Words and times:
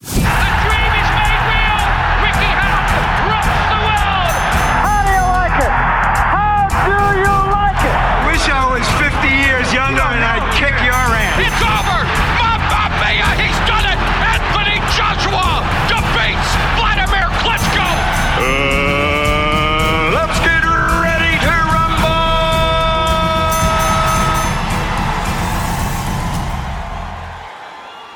The 0.00 0.14
dream 0.14 0.94
is 0.94 1.10
made 1.10 1.42
real! 1.50 1.78
Ricky 2.22 2.50
Hatton 2.54 3.02
rocks 3.26 3.58
the 3.66 3.80
world! 3.82 4.34
How 4.86 5.02
do 5.02 5.10
you 5.10 5.26
like 5.26 5.58
it? 5.58 5.74
How 6.22 6.70
do 6.86 7.18
you 7.18 7.36
like 7.50 7.82
it? 7.82 7.98
Wish 8.30 8.46
I 8.46 8.62
was 8.78 8.86
50 8.94 9.26
years 9.26 9.72
younger 9.74 10.02
and 10.02 10.22
I'd 10.22 10.54
kick 10.54 10.78
your 10.86 10.94
ass. 10.94 11.38
It's 11.42 11.62
over! 11.62 11.97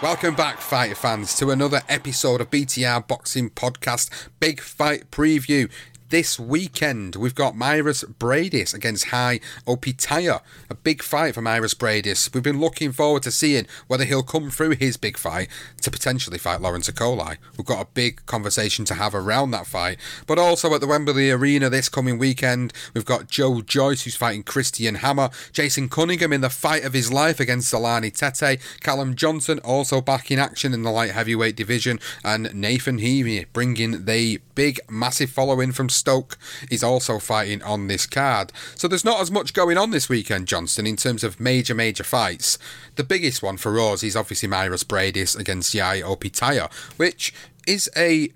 Welcome 0.03 0.35
back, 0.35 0.59
fighter 0.59 0.97
fans, 0.97 1.37
to 1.37 1.51
another 1.51 1.83
episode 1.89 2.41
of 2.41 2.51
BTR 2.51 3.07
Boxing 3.07 3.51
Podcast 3.51 4.11
Big 4.41 4.61
Fight 4.61 5.13
Preview. 5.13 5.71
This 6.13 6.39
weekend, 6.39 7.17
we've 7.17 7.35
got 7.35 7.55
Mairis 7.55 8.05
Briedis 8.05 8.75
against 8.75 9.07
Hai 9.07 9.41
Opetaia. 9.67 10.43
A 10.69 10.75
big 10.75 11.03
fight 11.03 11.33
for 11.33 11.41
Mairis 11.41 11.75
Briedis. 11.75 12.35
We've 12.35 12.43
been 12.43 12.61
looking 12.61 12.93
forward 12.93 13.23
to 13.23 13.31
seeing 13.31 13.67
whether 13.87 14.05
he'll 14.05 14.23
come 14.23 14.51
through 14.51 14.73
his 14.73 14.99
big 14.99 15.17
fight 15.17 15.49
to 15.81 15.91
potentially 15.91 16.37
fight 16.37 16.61
Lawrence 16.61 16.91
Okolie. 16.91 17.39
We've 17.57 17.67
got 17.67 17.81
a 17.81 17.89
big 17.95 18.27
conversation 18.27 18.85
to 18.85 18.95
have 18.97 19.15
around 19.15 19.53
that 19.53 19.67
fight. 19.67 19.97
But 20.27 20.39
also 20.39 20.75
at 20.75 20.83
the 20.83 20.87
Wembley 20.87 21.31
Arena 21.31 21.71
this 21.71 21.89
coming 21.89 22.19
weekend, 22.19 22.75
we've 22.93 23.07
got 23.07 23.29
Joe 23.29 23.63
Joyce 23.63 24.03
who's 24.05 24.15
fighting 24.15 24.43
Christian 24.43 24.97
Hammer, 24.97 25.31
Jason 25.55 25.89
Cunningham 25.89 26.35
in 26.35 26.43
the 26.43 26.51
fight 26.51 26.85
of 26.85 26.93
his 26.93 27.11
life 27.11 27.41
against 27.41 27.73
Zolani 27.73 28.13
Tete, 28.15 28.61
Callum 28.81 29.15
Johnson 29.15 29.61
also 29.61 30.03
back 30.03 30.31
in 30.31 30.39
action 30.39 30.75
in 30.75 30.83
the 30.83 30.91
light 30.91 31.13
heavyweight 31.13 31.57
division, 31.57 31.99
and 32.23 32.55
Nathan 32.55 32.99
Heaney 32.99 33.47
bringing 33.55 34.05
the 34.05 34.43
big, 34.55 34.79
massive 34.91 35.31
following 35.31 35.73
from 35.73 35.89
Stoke 36.03 36.37
is 36.69 36.83
also 36.83 37.21
fighting 37.21 37.63
on 37.63 37.87
this 37.87 38.07
card. 38.07 38.53
So 38.75 38.89
there's 38.89 39.05
not 39.05 39.21
as 39.21 39.31
much 39.31 39.55
going 39.55 39.79
on 39.79 39.93
this 39.93 40.09
weekend, 40.09 40.49
Johnston, 40.49 40.85
in 40.85 40.97
terms 40.97 41.23
of 41.23 41.39
major, 41.39 41.77
major 41.77 42.03
fights. 42.03 42.59
The 42.97 43.05
biggest 43.05 43.41
one 43.41 43.57
for 43.57 43.79
us 43.79 44.03
is 44.03 44.17
obviously 44.17 44.49
Mairis 44.49 44.85
Briedis 44.85 45.39
against 45.39 45.79
Hai 45.79 46.01
Opetaia, 46.01 46.73
which 46.97 47.33
is 47.69 47.89
a 47.97 48.33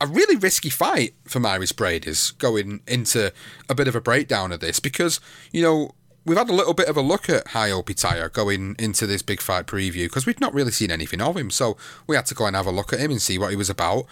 a 0.00 0.06
really 0.06 0.36
risky 0.36 0.70
fight 0.70 1.12
for 1.26 1.40
Mairis 1.40 1.74
Briedis 1.74 2.36
going 2.38 2.80
into 2.86 3.34
a 3.68 3.74
bit 3.74 3.86
of 3.86 3.94
a 3.94 4.00
breakdown 4.00 4.50
of 4.50 4.60
this 4.60 4.80
because, 4.80 5.20
you 5.52 5.60
know, 5.60 5.90
we've 6.24 6.38
had 6.38 6.48
a 6.48 6.54
little 6.54 6.72
bit 6.72 6.88
of 6.88 6.96
a 6.96 7.02
look 7.02 7.28
at 7.28 7.48
Hai 7.48 7.68
Opetaia 7.68 8.32
going 8.32 8.76
into 8.78 9.06
this 9.06 9.20
big 9.20 9.42
fight 9.42 9.66
preview 9.66 10.04
because 10.04 10.24
we've 10.24 10.40
not 10.40 10.54
really 10.54 10.70
seen 10.70 10.90
anything 10.90 11.20
of 11.20 11.36
him. 11.36 11.50
So 11.50 11.76
we 12.06 12.16
had 12.16 12.24
to 12.26 12.34
go 12.34 12.46
and 12.46 12.56
have 12.56 12.66
a 12.66 12.70
look 12.70 12.94
at 12.94 13.00
him 13.00 13.10
and 13.10 13.20
see 13.20 13.36
what 13.36 13.50
he 13.50 13.56
was 13.56 13.68
about. 13.68 14.06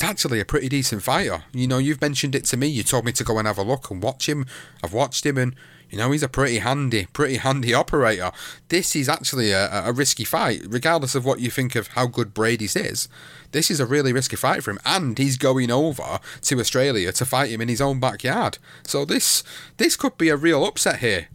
He's 0.00 0.08
actually 0.08 0.40
a 0.40 0.46
pretty 0.46 0.70
decent 0.70 1.02
fighter. 1.02 1.44
You 1.52 1.66
know, 1.66 1.76
you've 1.76 2.00
mentioned 2.00 2.34
it 2.34 2.46
to 2.46 2.56
me. 2.56 2.66
You 2.68 2.82
told 2.82 3.04
me 3.04 3.12
to 3.12 3.22
go 3.22 3.36
and 3.36 3.46
have 3.46 3.58
a 3.58 3.62
look 3.62 3.90
and 3.90 4.02
watch 4.02 4.30
him. 4.30 4.46
I've 4.82 4.94
watched 4.94 5.26
him 5.26 5.36
and, 5.36 5.54
you 5.90 5.98
know, 5.98 6.10
he's 6.10 6.22
a 6.22 6.28
pretty 6.28 6.60
handy, 6.60 7.06
pretty 7.12 7.36
handy 7.36 7.74
operator. 7.82 8.32
This 8.68 8.96
is 8.96 9.10
actually 9.10 9.50
a, 9.52 9.84
a 9.84 9.92
risky 9.92 10.24
fight, 10.24 10.62
regardless 10.66 11.14
of 11.14 11.26
what 11.26 11.40
you 11.40 11.50
think 11.50 11.74
of 11.74 11.88
how 11.88 12.06
good 12.06 12.32
Briedis 12.32 12.82
is. 12.82 13.08
This 13.52 13.70
is 13.70 13.78
a 13.78 13.84
really 13.84 14.14
risky 14.14 14.36
fight 14.36 14.64
for 14.64 14.70
him, 14.70 14.78
and 14.86 15.18
he's 15.18 15.36
going 15.36 15.70
over 15.70 16.18
to 16.40 16.60
Australia 16.60 17.12
to 17.12 17.26
fight 17.26 17.50
him 17.50 17.60
in 17.60 17.68
his 17.68 17.82
own 17.82 18.00
backyard. 18.00 18.56
So 18.84 19.04
this 19.04 19.44
this 19.76 19.96
could 19.96 20.16
be 20.16 20.30
a 20.30 20.36
real 20.36 20.64
upset 20.64 21.00
here. 21.00 21.28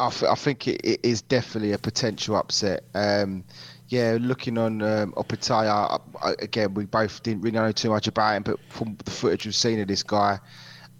I, 0.00 0.10
th- 0.10 0.30
I 0.30 0.34
think 0.34 0.66
it, 0.66 0.80
it 0.82 1.00
is 1.04 1.22
definitely 1.22 1.72
a 1.72 1.78
potential 1.78 2.34
upset. 2.34 2.82
Um, 2.94 3.44
yeah, 3.90 4.16
looking 4.20 4.56
on 4.56 4.80
um, 4.82 5.12
Opetaia, 5.12 6.00
I- 6.22 6.34
again, 6.38 6.74
we 6.74 6.86
both 6.86 7.22
didn't 7.24 7.42
really 7.42 7.56
know 7.56 7.72
too 7.72 7.90
much 7.90 8.06
about 8.06 8.36
him, 8.36 8.42
but 8.44 8.60
from 8.68 8.96
the 9.04 9.10
footage 9.10 9.44
we've 9.44 9.54
seen 9.54 9.80
of 9.80 9.88
this 9.88 10.04
guy, 10.04 10.38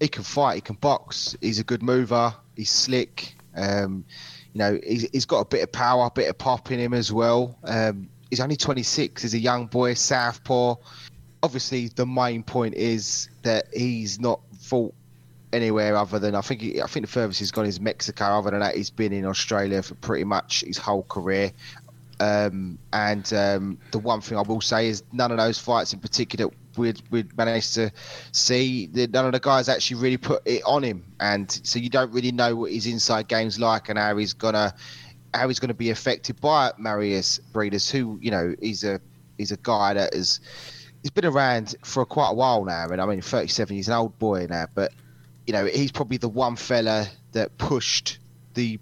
he 0.01 0.09
can 0.09 0.25
fight, 0.25 0.57
he 0.57 0.61
can 0.61 0.75
box, 0.77 1.37
he's 1.41 1.61
a 1.61 1.65
good 1.65 1.83
mover, 1.83 2.35
he's 2.57 2.71
slick. 2.71 3.37
Um, 3.57 4.05
you 4.53 4.59
know, 4.59 4.79
he's, 4.85 5.09
he's 5.13 5.25
got 5.25 5.41
a 5.41 5.45
bit 5.45 5.63
of 5.63 5.71
power, 5.71 6.07
a 6.07 6.11
bit 6.11 6.29
of 6.29 6.37
pop 6.37 6.73
in 6.73 6.81
him 6.81 6.93
as 6.93 7.13
well. 7.13 7.57
Um, 7.63 8.09
he's 8.29 8.41
only 8.41 8.57
26, 8.57 9.23
he's 9.23 9.35
a 9.35 9.39
young 9.39 9.67
boy, 9.67 9.95
southpaw. 9.95 10.75
Obviously, 11.45 11.89
the 11.89 12.07
main 12.07 12.43
point 12.43 12.75
is 12.75 13.29
that 13.43 13.67
he's 13.73 14.19
not 14.19 14.41
fought 14.59 14.95
anywhere 15.53 15.97
other 15.97 16.19
than 16.19 16.35
I 16.35 16.41
think 16.41 16.61
he, 16.61 16.83
I 16.83 16.87
think 16.87 17.07
the 17.07 17.13
furthest 17.13 17.41
he's 17.41 17.51
gone 17.51 17.67
is 17.67 17.81
Mexico. 17.81 18.25
Other 18.25 18.51
than 18.51 18.61
that, 18.61 18.77
he's 18.77 18.91
been 18.91 19.13
in 19.13 19.25
Australia 19.27 19.83
for 19.83 19.95
pretty 19.97 20.25
much 20.25 20.63
his 20.63 20.79
whole 20.79 21.03
career. 21.05 21.53
Um, 22.21 22.79
and 22.93 23.33
um, 23.33 23.79
the 23.93 23.99
one 23.99 24.21
thing 24.21 24.37
I 24.37 24.43
will 24.43 24.61
say 24.61 24.89
is 24.89 25.03
none 25.11 25.33
of 25.33 25.39
those 25.39 25.59
fights 25.59 25.95
in 25.95 26.01
particular 26.01 26.51
we'd, 26.77 27.03
we'd 27.11 27.37
managed 27.37 27.75
to 27.75 27.91
see. 28.33 28.89
None 28.93 29.25
of 29.25 29.33
the 29.33 29.41
guys 29.41 29.69
actually 29.69 30.01
really 30.01 30.17
put 30.17 30.43
it 30.45 30.63
on 30.65 30.83
him, 30.83 31.05
and 31.21 31.51
so 31.65 31.79
you 31.79 31.91
don't 31.91 32.13
really 32.13 32.33
know 32.33 32.57
what 32.57 32.73
his 32.73 32.87
inside 32.87 33.29
game's 33.29 33.59
like 33.59 33.89
and 33.89 33.99
how 33.99 34.17
he's 34.17 34.33
gonna 34.33 34.75
how 35.33 35.49
he's 35.49 35.61
gonna 35.61 35.75
be 35.75 35.91
affected 35.91 36.41
by 36.41 36.73
Marius 36.79 37.41
Briedis, 37.53 37.91
who 37.91 38.19
you 38.21 38.31
know 38.31 38.55
he's 38.61 38.85
a 38.85 39.01
he's 39.39 39.53
a 39.53 39.59
guy 39.59 39.95
that 39.95 40.15
has 40.15 40.41
he's 41.03 41.11
been 41.11 41.27
around 41.27 41.75
for 41.85 42.05
quite 42.05 42.31
a 42.31 42.35
while 42.35 42.65
now, 42.65 42.89
and 42.89 43.01
I 43.01 43.07
mean 43.07 43.21
37, 43.21 43.77
he's 43.77 43.89
an 43.89 43.95
old 43.95 44.19
boy 44.19 44.47
now, 44.49 44.67
but 44.75 44.93
you 45.47 45.53
know 45.53 45.67
he's 45.67 45.93
probably 45.93 46.17
the 46.17 46.29
one 46.29 46.57
fella 46.57 47.07
that 47.33 47.57
pushed 47.59 48.19
the 48.55 48.79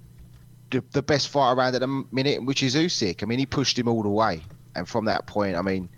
the, 0.70 0.84
the 0.92 1.02
best 1.02 1.28
fight 1.28 1.52
around 1.52 1.74
at 1.74 1.80
the 1.80 2.04
minute, 2.12 2.44
which 2.44 2.62
is 2.62 2.74
Usyk. 2.74 3.22
I 3.22 3.26
mean, 3.26 3.38
he 3.38 3.46
pushed 3.46 3.78
him 3.78 3.88
all 3.88 4.02
the 4.02 4.08
way, 4.08 4.42
and 4.74 4.88
from 4.88 5.06
that 5.06 5.26
point, 5.26 5.56
I 5.56 5.62
mean, 5.62 5.88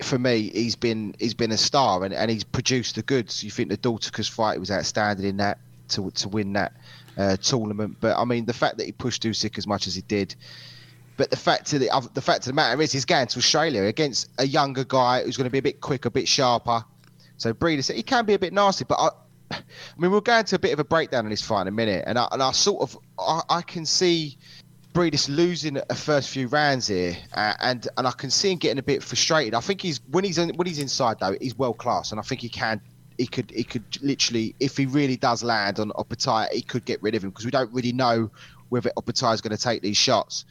for 0.00 0.18
me, 0.18 0.50
he's 0.52 0.76
been 0.76 1.14
he's 1.18 1.34
been 1.34 1.52
a 1.52 1.56
star, 1.56 2.04
and, 2.04 2.14
and 2.14 2.30
he's 2.30 2.44
produced 2.44 2.96
the 2.96 3.02
goods. 3.02 3.42
You 3.42 3.50
think 3.50 3.68
the 3.68 3.76
Dorticos 3.76 4.30
fight 4.30 4.58
was 4.58 4.70
outstanding 4.70 5.26
in 5.26 5.36
that 5.38 5.58
to 5.88 6.10
to 6.10 6.28
win 6.28 6.52
that 6.54 6.72
uh, 7.16 7.36
tournament, 7.36 7.96
but 8.00 8.16
I 8.16 8.24
mean, 8.24 8.46
the 8.46 8.52
fact 8.52 8.78
that 8.78 8.86
he 8.86 8.92
pushed 8.92 9.22
Usyk 9.22 9.58
as 9.58 9.66
much 9.66 9.86
as 9.86 9.94
he 9.94 10.02
did. 10.02 10.34
But 11.18 11.30
the 11.30 11.36
fact 11.36 11.72
of 11.74 11.80
the 11.80 12.10
the 12.14 12.22
fact 12.22 12.40
of 12.40 12.46
the 12.46 12.52
matter 12.54 12.80
is, 12.80 12.90
he's 12.90 13.04
going 13.04 13.26
to 13.26 13.38
Australia 13.38 13.82
against 13.84 14.30
a 14.38 14.46
younger 14.46 14.82
guy 14.82 15.22
who's 15.22 15.36
going 15.36 15.44
to 15.44 15.50
be 15.50 15.58
a 15.58 15.62
bit 15.62 15.80
quicker, 15.80 16.08
a 16.08 16.10
bit 16.10 16.26
sharper. 16.26 16.84
So 17.36 17.52
Breeder 17.52 17.82
said 17.82 17.96
he 17.96 18.02
can 18.02 18.24
be 18.24 18.34
a 18.34 18.38
bit 18.38 18.52
nasty, 18.52 18.84
but 18.88 18.98
I, 18.98 19.10
I 19.52 20.00
mean, 20.00 20.10
we'll 20.10 20.20
go 20.20 20.38
into 20.38 20.56
a 20.56 20.58
bit 20.58 20.72
of 20.72 20.78
a 20.78 20.84
breakdown 20.84 21.24
in 21.24 21.30
this 21.30 21.42
fight 21.42 21.62
in 21.62 21.68
a 21.68 21.72
minute, 21.72 22.04
and 22.06 22.18
I, 22.18 22.28
and 22.32 22.42
I 22.42 22.52
sort 22.52 22.82
of 22.82 22.98
I, 23.18 23.42
I 23.48 23.62
can 23.62 23.86
see 23.86 24.38
Briedis 24.92 25.28
losing 25.28 25.78
a 25.88 25.94
first 25.94 26.30
few 26.30 26.48
rounds 26.48 26.86
here, 26.86 27.16
uh, 27.34 27.54
and 27.60 27.88
and 27.96 28.06
I 28.06 28.12
can 28.12 28.30
see 28.30 28.52
him 28.52 28.58
getting 28.58 28.78
a 28.78 28.82
bit 28.82 29.02
frustrated. 29.02 29.54
I 29.54 29.60
think 29.60 29.80
he's 29.80 30.00
when 30.10 30.24
he's 30.24 30.38
in, 30.38 30.50
when 30.56 30.66
he's 30.66 30.78
inside 30.78 31.18
though, 31.20 31.36
he's 31.40 31.56
world 31.56 31.78
class, 31.78 32.10
and 32.10 32.20
I 32.20 32.22
think 32.22 32.40
he 32.40 32.48
can. 32.48 32.80
He 33.18 33.26
could, 33.26 33.50
he 33.50 33.62
could 33.62 33.84
literally, 34.02 34.54
if 34.58 34.76
he 34.76 34.86
really 34.86 35.16
does 35.18 35.44
land 35.44 35.78
on 35.78 35.90
Opetaia, 35.90 36.50
he 36.50 36.62
could 36.62 36.84
get 36.86 37.00
rid 37.02 37.14
of 37.14 37.22
him 37.22 37.28
because 37.30 37.44
we 37.44 37.50
don't 37.50 37.70
really 37.72 37.92
know 37.92 38.30
whether 38.70 38.90
Opetaia 38.96 39.34
is 39.34 39.42
going 39.42 39.54
to 39.54 39.62
take 39.62 39.82
these 39.82 39.98
shots. 39.98 40.46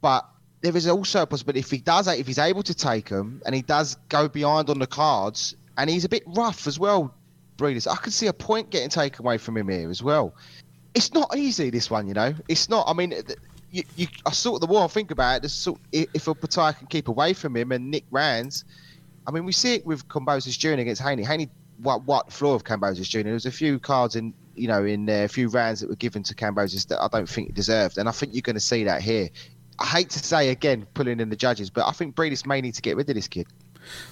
But 0.00 0.26
there 0.62 0.76
is 0.76 0.88
also 0.88 1.22
a 1.22 1.26
possibility 1.26 1.60
if 1.60 1.70
he 1.70 1.78
does, 1.78 2.08
if 2.08 2.26
he's 2.26 2.38
able 2.38 2.62
to 2.62 2.74
take 2.74 3.10
them, 3.10 3.42
and 3.44 3.54
he 3.54 3.62
does 3.62 3.96
go 4.08 4.26
behind 4.26 4.70
on 4.70 4.78
the 4.78 4.86
cards, 4.86 5.54
and 5.76 5.88
he's 5.88 6.04
a 6.04 6.08
bit 6.08 6.22
rough 6.26 6.66
as 6.66 6.78
well, 6.78 7.14
Briedis. 7.58 7.90
I 7.90 7.96
could 7.96 8.12
see 8.12 8.28
a 8.28 8.32
point 8.32 8.70
getting 8.70 8.88
taken 8.88 9.24
away 9.24 9.36
from 9.36 9.56
him 9.56 9.68
here 9.68 9.90
as 9.90 10.02
well. 10.02 10.34
It's 10.94 11.12
not 11.12 11.36
easy, 11.36 11.70
this 11.70 11.90
one, 11.90 12.08
you 12.08 12.14
know. 12.14 12.34
It's 12.48 12.68
not. 12.68 12.86
I 12.88 12.94
mean, 12.94 13.12
you, 13.70 13.82
you, 13.96 14.06
I 14.24 14.32
sort 14.32 14.62
of 14.62 14.68
the 14.68 14.72
more 14.72 14.84
I 14.84 14.86
think 14.86 15.10
about 15.10 15.44
it, 15.44 15.48
sort, 15.50 15.78
if 15.92 16.24
Opetaia 16.24 16.76
can 16.76 16.86
keep 16.86 17.08
away 17.08 17.34
from 17.34 17.56
him 17.56 17.72
and 17.72 17.90
Nick 17.90 18.04
Rands, 18.10 18.64
I 19.26 19.30
mean, 19.30 19.44
we 19.44 19.52
see 19.52 19.74
it 19.74 19.84
with 19.84 20.08
Kambosos 20.08 20.58
Jr. 20.58 20.80
against 20.80 21.02
Haney. 21.02 21.22
Haney 21.22 21.50
what 21.82 22.02
what 22.04 22.32
floor 22.32 22.54
of 22.54 22.64
Kambosos 22.64 23.08
Jr. 23.08 23.22
There 23.22 23.34
was 23.34 23.46
a 23.46 23.52
few 23.52 23.78
cards 23.78 24.16
in 24.16 24.34
you 24.54 24.68
know 24.68 24.84
in 24.84 25.08
a 25.08 25.28
few 25.28 25.48
rounds 25.48 25.80
that 25.80 25.88
were 25.88 25.96
given 25.96 26.22
to 26.24 26.34
Kambosos 26.34 26.86
that 26.88 27.00
I 27.00 27.08
don't 27.08 27.28
think 27.28 27.54
deserved, 27.54 27.98
and 27.98 28.08
I 28.08 28.12
think 28.12 28.34
you're 28.34 28.42
going 28.42 28.54
to 28.54 28.60
see 28.60 28.84
that 28.84 29.02
here. 29.02 29.28
I 29.80 29.86
hate 29.86 30.10
to 30.10 30.18
say 30.18 30.48
again, 30.48 30.86
pulling 30.94 31.20
in 31.20 31.28
the 31.28 31.36
judges, 31.36 31.70
but 31.70 31.86
I 31.86 31.92
think 31.92 32.16
Briedis 32.16 32.44
may 32.44 32.60
need 32.60 32.74
to 32.74 32.82
get 32.82 32.96
rid 32.96 33.08
of 33.08 33.14
this 33.14 33.28
kid. 33.28 33.46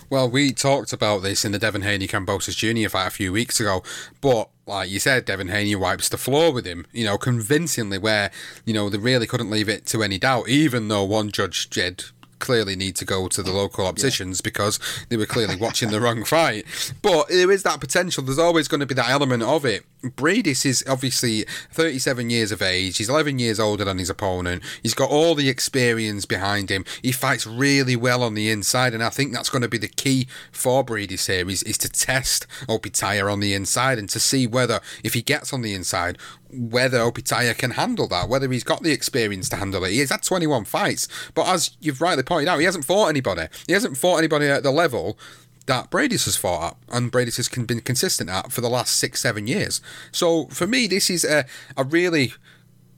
Well, 0.08 0.28
we 0.30 0.52
talked 0.52 0.92
about 0.92 1.22
this 1.22 1.44
in 1.44 1.52
the 1.52 1.58
Devin 1.58 1.82
Haney 1.82 2.06
Kambosos 2.06 2.56
Jr. 2.56 2.88
fight 2.88 3.08
a 3.08 3.10
few 3.10 3.32
weeks 3.32 3.58
ago, 3.60 3.82
but 4.20 4.48
like 4.66 4.90
you 4.90 4.98
said, 4.98 5.24
Devin 5.24 5.48
Haney 5.48 5.76
wipes 5.76 6.08
the 6.08 6.18
floor 6.18 6.52
with 6.52 6.66
him, 6.66 6.86
you 6.92 7.04
know, 7.04 7.18
convincingly, 7.18 7.98
where, 7.98 8.30
you 8.64 8.74
know, 8.74 8.88
they 8.88 8.98
really 8.98 9.26
couldn't 9.26 9.50
leave 9.50 9.68
it 9.68 9.86
to 9.86 10.02
any 10.02 10.18
doubt, 10.18 10.48
even 10.48 10.88
though 10.88 11.04
one 11.04 11.30
judge 11.30 11.70
did 11.70 12.04
clearly 12.38 12.76
need 12.76 12.96
to 12.96 13.04
go 13.04 13.28
to 13.28 13.42
the 13.42 13.52
local 13.52 13.86
opticians 13.86 14.40
yeah. 14.40 14.44
because 14.44 14.78
they 15.08 15.16
were 15.16 15.26
clearly 15.26 15.56
watching 15.56 15.90
the 15.90 16.00
wrong 16.00 16.24
fight. 16.24 16.64
But 17.02 17.28
there 17.28 17.50
is 17.50 17.62
that 17.62 17.80
potential. 17.80 18.22
There's 18.22 18.38
always 18.38 18.68
going 18.68 18.80
to 18.80 18.86
be 18.86 18.94
that 18.94 19.08
element 19.08 19.42
of 19.42 19.64
it. 19.64 19.84
Briedis 20.02 20.64
is 20.66 20.84
obviously 20.88 21.44
37 21.72 22.30
years 22.30 22.52
of 22.52 22.62
age. 22.62 22.98
He's 22.98 23.08
11 23.08 23.38
years 23.38 23.58
older 23.58 23.84
than 23.84 23.98
his 23.98 24.10
opponent. 24.10 24.62
He's 24.82 24.94
got 24.94 25.10
all 25.10 25.34
the 25.34 25.48
experience 25.48 26.26
behind 26.26 26.70
him. 26.70 26.84
He 27.02 27.12
fights 27.12 27.46
really 27.46 27.96
well 27.96 28.22
on 28.22 28.34
the 28.34 28.50
inside, 28.50 28.94
and 28.94 29.02
I 29.02 29.08
think 29.08 29.32
that's 29.32 29.48
going 29.48 29.62
to 29.62 29.68
be 29.68 29.78
the 29.78 29.88
key 29.88 30.28
for 30.52 30.84
Briedis 30.84 31.26
here 31.26 31.48
is, 31.48 31.62
is 31.62 31.78
to 31.78 31.88
test 31.88 32.46
Opetaia 32.68 33.30
on 33.30 33.40
the 33.40 33.54
inside 33.54 33.98
and 33.98 34.08
to 34.10 34.20
see 34.20 34.46
whether, 34.46 34.80
if 35.02 35.14
he 35.14 35.22
gets 35.22 35.52
on 35.52 35.62
the 35.62 35.74
inside, 35.74 36.18
whether 36.50 36.98
Opetaia 36.98 37.56
can 37.56 37.72
handle 37.72 38.06
that, 38.08 38.28
whether 38.28 38.50
he's 38.50 38.64
got 38.64 38.82
the 38.82 38.92
experience 38.92 39.48
to 39.48 39.56
handle 39.56 39.84
it. 39.84 39.90
He's 39.90 40.10
had 40.10 40.22
21 40.22 40.64
fights, 40.64 41.08
but 41.34 41.48
as 41.48 41.76
you've 41.80 42.00
rightly 42.00 42.22
pointed 42.22 42.48
out, 42.48 42.58
he 42.58 42.64
hasn't 42.64 42.84
fought 42.84 43.08
anybody. 43.08 43.48
He 43.66 43.72
hasn't 43.72 43.96
fought 43.96 44.18
anybody 44.18 44.46
at 44.46 44.62
the 44.62 44.70
level 44.70 45.18
that 45.66 45.90
Briedis 45.90 46.24
has 46.24 46.36
fought 46.36 46.72
at 46.72 46.96
and 46.96 47.12
Briedis 47.12 47.36
has 47.36 47.48
been 47.48 47.80
consistent 47.80 48.30
at 48.30 48.52
for 48.52 48.60
the 48.60 48.70
last 48.70 48.96
six, 48.96 49.20
seven 49.20 49.46
years. 49.46 49.80
So 50.12 50.46
for 50.46 50.66
me, 50.66 50.86
this 50.86 51.10
is 51.10 51.24
a, 51.24 51.44
a 51.76 51.84
really 51.84 52.32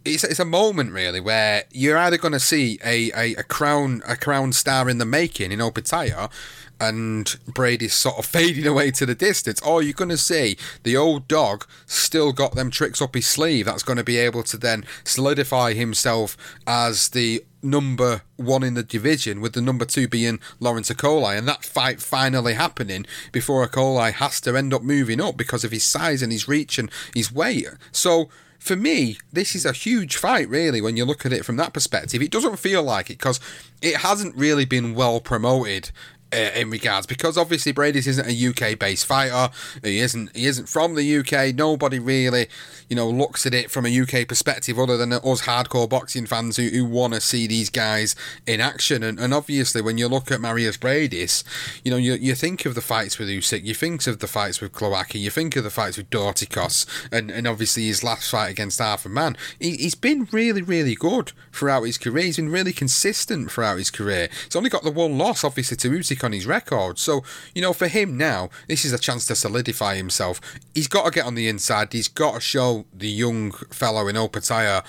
it's, 0.05 0.25
it's 0.25 0.41
a 0.41 0.45
moment 0.45 0.93
really 0.93 1.21
where 1.21 1.65
you're 1.71 1.99
either 1.99 2.19
going 2.19 2.33
to 2.33 2.41
see 2.41 2.79
a, 2.85 3.11
a, 3.13 3.35
a 3.41 3.43
crown 3.43 4.03
a 4.07 4.17
crown 4.17 4.53
star 4.53 4.89
in 4.89 4.99
the 4.99 5.05
making 5.05 5.53
in 5.53 5.59
Opetaia 5.59 6.31
and 6.81 7.27
Briedis 7.47 7.91
sort 7.91 8.19
of 8.19 8.27
fading 8.27 8.67
away 8.67 8.91
to 8.93 9.07
the 9.07 9.15
distance, 9.15 9.61
or 9.63 9.83
you're 9.83 9.93
going 9.93 10.11
to 10.11 10.17
see 10.17 10.57
the 10.85 10.97
old 10.97 11.29
dog 11.29 11.67
still 11.87 12.33
got 12.33 12.55
them 12.55 12.71
tricks 12.71 13.03
up 13.03 13.15
his 13.15 13.27
sleeve 13.27 13.67
that's 13.67 13.83
going 13.83 13.97
to 13.97 14.05
be 14.05 14.17
able 14.17 14.43
to 14.45 14.57
then 14.57 14.85
solidify 15.05 15.73
himself 15.73 16.37
as 16.67 17.11
the 17.11 17.45
number 17.63 18.23
one 18.37 18.63
in 18.63 18.75
the 18.75 18.83
division, 18.83 19.41
with 19.41 19.53
the 19.53 19.61
number 19.61 19.85
two 19.85 20.09
being 20.09 20.41
Lawrence 20.61 20.91
Okolie, 20.91 21.37
and 21.37 21.49
that 21.49 21.65
fight 21.65 22.01
finally 22.01 22.55
happening 22.55 23.07
before 23.33 23.67
Okolie 23.67 24.13
has 24.13 24.41
to 24.43 24.57
end 24.57 24.73
up 24.73 24.83
moving 24.83 25.21
up 25.21 25.37
because 25.37 25.65
of 25.65 25.71
his 25.71 25.85
size 25.85 26.23
and 26.23 26.33
his 26.33 26.49
reach 26.49 26.79
and 26.79 26.91
his 27.15 27.33
weight. 27.33 27.67
So 27.93 28.29
for 28.59 28.77
me, 28.77 29.19
this 29.33 29.55
is 29.55 29.65
a 29.65 29.73
huge 29.73 30.17
fight, 30.17 30.49
really, 30.49 30.81
when 30.81 30.97
you 30.97 31.05
look 31.05 31.25
at 31.25 31.33
it 31.33 31.45
from 31.45 31.57
that 31.57 31.73
perspective. 31.73 32.21
It 32.21 32.31
doesn't 32.31 32.59
feel 32.59 32.83
like 32.83 33.09
it 33.09 33.19
because 33.19 33.41
it 33.81 33.99
hasn't 33.99 34.37
really 34.37 34.65
been 34.65 34.95
well 34.95 35.21
promoted 35.21 35.91
Uh, 36.31 36.51
in 36.55 36.69
regards 36.69 37.07
because 37.07 37.39
obviously 37.39 37.73
Briedis 37.73 38.07
isn't 38.07 38.29
a 38.29 38.49
UK 38.49 38.79
based 38.79 39.07
fighter. 39.07 39.51
He 39.83 40.01
isn't 40.01 40.37
he 40.37 40.45
isn't 40.45 40.69
from 40.69 40.95
the 40.95 41.17
UK. 41.17 41.55
Nobody 41.55 41.99
really, 41.99 42.49
you 42.91 42.97
know, 42.97 43.09
looks 43.09 43.47
at 43.47 43.55
it 43.55 43.71
from 43.71 43.87
a 43.87 44.01
UK 44.01 44.29
perspective 44.29 44.79
other 44.79 44.99
than 44.99 45.15
us 45.15 45.43
hardcore 45.43 45.89
boxing 45.89 46.27
fans 46.27 46.59
who, 46.59 46.69
who 46.69 46.85
want 46.85 47.15
to 47.15 47.23
see 47.23 47.47
these 47.47 47.71
guys 47.71 48.15
in 48.47 48.61
action. 48.61 49.03
And, 49.03 49.19
and 49.19 49.33
obviously 49.33 49.81
when 49.81 49.97
you 49.97 50.07
look 50.07 50.31
at 50.31 50.39
Marius 50.39 50.77
Briedis, 50.77 51.45
you 51.83 51.91
know, 51.91 51.97
you, 51.97 52.13
you 52.13 52.35
think 52.35 52.67
of 52.67 52.75
the 52.75 52.83
fights 52.83 53.19
with 53.19 53.31
Usyk, 53.31 53.65
you 53.65 53.73
think 53.73 54.07
of 54.07 54.19
the 54.19 54.27
fights 54.27 54.61
with 54.61 54.73
Glowacki, 54.73 55.19
you 55.19 55.31
think 55.31 55.57
of 55.57 55.65
the 55.65 55.71
fights 55.71 55.97
with 55.97 56.11
Dorticos, 56.11 56.85
and, 57.11 57.31
and 57.31 57.47
obviously 57.47 57.87
his 57.87 58.05
last 58.05 58.31
fight 58.31 58.51
against 58.51 58.83
Artur 58.83 59.09
Mann. 59.09 59.35
He, 59.59 59.79
he's 59.79 59.95
been 59.95 60.29
really, 60.31 60.61
really 60.61 60.95
good 60.95 61.33
throughout 61.53 61.85
his 61.85 61.97
career. 61.97 62.25
He's 62.25 62.37
been 62.37 62.51
really 62.51 62.75
consistent 62.75 63.51
throughout 63.51 63.79
his 63.79 63.91
career. 63.91 64.29
He's 64.45 64.57
only 64.57 64.69
got 64.69 64.83
the 64.83 64.91
one 64.91 65.17
loss, 65.17 65.43
obviously, 65.43 65.79
to 65.79 65.91
Usyk 65.91 66.18
on 66.25 66.33
his 66.33 66.47
record. 66.47 66.99
So, 66.99 67.23
you 67.55 67.63
know, 67.63 67.73
for 67.73 67.89
him 67.89 68.17
now, 68.17 68.51
this 68.69 68.85
is 68.85 68.93
a 68.93 68.99
chance 68.99 69.27
to 69.27 69.35
solidify 69.35 69.97
himself. 69.97 70.41
He's 70.75 70.89
got 70.89 71.05
to 71.05 71.11
get 71.11 71.27
on 71.27 71.35
the 71.35 71.49
inside. 71.49 71.93
He's 71.93 72.09
got 72.09 72.35
to 72.35 72.41
show 72.41 72.87
the 72.93 73.09
young 73.09 73.53
fellow 73.53 74.09
in 74.09 74.17
Opetaia 74.17 74.85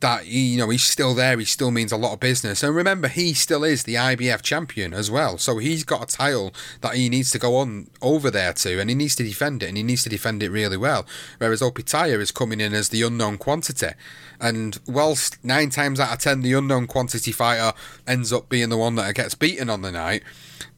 that 0.00 0.24
he, 0.24 0.52
you 0.52 0.58
know 0.58 0.68
he's 0.68 0.84
still 0.84 1.14
there. 1.14 1.38
He 1.38 1.44
still 1.44 1.70
means 1.70 1.92
a 1.92 1.96
lot 1.96 2.12
of 2.12 2.20
business. 2.20 2.62
And 2.62 2.74
remember, 2.74 3.08
he 3.08 3.34
still 3.34 3.64
is 3.64 3.84
the 3.84 3.94
IBF 3.94 4.42
champion 4.42 4.92
as 4.92 5.10
well. 5.10 5.38
So 5.38 5.58
he's 5.58 5.84
got 5.84 6.02
a 6.02 6.16
title 6.16 6.52
that 6.80 6.94
he 6.94 7.08
needs 7.08 7.30
to 7.32 7.38
go 7.38 7.56
on 7.56 7.88
over 8.02 8.30
there 8.30 8.52
to, 8.52 8.80
and 8.80 8.90
he 8.90 8.96
needs 8.96 9.16
to 9.16 9.22
defend 9.22 9.62
it, 9.62 9.68
and 9.68 9.76
he 9.76 9.82
needs 9.82 10.02
to 10.04 10.08
defend 10.08 10.42
it 10.42 10.50
really 10.50 10.76
well. 10.76 11.06
Whereas 11.38 11.60
Opetaia 11.60 12.20
is 12.20 12.30
coming 12.30 12.60
in 12.60 12.74
as 12.74 12.90
the 12.90 13.02
unknown 13.02 13.38
quantity. 13.38 13.90
And 14.40 14.78
whilst 14.86 15.42
nine 15.42 15.70
times 15.70 15.98
out 15.98 16.12
of 16.12 16.18
ten 16.18 16.42
the 16.42 16.52
unknown 16.52 16.86
quantity 16.86 17.32
fighter 17.32 17.76
ends 18.06 18.32
up 18.32 18.48
being 18.48 18.68
the 18.68 18.76
one 18.76 18.96
that 18.96 19.14
gets 19.14 19.34
beaten 19.34 19.70
on 19.70 19.82
the 19.82 19.92
night, 19.92 20.22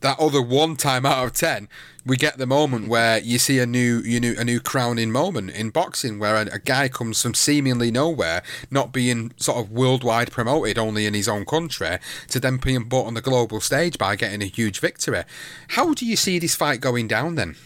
that 0.00 0.19
other 0.19 0.42
one 0.42 0.76
time 0.76 1.06
out 1.06 1.25
of 1.26 1.32
ten, 1.32 1.69
we 2.08 2.16
get 2.16 2.38
the 2.38 2.46
moment 2.46 2.88
where 2.88 3.19
you 3.19 3.38
see 3.38 3.58
a 3.58 3.66
new, 3.66 4.00
you 4.00 4.19
know, 4.19 4.34
a 4.38 4.44
new 4.44 4.60
crowning 4.60 5.12
moment 5.12 5.50
in 5.50 5.70
boxing, 5.70 6.19
where 6.19 6.36
a, 6.36 6.54
a, 6.54 6.58
guy 6.58 6.88
comes 6.88 7.20
from 7.20 7.34
seemingly 7.34 7.90
nowhere, 7.90 8.42
not 8.70 8.92
being 8.92 9.32
sort 9.36 9.58
of 9.58 9.70
worldwide 9.70 10.32
promoted, 10.32 10.78
only 10.78 11.04
in 11.04 11.12
his 11.12 11.28
own 11.28 11.44
country, 11.44 11.98
to 12.28 12.40
then 12.40 12.56
being 12.56 12.88
put 12.88 13.04
on 13.04 13.14
the 13.14 13.20
global 13.20 13.60
stage 13.60 13.98
by 13.98 14.16
getting 14.16 14.42
a 14.42 14.46
huge 14.46 14.80
victory. 14.80 15.25
How 15.69 15.92
do 15.92 16.06
you 16.06 16.16
see 16.16 16.38
this 16.38 16.54
fight 16.54 16.80
going 16.80 17.08
down 17.08 17.34
then? 17.34 17.56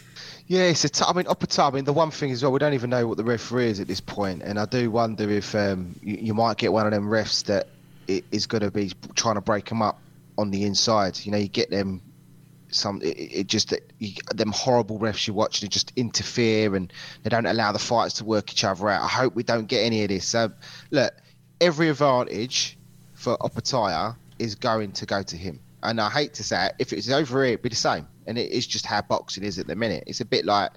Yeah, 0.47 0.63
it's 0.63 0.83
a 0.83 0.89
t- 0.89 1.05
I 1.07 1.13
mean, 1.13 1.25
up 1.27 1.39
top. 1.47 1.73
I 1.73 1.75
mean, 1.77 1.85
the 1.85 1.93
one 1.93 2.11
thing 2.11 2.31
as 2.31 2.43
well, 2.43 2.51
we 2.51 2.59
don't 2.59 2.73
even 2.73 2.89
know 2.89 3.07
what 3.07 3.17
the 3.17 3.23
referee 3.23 3.67
is 3.67 3.79
at 3.79 3.87
this 3.87 4.01
point, 4.01 4.41
and 4.43 4.59
I 4.59 4.65
do 4.65 4.91
wonder 4.91 5.29
if 5.29 5.55
um, 5.55 5.95
you, 6.03 6.17
you, 6.19 6.33
might 6.33 6.57
get 6.57 6.73
one 6.73 6.85
of 6.85 6.91
them 6.91 7.07
refs 7.07 7.45
that 7.45 7.67
is 8.07 8.45
going 8.45 8.61
to 8.61 8.69
be 8.69 8.91
trying 9.15 9.35
to 9.35 9.41
break 9.41 9.69
them 9.69 9.81
up 9.81 9.97
on 10.37 10.51
the 10.51 10.63
inside. 10.63 11.19
You 11.23 11.31
know, 11.31 11.37
you 11.37 11.47
get 11.47 11.69
them 11.69 12.01
some 12.75 13.01
it, 13.01 13.17
it 13.17 13.47
just 13.47 13.73
you, 13.99 14.13
them 14.33 14.51
horrible 14.51 14.99
refs 14.99 15.27
you 15.27 15.33
watch 15.33 15.61
they 15.61 15.67
just 15.67 15.93
interfere 15.95 16.75
and 16.75 16.91
they 17.21 17.29
don't 17.29 17.45
allow 17.45 17.71
the 17.71 17.79
fighters 17.79 18.13
to 18.15 18.25
work 18.25 18.51
each 18.51 18.63
other 18.63 18.89
out. 18.89 19.03
I 19.03 19.07
hope 19.07 19.35
we 19.35 19.43
don't 19.43 19.67
get 19.67 19.81
any 19.81 20.03
of 20.03 20.09
this. 20.09 20.25
So 20.25 20.51
look, 20.91 21.13
every 21.61 21.89
advantage 21.89 22.77
for 23.13 23.37
Opetaia 23.37 24.15
is 24.39 24.55
going 24.55 24.91
to 24.93 25.05
go 25.05 25.23
to 25.23 25.37
him. 25.37 25.59
And 25.83 25.99
I 25.99 26.09
hate 26.09 26.33
to 26.35 26.43
say 26.43 26.67
it, 26.67 26.75
if 26.79 26.93
it's 26.93 27.09
over 27.09 27.43
here, 27.43 27.53
it'd 27.53 27.61
be 27.61 27.69
the 27.69 27.75
same. 27.75 28.07
And 28.25 28.37
it 28.37 28.51
is 28.51 28.65
just 28.65 28.85
how 28.85 29.01
boxing 29.01 29.43
is 29.43 29.59
at 29.59 29.67
the 29.67 29.75
minute. 29.75 30.05
It's 30.07 30.21
a 30.21 30.25
bit 30.25 30.45
like 30.45 30.71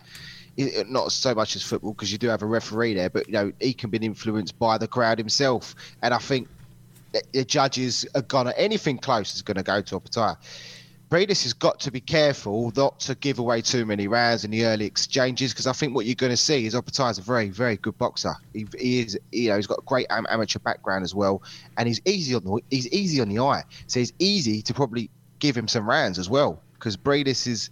not 0.88 1.12
so 1.12 1.34
much 1.34 1.54
as 1.54 1.62
football 1.62 1.92
because 1.92 2.10
you 2.10 2.18
do 2.18 2.28
have 2.28 2.42
a 2.42 2.46
referee 2.46 2.94
there, 2.94 3.10
but 3.10 3.26
you 3.26 3.32
know 3.32 3.52
he 3.60 3.72
can 3.72 3.90
be 3.90 3.98
influenced 3.98 4.58
by 4.58 4.78
the 4.78 4.88
crowd 4.88 5.18
himself. 5.18 5.74
And 6.02 6.12
I 6.14 6.18
think 6.18 6.48
the 7.32 7.44
judges 7.44 8.06
are 8.14 8.22
gonna 8.22 8.52
anything 8.56 8.98
close 8.98 9.34
is 9.34 9.42
gonna 9.42 9.62
go 9.62 9.80
to 9.80 10.00
Opetaia. 10.00 10.36
Briedis 11.08 11.44
has 11.44 11.52
got 11.52 11.78
to 11.80 11.92
be 11.92 12.00
careful 12.00 12.72
not 12.76 12.98
to 12.98 13.14
give 13.14 13.38
away 13.38 13.62
too 13.62 13.86
many 13.86 14.08
rounds 14.08 14.44
in 14.44 14.50
the 14.50 14.64
early 14.64 14.86
exchanges 14.86 15.52
because 15.52 15.68
I 15.68 15.72
think 15.72 15.94
what 15.94 16.04
you're 16.04 16.16
going 16.16 16.32
to 16.32 16.36
see 16.36 16.66
is 16.66 16.74
Opetaia 16.74 17.12
is 17.12 17.18
a 17.18 17.22
very, 17.22 17.48
very 17.48 17.76
good 17.76 17.96
boxer. 17.96 18.34
He, 18.52 18.66
he, 18.76 19.00
is, 19.00 19.18
you 19.30 19.50
know, 19.50 19.56
he's 19.56 19.68
got 19.68 19.78
a 19.78 19.82
great 19.82 20.06
amateur 20.10 20.58
background 20.58 21.04
as 21.04 21.14
well, 21.14 21.42
and 21.76 21.86
he's 21.86 22.00
easy 22.06 22.34
on 22.34 22.42
the 22.42 22.60
he's 22.70 22.88
easy 22.88 23.20
on 23.20 23.28
the 23.28 23.38
eye. 23.38 23.62
So 23.86 24.00
it's 24.00 24.12
easy 24.18 24.62
to 24.62 24.74
probably 24.74 25.08
give 25.38 25.56
him 25.56 25.68
some 25.68 25.88
rounds 25.88 26.18
as 26.18 26.28
well 26.28 26.60
because 26.74 26.96
Briedis 26.96 27.46
is, 27.46 27.70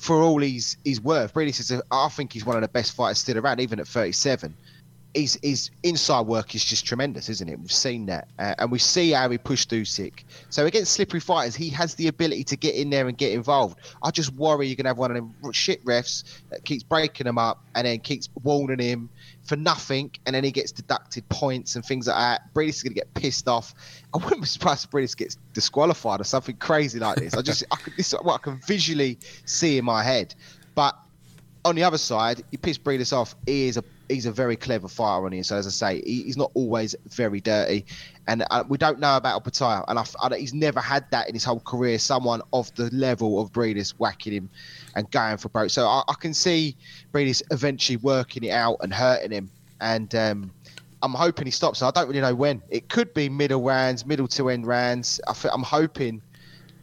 for 0.00 0.22
all 0.22 0.40
he's 0.40 0.78
he's 0.84 1.02
worth, 1.02 1.34
Briedis 1.34 1.60
is 1.60 1.70
a, 1.70 1.82
I 1.90 2.08
think 2.08 2.32
he's 2.32 2.46
one 2.46 2.56
of 2.56 2.62
the 2.62 2.68
best 2.68 2.96
fighters 2.96 3.18
still 3.18 3.36
around, 3.36 3.60
even 3.60 3.78
at 3.78 3.86
37. 3.86 4.54
His, 5.14 5.38
his 5.44 5.70
inside 5.84 6.26
work 6.26 6.56
is 6.56 6.64
just 6.64 6.84
tremendous, 6.84 7.28
isn't 7.28 7.48
it? 7.48 7.60
We've 7.60 7.70
seen 7.70 8.06
that, 8.06 8.26
uh, 8.38 8.56
and 8.58 8.72
we 8.72 8.80
see 8.80 9.12
how 9.12 9.30
he 9.30 9.38
pushed 9.38 9.70
Usyk. 9.70 10.24
So 10.50 10.66
against 10.66 10.92
slippery 10.92 11.20
fighters, 11.20 11.54
he 11.54 11.68
has 11.70 11.94
the 11.94 12.08
ability 12.08 12.42
to 12.44 12.56
get 12.56 12.74
in 12.74 12.90
there 12.90 13.06
and 13.06 13.16
get 13.16 13.32
involved. 13.32 13.78
I 14.02 14.10
just 14.10 14.34
worry 14.34 14.66
you're 14.66 14.74
gonna 14.74 14.88
have 14.88 14.98
one 14.98 15.12
of 15.12 15.16
them 15.16 15.52
shit 15.52 15.84
refs 15.84 16.24
that 16.50 16.64
keeps 16.64 16.82
breaking 16.82 17.28
him 17.28 17.38
up 17.38 17.62
and 17.76 17.86
then 17.86 18.00
keeps 18.00 18.28
warning 18.42 18.80
him 18.80 19.08
for 19.44 19.54
nothing, 19.54 20.10
and 20.26 20.34
then 20.34 20.42
he 20.42 20.50
gets 20.50 20.72
deducted 20.72 21.28
points 21.28 21.76
and 21.76 21.84
things 21.84 22.08
like 22.08 22.16
that. 22.16 22.52
Briedis 22.52 22.70
is 22.70 22.82
gonna 22.82 22.94
get 22.94 23.14
pissed 23.14 23.46
off. 23.46 23.72
I 24.12 24.16
wouldn't 24.16 24.40
be 24.40 24.48
surprised 24.48 24.84
if 24.84 24.90
Briedis 24.90 25.16
gets 25.16 25.36
disqualified 25.52 26.20
or 26.20 26.24
something 26.24 26.56
crazy 26.56 26.98
like 26.98 27.16
this. 27.16 27.34
I 27.34 27.42
just, 27.42 27.62
I 27.70 27.76
could, 27.76 27.92
this 27.96 28.12
is 28.12 28.18
what 28.20 28.34
I 28.34 28.38
can 28.38 28.60
visually 28.66 29.18
see 29.44 29.78
in 29.78 29.84
my 29.84 30.02
head, 30.02 30.34
but 30.74 30.98
on 31.64 31.76
the 31.76 31.84
other 31.84 31.98
side, 31.98 32.42
you 32.50 32.58
piss 32.58 32.78
Briedis 32.78 33.12
off. 33.12 33.34
He 33.46 33.68
is 33.68 33.76
a 33.76 33.84
he's 34.08 34.26
a 34.26 34.32
very 34.32 34.56
clever 34.56 34.88
fighter 34.88 35.26
on 35.26 35.32
here. 35.32 35.42
So 35.42 35.56
as 35.56 35.66
I 35.66 35.70
say, 35.70 36.02
he, 36.04 36.22
he's 36.24 36.36
not 36.36 36.50
always 36.54 36.94
very 37.08 37.40
dirty, 37.40 37.86
and 38.26 38.44
uh, 38.50 38.64
we 38.68 38.78
don't 38.78 38.98
know 38.98 39.16
about 39.16 39.42
Opetaia, 39.42 39.84
and 39.88 39.98
I, 39.98 40.04
I, 40.22 40.36
he's 40.36 40.54
never 40.54 40.80
had 40.80 41.10
that 41.10 41.28
in 41.28 41.34
his 41.34 41.44
whole 41.44 41.60
career. 41.60 41.98
Someone 41.98 42.42
of 42.52 42.74
the 42.74 42.90
level 42.92 43.40
of 43.40 43.52
Briedis 43.52 43.90
whacking 43.98 44.32
him 44.32 44.50
and 44.96 45.10
going 45.10 45.36
for 45.36 45.48
broke. 45.48 45.70
So 45.70 45.86
I, 45.86 46.02
I 46.08 46.14
can 46.14 46.34
see 46.34 46.76
Briedis 47.12 47.42
eventually 47.50 47.96
working 47.96 48.44
it 48.44 48.50
out 48.50 48.76
and 48.80 48.92
hurting 48.92 49.30
him, 49.30 49.50
and 49.80 50.14
um, 50.14 50.50
I'm 51.02 51.12
hoping 51.12 51.46
he 51.46 51.50
stops. 51.50 51.82
I 51.82 51.90
don't 51.90 52.08
really 52.08 52.20
know 52.20 52.34
when. 52.34 52.62
It 52.70 52.88
could 52.88 53.12
be 53.14 53.28
middle 53.28 53.62
rounds, 53.62 54.06
middle 54.06 54.28
to 54.28 54.48
end 54.48 54.66
rounds. 54.66 55.20
I 55.26 55.34
am 55.52 55.62
hoping 55.62 56.22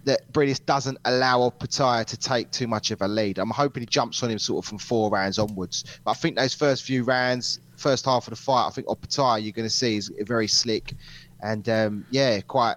that 0.05 0.31
Briedis 0.33 0.65
doesn't 0.65 0.97
allow 1.05 1.39
Opetaia 1.49 2.05
to 2.05 2.17
take 2.17 2.51
too 2.51 2.67
much 2.67 2.91
of 2.91 3.01
a 3.01 3.07
lead. 3.07 3.37
I'm 3.37 3.49
hoping 3.49 3.81
he 3.81 3.87
jumps 3.87 4.23
on 4.23 4.31
him 4.31 4.39
sort 4.39 4.65
of 4.65 4.69
from 4.69 4.77
four 4.77 5.09
rounds 5.09 5.37
onwards. 5.37 5.83
But 6.03 6.11
I 6.11 6.13
think 6.15 6.35
those 6.35 6.53
first 6.53 6.83
few 6.83 7.03
rounds, 7.03 7.59
first 7.77 8.05
half 8.05 8.27
of 8.27 8.31
the 8.31 8.35
fight, 8.35 8.67
I 8.67 8.69
think 8.71 8.87
Opetaia 8.87 9.41
you're 9.41 9.51
going 9.51 9.67
to 9.67 9.69
see 9.69 9.97
is 9.97 10.11
very 10.21 10.47
slick, 10.47 10.93
and 11.41 11.67
um, 11.69 12.05
yeah, 12.09 12.41
quite 12.41 12.75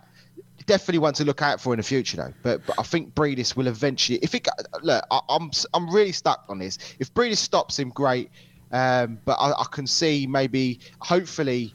definitely 0.66 0.98
one 0.98 1.12
to 1.12 1.24
look 1.24 1.42
out 1.42 1.60
for 1.60 1.72
in 1.72 1.78
the 1.78 1.82
future 1.82 2.16
though. 2.16 2.32
But, 2.42 2.64
but 2.66 2.78
I 2.78 2.82
think 2.82 3.14
Briedis 3.14 3.56
will 3.56 3.66
eventually. 3.66 4.18
If 4.22 4.34
it 4.34 4.48
look, 4.82 5.04
I, 5.10 5.16
am 5.16 5.42
I'm, 5.42 5.50
I'm 5.74 5.94
really 5.94 6.12
stuck 6.12 6.44
on 6.48 6.58
this. 6.58 6.78
If 6.98 7.12
Briedis 7.14 7.38
stops 7.38 7.78
him, 7.78 7.90
great. 7.90 8.30
Um, 8.72 9.18
but 9.24 9.34
I, 9.34 9.52
I 9.52 9.66
can 9.70 9.86
see 9.86 10.26
maybe, 10.26 10.80
hopefully 10.98 11.74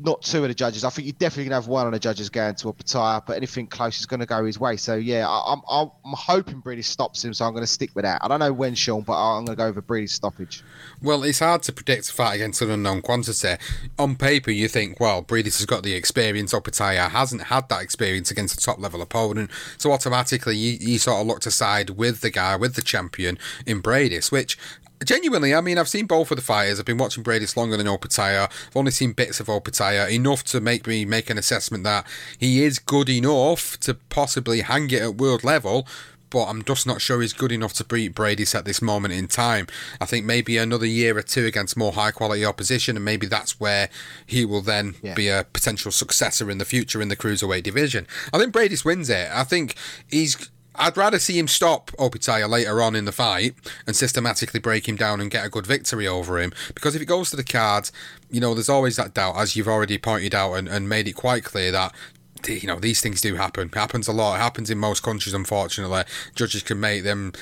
not 0.00 0.22
two 0.22 0.42
of 0.42 0.48
the 0.48 0.54
judges. 0.54 0.84
I 0.84 0.90
think 0.90 1.06
you're 1.06 1.16
definitely 1.18 1.44
going 1.44 1.60
to 1.60 1.62
have 1.62 1.68
one 1.68 1.86
of 1.86 1.92
the 1.92 1.98
judges 1.98 2.30
going 2.30 2.54
to 2.56 2.72
Opetaia, 2.72 3.24
but 3.26 3.36
anything 3.36 3.66
close 3.66 3.98
is 3.98 4.06
going 4.06 4.20
to 4.20 4.26
go 4.26 4.44
his 4.44 4.58
way. 4.58 4.76
So, 4.76 4.94
yeah, 4.94 5.28
I, 5.28 5.52
am 5.52 5.62
I'm, 5.68 5.90
I'm 6.04 6.14
hoping 6.14 6.62
Briedis 6.62 6.84
stops 6.84 7.24
him, 7.24 7.34
so 7.34 7.44
I'm 7.44 7.52
going 7.52 7.64
to 7.64 7.68
stick 7.68 7.90
with 7.94 8.04
that. 8.04 8.20
I 8.22 8.28
don't 8.28 8.40
know 8.40 8.52
when, 8.52 8.74
Sean, 8.74 9.02
but 9.02 9.14
I'm 9.14 9.44
going 9.44 9.56
to 9.56 9.60
go 9.60 9.66
over 9.66 9.82
Briedis' 9.82 10.10
stoppage. 10.10 10.62
Well, 11.02 11.24
it's 11.24 11.40
hard 11.40 11.62
to 11.64 11.72
predict 11.72 12.10
a 12.10 12.12
fight 12.12 12.36
against 12.36 12.62
an 12.62 12.70
unknown 12.70 13.02
quantity. 13.02 13.56
On 13.98 14.14
paper, 14.14 14.50
you 14.50 14.68
think, 14.68 15.00
well, 15.00 15.22
Briedis 15.22 15.58
has 15.58 15.66
got 15.66 15.82
the 15.82 15.94
experience. 15.94 16.52
Opetaia 16.52 17.10
hasn't 17.10 17.44
had 17.44 17.68
that 17.68 17.82
experience 17.82 18.30
against 18.30 18.60
a 18.60 18.64
top 18.64 18.78
level 18.78 19.02
opponent. 19.02 19.50
So, 19.78 19.90
automatically, 19.92 20.56
you, 20.56 20.78
you 20.80 20.98
sort 20.98 21.20
of 21.20 21.26
look 21.26 21.40
to 21.40 21.50
side 21.50 21.90
with 21.90 22.20
the 22.20 22.30
guy, 22.30 22.56
with 22.56 22.74
the 22.74 22.82
champion 22.82 23.38
in 23.66 23.82
Briedis, 23.82 24.30
which 24.30 24.56
Genuinely, 25.04 25.54
I 25.54 25.60
mean, 25.60 25.78
I've 25.78 25.88
seen 25.88 26.06
both 26.06 26.30
of 26.30 26.36
the 26.36 26.42
fighters. 26.42 26.78
I've 26.78 26.86
been 26.86 26.98
watching 26.98 27.22
Briedis 27.22 27.56
longer 27.56 27.76
than 27.76 27.86
Opetaia. 27.86 28.44
I've 28.44 28.76
only 28.76 28.90
seen 28.90 29.12
bits 29.12 29.40
of 29.40 29.46
Opetaia, 29.46 30.10
enough 30.10 30.44
to 30.44 30.60
make 30.60 30.86
me 30.86 31.04
make 31.04 31.30
an 31.30 31.38
assessment 31.38 31.84
that 31.84 32.06
he 32.38 32.64
is 32.64 32.78
good 32.78 33.08
enough 33.08 33.78
to 33.80 33.94
possibly 33.94 34.62
hang 34.62 34.90
it 34.90 35.02
at 35.02 35.16
world 35.16 35.44
level, 35.44 35.86
but 36.30 36.44
I'm 36.46 36.62
just 36.62 36.86
not 36.86 37.00
sure 37.00 37.20
he's 37.20 37.32
good 37.32 37.52
enough 37.52 37.72
to 37.74 37.84
beat 37.84 38.14
Briedis 38.14 38.54
at 38.54 38.64
this 38.64 38.82
moment 38.82 39.14
in 39.14 39.28
time. 39.28 39.66
I 40.00 40.04
think 40.04 40.26
maybe 40.26 40.58
another 40.58 40.86
year 40.86 41.16
or 41.16 41.22
two 41.22 41.46
against 41.46 41.76
more 41.76 41.92
high 41.92 42.10
quality 42.10 42.44
opposition, 42.44 42.96
and 42.96 43.04
maybe 43.04 43.26
that's 43.26 43.58
where 43.60 43.88
he 44.26 44.44
will 44.44 44.62
then 44.62 44.96
yeah. 45.02 45.14
be 45.14 45.28
a 45.28 45.46
potential 45.52 45.90
successor 45.90 46.50
in 46.50 46.58
the 46.58 46.64
future 46.64 47.00
in 47.00 47.08
the 47.08 47.16
cruiserweight 47.16 47.62
division. 47.62 48.06
I 48.32 48.38
think 48.38 48.52
Briedis 48.52 48.84
wins 48.84 49.08
it. 49.10 49.28
I 49.32 49.44
think 49.44 49.74
he's 50.08 50.50
I'd 50.78 50.96
rather 50.96 51.18
see 51.18 51.38
him 51.38 51.48
stop 51.48 51.90
Opetaia 51.92 52.48
later 52.48 52.80
on 52.80 52.94
in 52.94 53.04
the 53.04 53.12
fight 53.12 53.54
and 53.86 53.96
systematically 53.96 54.60
break 54.60 54.88
him 54.88 54.96
down 54.96 55.20
and 55.20 55.30
get 55.30 55.44
a 55.44 55.50
good 55.50 55.66
victory 55.66 56.06
over 56.06 56.38
him. 56.38 56.52
Because 56.74 56.94
if 56.94 57.02
it 57.02 57.06
goes 57.06 57.30
to 57.30 57.36
the 57.36 57.44
cards, 57.44 57.92
you 58.30 58.40
know, 58.40 58.54
there's 58.54 58.68
always 58.68 58.96
that 58.96 59.14
doubt, 59.14 59.36
as 59.36 59.56
you've 59.56 59.68
already 59.68 59.98
pointed 59.98 60.34
out 60.34 60.54
and, 60.54 60.68
and 60.68 60.88
made 60.88 61.08
it 61.08 61.14
quite 61.14 61.44
clear 61.44 61.72
that 61.72 61.92
you 62.46 62.68
know 62.68 62.78
these 62.78 63.00
things 63.00 63.20
do 63.20 63.34
happen. 63.34 63.68
It 63.68 63.74
happens 63.74 64.08
a 64.08 64.12
lot. 64.12 64.36
It 64.36 64.42
happens 64.42 64.70
in 64.70 64.78
most 64.78 65.02
countries. 65.02 65.34
Unfortunately, 65.34 66.04
judges 66.34 66.62
can 66.62 66.78
make 66.78 67.02
them 67.02 67.32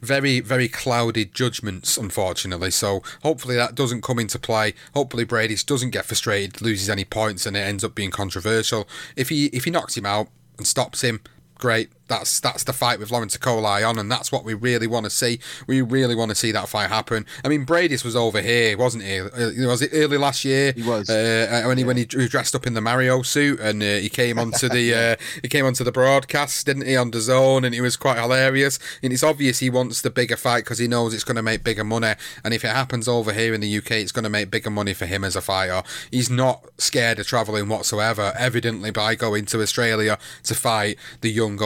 very 0.00 0.40
very 0.40 0.68
clouded 0.68 1.34
judgments. 1.34 1.96
Unfortunately, 1.96 2.70
so 2.70 3.02
hopefully 3.22 3.56
that 3.56 3.74
doesn't 3.74 4.02
come 4.02 4.18
into 4.18 4.38
play. 4.38 4.74
Hopefully 4.94 5.24
Brady 5.24 5.56
doesn't 5.66 5.90
get 5.90 6.04
frustrated, 6.04 6.60
loses 6.60 6.90
any 6.90 7.04
points, 7.04 7.46
and 7.46 7.56
it 7.56 7.60
ends 7.60 7.84
up 7.84 7.94
being 7.94 8.10
controversial. 8.10 8.88
If 9.16 9.28
he 9.28 9.46
if 9.46 9.64
he 9.64 9.70
knocks 9.70 9.96
him 9.96 10.06
out 10.06 10.28
and 10.58 10.66
stops 10.66 11.02
him, 11.02 11.20
great 11.54 11.90
that's 12.08 12.40
that's 12.40 12.64
the 12.64 12.72
fight 12.72 12.98
with 12.98 13.10
Lawrence 13.10 13.36
Okolie 13.36 13.88
on, 13.88 13.98
and 13.98 14.10
that's 14.10 14.30
what 14.30 14.44
we 14.44 14.54
really 14.54 14.86
want 14.86 15.04
to 15.04 15.10
see. 15.10 15.38
We 15.66 15.80
really 15.80 16.14
want 16.14 16.30
to 16.30 16.34
see 16.34 16.52
that 16.52 16.68
fight 16.68 16.88
happen. 16.88 17.26
I 17.44 17.48
mean, 17.48 17.64
Briedis 17.64 18.04
was 18.04 18.16
over 18.16 18.40
here, 18.40 18.76
wasn't 18.76 19.04
he? 19.04 19.20
Uh, 19.20 19.68
was 19.68 19.82
it 19.82 19.90
early 19.92 20.18
last 20.18 20.44
year? 20.44 20.72
He 20.72 20.82
was. 20.82 21.08
Uh, 21.08 21.62
when 21.66 21.78
he 21.78 21.82
yeah. 21.82 21.86
when 21.86 21.96
he 21.96 22.04
dressed 22.04 22.54
up 22.54 22.66
in 22.66 22.74
the 22.74 22.80
Mario 22.80 23.22
suit 23.22 23.60
and 23.60 23.82
uh, 23.82 23.96
he 23.96 24.08
came 24.08 24.38
onto 24.38 24.68
the 24.68 24.94
uh, 25.20 25.24
he 25.42 25.48
came 25.48 25.64
onto 25.64 25.84
the 25.84 25.92
broadcast, 25.92 26.66
didn't 26.66 26.86
he, 26.86 26.96
on 26.96 27.10
the 27.10 27.20
zone, 27.20 27.64
and 27.64 27.74
it 27.74 27.80
was 27.80 27.96
quite 27.96 28.18
hilarious. 28.18 28.78
And 29.02 29.12
it's 29.12 29.22
obvious 29.22 29.60
he 29.60 29.70
wants 29.70 30.02
the 30.02 30.10
bigger 30.10 30.36
fight 30.36 30.64
because 30.64 30.78
he 30.78 30.88
knows 30.88 31.14
it's 31.14 31.24
going 31.24 31.36
to 31.36 31.42
make 31.42 31.64
bigger 31.64 31.84
money. 31.84 32.14
And 32.44 32.52
if 32.52 32.64
it 32.64 32.68
happens 32.68 33.08
over 33.08 33.32
here 33.32 33.54
in 33.54 33.60
the 33.60 33.78
UK, 33.78 33.92
it's 33.92 34.12
going 34.12 34.24
to 34.24 34.30
make 34.30 34.50
bigger 34.50 34.70
money 34.70 34.94
for 34.94 35.06
him 35.06 35.24
as 35.24 35.36
a 35.36 35.40
fighter. 35.40 35.82
He's 36.10 36.30
not 36.30 36.64
scared 36.78 37.18
of 37.18 37.26
travelling 37.26 37.68
whatsoever. 37.68 38.32
Evidently, 38.38 38.90
by 38.90 39.14
going 39.14 39.46
to 39.46 39.62
Australia 39.62 40.18
to 40.44 40.54
fight 40.54 40.98
the 41.20 41.30
young 41.30 41.56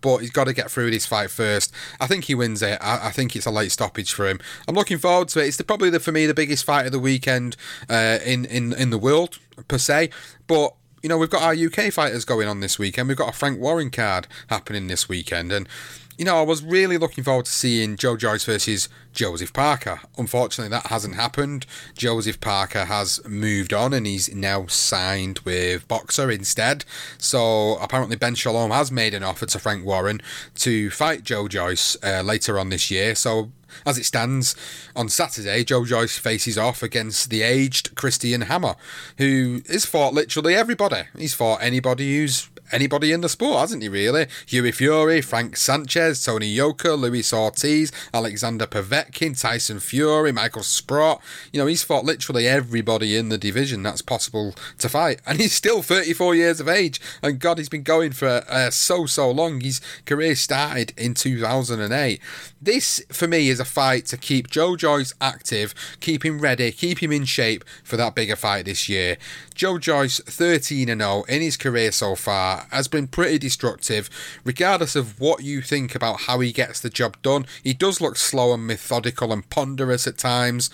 But 0.00 0.18
he's 0.18 0.30
got 0.30 0.44
to 0.44 0.52
get 0.52 0.70
through 0.70 0.90
this 0.90 1.06
fight 1.06 1.30
first. 1.30 1.72
I 2.00 2.06
think 2.06 2.24
he 2.24 2.34
wins 2.34 2.62
it. 2.62 2.78
I, 2.80 3.08
I, 3.08 3.10
think 3.10 3.34
it's 3.34 3.46
a 3.46 3.50
late 3.50 3.72
stoppage 3.72 4.12
for 4.12 4.26
him. 4.26 4.38
I'm 4.68 4.74
looking 4.74 4.98
forward 4.98 5.28
to 5.28 5.42
it. 5.42 5.48
It's 5.48 5.56
the, 5.56 5.64
probably 5.64 5.90
the, 5.90 6.00
for 6.00 6.12
me 6.12 6.26
the 6.26 6.34
biggest 6.34 6.64
fight 6.64 6.86
of 6.86 6.92
the 6.92 6.98
weekend 6.98 7.56
uh, 7.88 8.18
in 8.24 8.44
in 8.44 8.72
in 8.72 8.90
the 8.90 8.98
world 8.98 9.38
per 9.68 9.78
se. 9.78 10.10
But 10.46 10.74
you 11.02 11.08
know 11.08 11.18
we've 11.18 11.30
got 11.30 11.42
our 11.42 11.54
UK 11.54 11.92
fighters 11.92 12.24
going 12.24 12.48
on 12.48 12.60
this 12.60 12.78
weekend. 12.78 13.08
We've 13.08 13.16
got 13.16 13.28
a 13.28 13.36
Frank 13.36 13.60
Warren 13.60 13.90
card 13.90 14.26
happening 14.48 14.86
this 14.86 15.08
weekend, 15.08 15.52
and 15.52 15.68
you 16.18 16.24
know, 16.24 16.38
I 16.38 16.42
was 16.42 16.62
really 16.62 16.98
looking 16.98 17.24
forward 17.24 17.44
to 17.46 17.52
seeing 17.52 17.96
Joe 17.96 18.16
Joyce 18.16 18.44
versus 18.44 18.88
Joseph 19.12 19.52
Parker. 19.52 20.00
Unfortunately, 20.16 20.70
that 20.70 20.86
hasn't 20.86 21.14
happened. 21.14 21.66
Joseph 21.94 22.40
Parker 22.40 22.86
has 22.86 23.20
moved 23.26 23.72
on 23.72 23.92
and 23.92 24.06
he's 24.06 24.34
now 24.34 24.66
signed 24.66 25.40
with 25.40 25.86
Boxxer 25.88 26.34
instead. 26.34 26.84
So 27.18 27.76
apparently, 27.78 28.16
Ben 28.16 28.34
Shalom 28.34 28.70
has 28.70 28.90
made 28.90 29.14
an 29.14 29.22
offer 29.22 29.46
to 29.46 29.58
Frank 29.58 29.84
Warren 29.84 30.22
to 30.56 30.90
fight 30.90 31.22
Joe 31.22 31.48
Joyce 31.48 31.96
uh, 32.02 32.22
later 32.22 32.58
on 32.58 32.70
this 32.70 32.90
year. 32.90 33.14
So 33.14 33.50
as 33.84 33.98
it 33.98 34.04
stands, 34.04 34.54
on 34.94 35.08
Saturday, 35.08 35.64
Joe 35.64 35.84
Joyce 35.84 36.16
faces 36.16 36.56
off 36.56 36.82
against 36.82 37.30
the 37.30 37.42
aged 37.42 37.94
Christian 37.94 38.42
Hammer, 38.42 38.76
who 39.18 39.60
has 39.68 39.84
fought 39.84 40.14
literally 40.14 40.54
everybody. 40.54 41.02
He's 41.16 41.34
fought 41.34 41.62
anybody 41.62 42.16
who's 42.16 42.48
anybody 42.72 43.12
in 43.12 43.20
the 43.20 43.28
sport, 43.28 43.60
hasn't 43.60 43.82
he, 43.82 43.88
really? 43.88 44.26
Hughie 44.46 44.72
Fury, 44.72 45.20
Frank 45.20 45.56
Sanchez, 45.56 46.24
Tony 46.24 46.46
Yoka, 46.46 46.92
Luis 46.92 47.32
Ortiz, 47.32 47.92
Alexander 48.12 48.66
Povetkin, 48.66 49.38
Tyson 49.40 49.80
Fury, 49.80 50.32
Michael 50.32 50.62
Sprott. 50.62 51.22
You 51.52 51.60
know, 51.60 51.66
he's 51.66 51.82
fought 51.82 52.04
literally 52.04 52.46
everybody 52.46 53.16
in 53.16 53.28
the 53.28 53.38
division 53.38 53.82
that's 53.82 54.02
possible 54.02 54.54
to 54.78 54.88
fight. 54.88 55.20
And 55.26 55.38
he's 55.40 55.52
still 55.52 55.82
34 55.82 56.34
years 56.34 56.60
of 56.60 56.68
age. 56.68 57.00
And 57.22 57.38
God, 57.38 57.58
he's 57.58 57.68
been 57.68 57.82
going 57.82 58.12
for 58.12 58.44
uh, 58.48 58.70
so, 58.70 59.06
so 59.06 59.30
long. 59.30 59.60
His 59.60 59.80
career 60.04 60.34
started 60.34 60.92
in 60.96 61.14
2008. 61.14 62.20
This, 62.60 63.04
for 63.12 63.28
me, 63.28 63.50
is 63.50 63.60
a 63.60 63.66
fight 63.66 64.06
to 64.06 64.16
keep 64.16 64.48
Joe 64.48 64.76
Joyce 64.76 65.12
active, 65.20 65.74
keep 66.00 66.24
him 66.24 66.40
ready, 66.40 66.72
keep 66.72 67.02
him 67.02 67.12
in 67.12 67.26
shape 67.26 67.64
for 67.84 67.98
that 67.98 68.14
bigger 68.14 68.36
fight 68.36 68.64
this 68.64 68.88
year. 68.88 69.18
Joe 69.54 69.78
Joyce, 69.78 70.20
13 70.20 70.86
0 70.86 71.24
in 71.28 71.42
his 71.42 71.58
career 71.58 71.92
so 71.92 72.14
far, 72.14 72.66
has 72.70 72.88
been 72.88 73.08
pretty 73.08 73.38
destructive. 73.38 74.08
Regardless 74.42 74.96
of 74.96 75.20
what 75.20 75.42
you 75.42 75.60
think 75.60 75.94
about 75.94 76.22
how 76.22 76.40
he 76.40 76.50
gets 76.50 76.80
the 76.80 76.88
job 76.88 77.20
done, 77.20 77.44
he 77.62 77.74
does 77.74 78.00
look 78.00 78.16
slow 78.16 78.54
and 78.54 78.66
methodical 78.66 79.34
and 79.34 79.48
ponderous 79.50 80.06
at 80.06 80.16
times. 80.16 80.70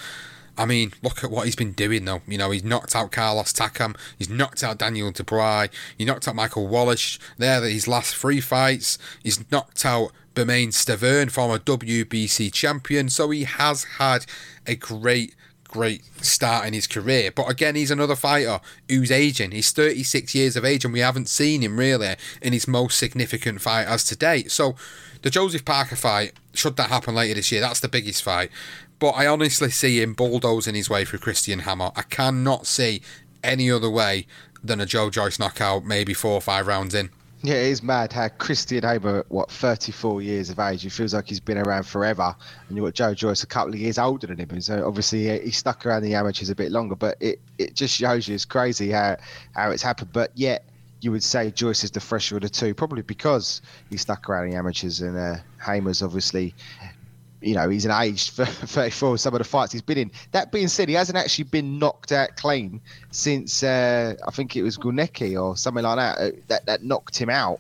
I 0.57 0.67
mean, 0.67 0.93
look 1.03 1.25
at 1.25 1.31
what 1.31 1.47
he's 1.47 1.57
been 1.57 1.73
doing 1.73 2.05
though. 2.05 2.23
You 2.29 2.39
know, 2.39 2.51
he's 2.51 2.62
knocked 2.62 2.95
out 2.95 3.11
Carlos 3.11 3.53
Takam, 3.53 3.97
he's 4.19 4.29
knocked 4.29 4.62
out 4.62 4.79
Daniel 4.79 5.11
Dubois, 5.11 5.69
he 5.97 6.05
knocked 6.05 6.29
out 6.29 6.37
Michael 6.37 6.69
Wallace 6.69 7.19
there 7.39 7.62
his 7.62 7.89
last 7.89 8.15
three 8.15 8.41
fights, 8.41 8.99
he's 9.23 9.51
knocked 9.51 9.85
out 9.85 10.12
Bermane 10.35 10.71
Stiverne, 10.71 11.31
former 11.31 11.59
WBC 11.59 12.53
champion. 12.53 13.09
So 13.09 13.31
he 13.31 13.45
has 13.45 13.85
had 13.99 14.27
a 14.67 14.75
great 14.75 15.35
great 15.73 16.05
start 16.23 16.67
in 16.67 16.75
his 16.75 16.87
career. 16.87 17.33
But 17.33 17.51
again, 17.51 17.75
he's 17.75 17.91
another 17.91 18.15
fighter 18.15 18.61
who's 18.89 19.11
aging. 19.11 19.53
He's 19.53 19.73
36 19.73 20.35
years 20.35 20.55
of 20.55 20.65
age, 20.65 20.85
and 20.85 20.93
we 20.93 21.01
haven't 21.01 21.31
seen 21.31 21.62
him 21.62 21.79
really 21.79 22.15
in 22.43 22.53
his 22.53 22.69
most 22.69 22.99
significant 22.99 23.62
fight 23.62 23.87
as 23.87 24.05
to 24.05 24.17
date. 24.17 24.53
So, 24.53 24.77
the 25.23 25.31
Joseph 25.31 25.65
Parker 25.65 25.97
fight, 25.97 26.35
should 26.53 26.77
that 26.77 26.91
happen 26.91 27.15
later 27.15 27.35
this 27.35 27.51
year, 27.51 27.62
that's 27.62 27.81
the 27.81 27.89
biggest 27.89 28.23
fight. 28.23 28.51
But 28.99 29.12
I 29.12 29.27
honestly 29.27 29.71
see 29.71 30.01
him 30.01 30.12
bulldozing 30.12 30.75
his 30.75 30.91
way 30.91 31.05
through 31.05 31.21
Christian 31.21 31.61
Hammer. 31.61 31.91
I 31.97 32.03
cannot 32.03 32.67
see 32.67 33.01
any 33.43 33.71
other 33.71 33.91
way 33.91 34.27
than 34.62 34.81
a 34.81 34.87
Joe 34.87 35.11
Joyce 35.11 35.39
knockout, 35.39 35.85
maybe 35.85 36.15
four 36.15 36.35
or 36.35 36.41
five 36.41 36.67
rounds 36.67 36.95
in. 36.95 37.11
Yeah, 37.45 37.55
it 37.55 37.73
is 37.73 37.83
mad 37.83 38.13
how 38.13 38.29
Christian 38.29 38.85
Hammer, 38.85 39.25
what, 39.29 39.51
34 39.51 40.23
years 40.23 40.49
of 40.49 40.61
age, 40.61 40.83
he 40.83 40.89
feels 40.89 41.13
like 41.13 41.29
he's 41.29 41.41
been 41.41 41.59
around 41.59 41.83
forever. 41.83 42.37
And 42.69 42.77
you've 42.77 42.87
got 42.87 42.95
Joe 42.95 43.15
Joyce 43.15 43.43
a 43.43 43.49
couple 43.49 43.75
of 43.75 43.81
years 43.81 43.99
older 43.99 44.29
than 44.29 44.39
him. 44.39 44.51
And 44.51 44.63
so 44.63 44.87
obviously 44.87 45.41
he 45.41 45.51
stuck 45.51 45.85
around 45.85 46.05
the 46.05 46.15
amateurs 46.15 46.51
a 46.51 46.55
bit 46.55 46.71
longer, 46.71 46.95
but 46.95 47.17
it, 47.19 47.41
it 47.59 47.75
just 47.75 47.97
shows 47.97 48.29
you 48.29 48.37
it's 48.37 48.45
crazy 48.45 48.93
how, 48.93 49.17
how 49.57 49.73
it's 49.73 49.83
happened. 49.83 50.11
But 50.13 50.31
yet, 50.37 50.65
you 51.01 51.11
would 51.11 51.25
say 51.25 51.51
Joyce 51.51 51.83
is 51.83 51.91
the 51.91 51.99
fresher 51.99 52.37
of 52.37 52.43
the 52.43 52.49
two, 52.49 52.75
probably 52.75 53.03
because 53.03 53.61
he 53.91 53.97
stuck 53.97 54.31
around 54.31 54.49
the 54.49 54.57
amateurs 54.57 55.01
and 55.01 55.19
uh, 55.19 55.35
Hammer's 55.59 56.01
obviously 56.01 56.55
you 57.43 57.55
know, 57.55 57.69
he's 57.69 57.85
an 57.85 57.91
aged 57.91 58.31
34 58.33 59.19
some 59.19 59.35
of 59.35 59.39
the 59.39 59.45
fights 59.45 59.73
he's 59.73 59.83
been 59.83 59.99
in. 59.99 60.11
That 60.33 60.53
being 60.53 60.69
said, 60.69 60.89
he 60.89 60.95
hasn't 60.95 61.19
actually 61.19 61.45
been 61.45 61.79
knocked 61.79 62.13
out 62.13 62.37
clean 62.37 62.81
since 63.11 63.63
uh, 63.63 64.15
I 64.27 64.31
think 64.31 64.57
it 64.57 64.63
was 64.63 64.79
Gunecki 64.79 65.41
or 65.41 65.57
something 65.57 65.85
like 65.85 65.97
that, 65.97 66.19
uh, 66.19 66.31
that 66.49 66.67
that 66.67 66.83
knocked 66.83 67.19
him 67.19 67.31
out 67.31 67.59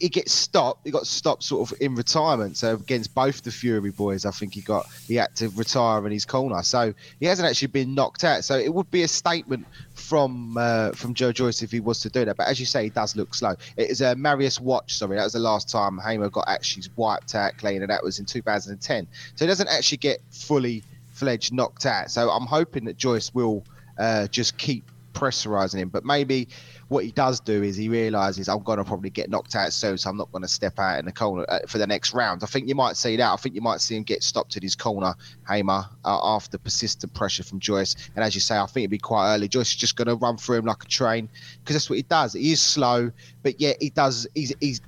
he 0.00 0.08
gets 0.08 0.32
stopped. 0.32 0.80
He 0.84 0.90
got 0.90 1.06
stopped 1.06 1.42
sort 1.42 1.70
of 1.70 1.80
in 1.80 1.94
retirement. 1.94 2.56
So 2.56 2.74
against 2.74 3.14
both 3.14 3.42
the 3.42 3.50
Fury 3.50 3.90
boys, 3.90 4.24
I 4.24 4.30
think 4.30 4.54
he 4.54 4.60
got 4.60 4.86
he 5.06 5.16
had 5.16 5.34
to 5.36 5.48
retire 5.50 6.04
in 6.06 6.12
his 6.12 6.24
corner. 6.24 6.62
So 6.62 6.94
he 7.18 7.26
hasn't 7.26 7.48
actually 7.48 7.68
been 7.68 7.94
knocked 7.94 8.24
out. 8.24 8.44
So 8.44 8.56
it 8.58 8.72
would 8.72 8.90
be 8.90 9.02
a 9.02 9.08
statement 9.08 9.66
from 9.94 10.56
uh, 10.56 10.92
from 10.92 11.14
Joe 11.14 11.32
Joyce 11.32 11.62
if 11.62 11.70
he 11.70 11.80
was 11.80 12.00
to 12.00 12.10
do 12.10 12.24
that. 12.24 12.36
But 12.36 12.48
as 12.48 12.60
you 12.60 12.66
say, 12.66 12.84
he 12.84 12.90
does 12.90 13.16
look 13.16 13.34
slow. 13.34 13.54
It 13.76 13.90
is 13.90 14.00
a 14.00 14.14
Mariusz 14.14 14.60
Wach. 14.60 14.90
Sorry, 14.90 15.16
that 15.16 15.24
was 15.24 15.32
the 15.32 15.38
last 15.38 15.68
time 15.68 15.98
Hammer 15.98 16.30
got 16.30 16.48
actually 16.48 16.84
wiped 16.96 17.34
out 17.34 17.56
clean, 17.56 17.82
and 17.82 17.90
that 17.90 18.02
was 18.02 18.18
in 18.18 18.26
2010. 18.26 19.06
So 19.34 19.44
he 19.44 19.48
doesn't 19.48 19.68
actually 19.68 19.98
get 19.98 20.20
fully 20.30 20.82
fledged 21.12 21.52
knocked 21.52 21.86
out. 21.86 22.10
So 22.10 22.30
I'm 22.30 22.46
hoping 22.46 22.84
that 22.84 22.96
Joyce 22.96 23.34
will 23.34 23.64
uh, 23.98 24.26
just 24.28 24.56
keep 24.56 24.84
pressurizing 25.12 25.78
him. 25.78 25.88
But 25.88 26.04
maybe 26.04 26.48
what 26.90 27.04
he 27.04 27.12
does 27.12 27.38
do 27.38 27.62
is 27.62 27.76
he 27.76 27.88
realizes 27.88 28.48
I'm 28.48 28.64
going 28.64 28.78
to 28.78 28.84
probably 28.84 29.10
get 29.10 29.30
knocked 29.30 29.54
out 29.54 29.72
soon, 29.72 29.96
so 29.96 30.10
I'm 30.10 30.16
not 30.16 30.30
going 30.32 30.42
to 30.42 30.48
step 30.48 30.76
out 30.80 30.98
in 30.98 31.04
the 31.04 31.12
corner 31.12 31.46
uh, 31.48 31.60
for 31.68 31.78
the 31.78 31.86
next 31.86 32.12
round. 32.12 32.42
I 32.42 32.46
think 32.46 32.66
you 32.66 32.74
might 32.74 32.96
see 32.96 33.16
that. 33.16 33.32
I 33.32 33.36
think 33.36 33.54
you 33.54 33.60
might 33.60 33.80
see 33.80 33.94
him 33.94 34.02
get 34.02 34.24
stopped 34.24 34.56
at 34.56 34.64
his 34.64 34.74
corner, 34.74 35.14
Hammer, 35.44 35.84
uh, 36.04 36.34
after 36.34 36.58
persistent 36.58 37.14
pressure 37.14 37.44
from 37.44 37.60
Joyce. 37.60 37.94
And 38.16 38.24
as 38.24 38.34
you 38.34 38.40
say, 38.40 38.58
I 38.58 38.66
think 38.66 38.82
it'd 38.82 38.90
be 38.90 38.98
quite 38.98 39.32
early. 39.32 39.46
Joyce 39.46 39.68
is 39.68 39.76
just 39.76 39.94
going 39.94 40.08
to 40.08 40.16
run 40.16 40.36
through 40.36 40.56
him 40.58 40.64
like 40.64 40.82
a 40.82 40.88
train 40.88 41.28
because 41.60 41.76
that's 41.76 41.88
what 41.88 41.96
he 41.96 42.02
does. 42.02 42.32
He 42.32 42.50
is 42.50 42.60
slow, 42.60 43.12
but 43.44 43.60
yet 43.60 43.76
he 43.78 43.90
does. 43.90 44.26
He's 44.34 44.52
he's 44.58 44.80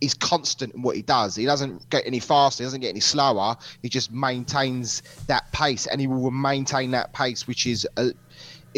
he's 0.00 0.14
constant 0.14 0.74
in 0.74 0.82
what 0.82 0.94
he 0.94 1.02
does. 1.02 1.34
He 1.34 1.44
doesn't 1.44 1.90
get 1.90 2.06
any 2.06 2.20
faster. 2.20 2.62
He 2.62 2.66
doesn't 2.66 2.82
get 2.82 2.90
any 2.90 3.00
slower. 3.00 3.56
He 3.82 3.88
just 3.88 4.12
maintains 4.12 5.02
that 5.26 5.50
pace, 5.50 5.88
and 5.88 6.00
he 6.00 6.06
will 6.06 6.30
maintain 6.30 6.92
that 6.92 7.12
pace, 7.14 7.48
which 7.48 7.66
is 7.66 7.84
a, 7.96 8.12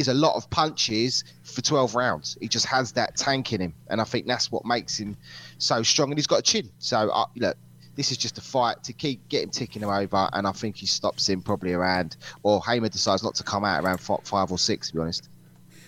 is 0.01 0.09
a 0.09 0.15
lot 0.15 0.35
of 0.35 0.51
punches 0.51 1.25
for 1.43 1.63
12 1.63 1.95
rounds. 1.95 2.37
He 2.41 2.49
just 2.49 2.67
has 2.67 2.93
that 2.93 3.17
tank 3.17 3.53
in 3.53 3.61
him, 3.61 3.75
and 3.89 4.01
I 4.01 4.05
think 4.05 4.27
that's 4.27 4.51
what 4.51 4.65
makes 4.65 4.99
him 4.99 5.17
so 5.59 5.83
strong. 5.83 6.11
And 6.11 6.19
he's 6.19 6.27
got 6.27 6.41
a 6.41 6.43
chin. 6.43 6.71
So 6.79 7.11
uh, 7.11 7.27
look, 7.37 7.57
this 7.97 8.11
is 8.11 8.17
just 8.17 8.39
a 8.39 8.41
fight 8.41 8.83
to 8.85 8.93
keep 8.93 9.29
get 9.29 9.45
him 9.45 9.51
ticking 9.51 9.83
him 9.83 9.91
over, 9.91 10.29
and 10.33 10.47
I 10.47 10.53
think 10.53 10.77
he 10.77 10.87
stops 10.87 11.29
him 11.29 11.43
probably 11.43 11.73
around, 11.73 12.17
or 12.43 12.61
Hammer 12.61 12.89
decides 12.89 13.23
not 13.23 13.35
to 13.37 13.45
come 13.45 13.65
out 13.65 13.83
around 13.83 13.99
five 13.99 14.51
or 14.51 14.59
six, 14.59 14.89
to 14.89 14.95
be 14.95 15.01
honest. 15.01 15.30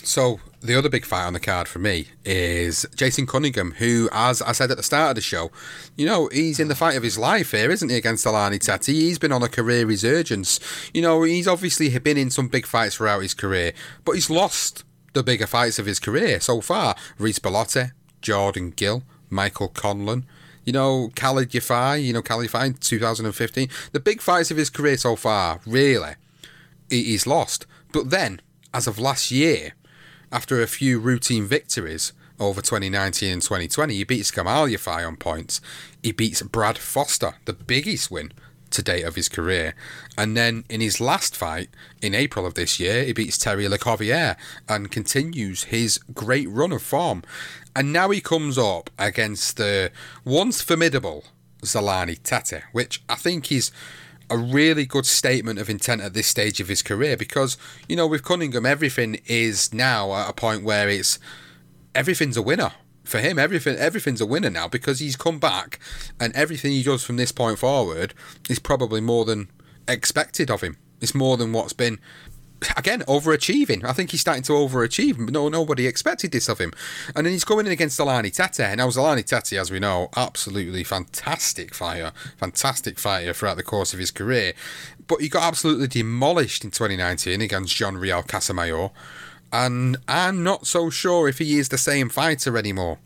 So 0.04 0.40
the 0.60 0.76
other 0.76 0.88
big 0.88 1.04
fight 1.04 1.26
on 1.26 1.32
the 1.32 1.40
card 1.40 1.68
for 1.68 1.78
me 1.78 2.08
is 2.24 2.86
Jason 2.94 3.26
Cunningham, 3.26 3.72
who, 3.72 4.08
as 4.12 4.42
I 4.42 4.52
said 4.52 4.70
at 4.70 4.76
the 4.76 4.82
start 4.82 5.10
of 5.10 5.14
the 5.16 5.20
show, 5.20 5.50
you 5.96 6.06
know, 6.06 6.28
he's 6.28 6.60
in 6.60 6.68
the 6.68 6.74
fight 6.74 6.96
of 6.96 7.02
his 7.02 7.18
life 7.18 7.52
here, 7.52 7.70
isn't 7.70 7.88
he, 7.88 7.96
against 7.96 8.24
Zolani 8.24 8.60
Tete? 8.60 8.94
He's 8.94 9.18
been 9.18 9.32
on 9.32 9.42
a 9.42 9.48
career 9.48 9.86
resurgence. 9.86 10.60
You 10.92 11.02
know, 11.02 11.22
he's 11.22 11.48
obviously 11.48 11.96
been 11.98 12.16
in 12.16 12.30
some 12.30 12.48
big 12.48 12.66
fights 12.66 12.96
throughout 12.96 13.22
his 13.22 13.34
career, 13.34 13.72
but 14.04 14.12
he's 14.12 14.30
lost 14.30 14.84
the 15.12 15.22
bigger 15.22 15.46
fights 15.46 15.78
of 15.78 15.86
his 15.86 16.00
career 16.00 16.40
so 16.40 16.60
far. 16.60 16.96
Reece 17.18 17.38
Bellotti, 17.38 17.92
Jordan 18.20 18.70
Gill, 18.70 19.04
Michael 19.30 19.68
Conlan. 19.68 20.24
You 20.64 20.72
know, 20.72 21.10
Khalid 21.16 21.50
Yafai, 21.50 22.04
you 22.04 22.12
know, 22.12 22.22
Khalid 22.22 22.50
Yafai 22.50 22.78
2015. 22.78 23.68
The 23.92 24.00
big 24.00 24.20
fights 24.20 24.50
of 24.50 24.56
his 24.56 24.70
career 24.70 24.96
so 24.96 25.16
far, 25.16 25.60
really, 25.66 26.14
he's 26.88 27.26
lost. 27.26 27.66
But 27.92 28.10
then, 28.10 28.40
as 28.72 28.86
of 28.86 28.98
last 28.98 29.32
year, 29.32 29.74
after 30.32 30.60
a 30.60 30.66
few 30.66 30.98
routine 30.98 31.44
victories 31.44 32.12
over 32.40 32.60
2019 32.60 33.32
and 33.32 33.42
2020, 33.42 33.94
he 33.94 34.04
beats 34.04 34.30
Gamal 34.30 34.72
Yafai 34.72 35.06
on 35.06 35.16
points. 35.16 35.60
He 36.02 36.12
beats 36.12 36.42
Brad 36.42 36.78
Foster, 36.78 37.34
the 37.44 37.52
biggest 37.52 38.10
win 38.10 38.32
to 38.70 38.82
date 38.82 39.04
of 39.04 39.14
his 39.14 39.28
career. 39.28 39.74
And 40.16 40.36
then 40.36 40.64
in 40.68 40.80
his 40.80 41.00
last 41.00 41.36
fight 41.36 41.68
in 42.00 42.14
April 42.14 42.46
of 42.46 42.54
this 42.54 42.80
year, 42.80 43.04
he 43.04 43.12
beats 43.12 43.38
Terry 43.38 43.68
Le 43.68 43.78
Couviour 43.78 44.36
and 44.68 44.90
continues 44.90 45.64
his 45.64 45.98
great 46.14 46.48
run 46.48 46.72
of 46.72 46.82
form. 46.82 47.22
And 47.76 47.92
now 47.92 48.10
he 48.10 48.20
comes 48.20 48.58
up 48.58 48.90
against 48.98 49.58
the 49.58 49.92
once 50.24 50.62
formidable 50.62 51.24
Zolani 51.62 52.20
Tete, 52.22 52.64
which 52.72 53.02
I 53.08 53.14
think 53.14 53.52
is 53.52 53.70
a 54.32 54.38
really 54.38 54.86
good 54.86 55.04
statement 55.04 55.58
of 55.58 55.68
intent 55.68 56.00
at 56.00 56.14
this 56.14 56.26
stage 56.26 56.58
of 56.58 56.68
his 56.68 56.82
career 56.82 57.18
because, 57.18 57.58
you 57.86 57.94
know, 57.94 58.06
with 58.06 58.24
Cunningham, 58.24 58.64
everything 58.64 59.20
is 59.26 59.74
now 59.74 60.12
at 60.14 60.30
a 60.30 60.32
point 60.32 60.64
where 60.64 60.88
it's 60.88 61.18
everything's 61.94 62.38
a 62.38 62.42
winner. 62.42 62.72
For 63.04 63.18
him, 63.18 63.38
everything 63.38 63.76
everything's 63.76 64.20
a 64.22 64.26
winner 64.26 64.48
now 64.48 64.68
because 64.68 65.00
he's 65.00 65.16
come 65.16 65.38
back 65.38 65.78
and 66.18 66.34
everything 66.34 66.70
he 66.70 66.82
does 66.82 67.04
from 67.04 67.16
this 67.16 67.32
point 67.32 67.58
forward 67.58 68.14
is 68.48 68.58
probably 68.58 69.02
more 69.02 69.26
than 69.26 69.48
expected 69.86 70.50
of 70.50 70.62
him. 70.62 70.78
It's 71.02 71.14
more 71.14 71.36
than 71.36 71.52
what's 71.52 71.74
been 71.74 71.98
again 72.76 73.00
overachieving. 73.02 73.84
I 73.84 73.92
think 73.92 74.10
he's 74.10 74.20
starting 74.20 74.42
to 74.44 74.52
overachieve. 74.52 75.30
No, 75.30 75.48
nobody 75.48 75.86
expected 75.86 76.32
this 76.32 76.48
of 76.48 76.58
him, 76.58 76.72
and 77.14 77.26
then 77.26 77.32
he's 77.32 77.44
going 77.44 77.66
in 77.66 77.72
against 77.72 77.98
Zolani 77.98 78.32
Tete. 78.34 78.76
Now 78.76 78.88
Zolani 78.88 79.24
Tete, 79.24 79.58
as 79.58 79.70
we 79.70 79.78
know, 79.78 80.10
absolutely 80.16 80.84
fantastic 80.84 81.74
fighter, 81.74 82.12
fantastic 82.36 82.98
fighter 82.98 83.32
throughout 83.32 83.56
the 83.56 83.62
course 83.62 83.92
of 83.92 83.98
his 83.98 84.10
career, 84.10 84.52
but 85.06 85.20
he 85.20 85.28
got 85.28 85.42
absolutely 85.42 85.88
demolished 85.88 86.64
in 86.64 86.70
2019 86.70 87.40
against 87.40 87.76
John 87.76 87.96
Riel 87.96 88.22
Casimero, 88.22 88.92
and 89.52 89.98
I'm 90.08 90.42
not 90.42 90.66
so 90.66 90.90
sure 90.90 91.28
if 91.28 91.38
he 91.38 91.58
is 91.58 91.68
the 91.68 91.78
same 91.78 92.08
fighter 92.08 92.56
anymore 92.56 92.98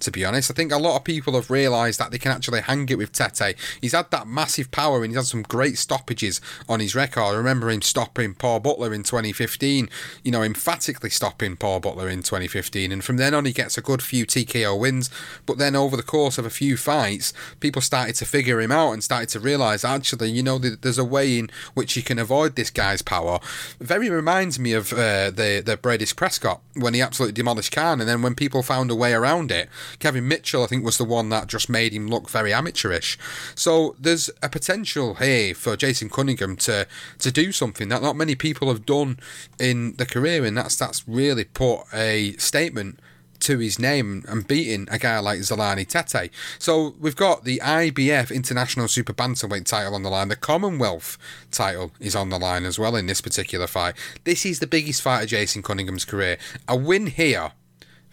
to 0.00 0.10
be 0.10 0.24
honest. 0.24 0.50
I 0.50 0.54
think 0.54 0.72
a 0.72 0.78
lot 0.78 0.96
of 0.96 1.04
people 1.04 1.34
have 1.34 1.50
realised 1.50 1.98
that 1.98 2.10
they 2.10 2.18
can 2.18 2.32
actually 2.32 2.60
hang 2.60 2.88
it 2.88 2.98
with 2.98 3.12
Tete. 3.12 3.56
He's 3.80 3.92
had 3.92 4.10
that 4.10 4.26
massive 4.26 4.70
power 4.70 5.02
and 5.02 5.06
he's 5.06 5.16
had 5.16 5.26
some 5.26 5.42
great 5.42 5.78
stoppages 5.78 6.40
on 6.68 6.80
his 6.80 6.94
record. 6.94 7.22
I 7.22 7.34
remember 7.34 7.70
him 7.70 7.82
stopping 7.82 8.34
Paul 8.34 8.60
Butler 8.60 8.92
in 8.94 9.02
2015, 9.02 9.88
you 10.22 10.32
know, 10.32 10.42
emphatically 10.42 11.10
stopping 11.10 11.56
Paul 11.56 11.80
Butler 11.80 12.08
in 12.08 12.22
2015. 12.22 12.92
And 12.92 13.04
from 13.04 13.16
then 13.16 13.34
on, 13.34 13.44
he 13.44 13.52
gets 13.52 13.76
a 13.76 13.82
good 13.82 14.02
few 14.02 14.26
TKO 14.26 14.78
wins. 14.78 15.10
But 15.46 15.58
then 15.58 15.76
over 15.76 15.96
the 15.96 16.02
course 16.02 16.38
of 16.38 16.46
a 16.46 16.50
few 16.50 16.76
fights, 16.76 17.32
people 17.60 17.82
started 17.82 18.14
to 18.16 18.24
figure 18.24 18.60
him 18.60 18.72
out 18.72 18.92
and 18.92 19.04
started 19.04 19.28
to 19.30 19.40
realise 19.40 19.84
actually, 19.84 20.30
you 20.30 20.42
know, 20.42 20.58
there's 20.58 20.98
a 20.98 21.04
way 21.04 21.38
in 21.38 21.50
which 21.74 21.96
you 21.96 22.02
can 22.02 22.18
avoid 22.18 22.56
this 22.56 22.70
guy's 22.70 23.02
power. 23.02 23.38
Very 23.80 24.10
reminds 24.10 24.58
me 24.58 24.72
of 24.72 24.92
uh, 24.92 25.30
the, 25.30 25.62
the 25.64 25.76
Breidis 25.76 26.14
Prescott 26.14 26.60
when 26.74 26.94
he 26.94 27.02
absolutely 27.02 27.34
demolished 27.34 27.72
Khan. 27.72 28.00
And 28.00 28.08
then 28.08 28.22
when 28.22 28.34
people 28.34 28.62
found 28.62 28.90
a 28.90 28.94
way 28.94 29.12
around 29.12 29.50
it, 29.50 29.68
Kevin 29.98 30.28
Mitchell, 30.28 30.64
I 30.64 30.66
think, 30.66 30.84
was 30.84 30.98
the 30.98 31.04
one 31.04 31.28
that 31.30 31.48
just 31.48 31.68
made 31.68 31.92
him 31.92 32.08
look 32.08 32.28
very 32.30 32.52
amateurish. 32.52 33.18
So 33.54 33.96
there's 33.98 34.30
a 34.42 34.48
potential 34.48 35.14
here 35.14 35.54
for 35.54 35.76
Jason 35.76 36.08
Cunningham 36.08 36.56
to 36.58 36.86
to 37.18 37.30
do 37.30 37.52
something 37.52 37.88
that 37.88 38.02
not 38.02 38.16
many 38.16 38.34
people 38.34 38.68
have 38.68 38.86
done 38.86 39.18
in 39.58 39.94
the 39.96 40.06
career, 40.06 40.44
and 40.44 40.56
that's 40.56 40.76
that's 40.76 41.06
really 41.08 41.44
put 41.44 41.84
a 41.92 42.32
statement 42.38 42.98
to 43.44 43.58
his 43.58 43.78
name 43.78 44.24
and 44.26 44.48
beating 44.48 44.88
a 44.90 44.98
guy 44.98 45.18
like 45.18 45.40
Zolani 45.40 45.86
Tete. 45.86 46.30
So 46.58 46.94
we've 46.98 47.16
got 47.16 47.44
the 47.44 47.60
IBF 47.62 48.34
International 48.34 48.88
Super 48.88 49.12
Bantamweight 49.12 49.66
title 49.66 49.94
on 49.94 50.02
the 50.02 50.08
line. 50.08 50.28
The 50.28 50.36
Commonwealth 50.36 51.18
title 51.50 51.92
is 52.00 52.16
on 52.16 52.30
the 52.30 52.38
line 52.38 52.64
as 52.64 52.78
well 52.78 52.96
in 52.96 53.06
this 53.06 53.20
particular 53.20 53.66
fight. 53.66 53.96
This 54.24 54.46
is 54.46 54.60
the 54.60 54.66
biggest 54.66 55.02
fight 55.02 55.24
of 55.24 55.28
Jason 55.28 55.62
Cunningham's 55.62 56.06
career. 56.06 56.38
A 56.66 56.76
win 56.76 57.08
here 57.08 57.52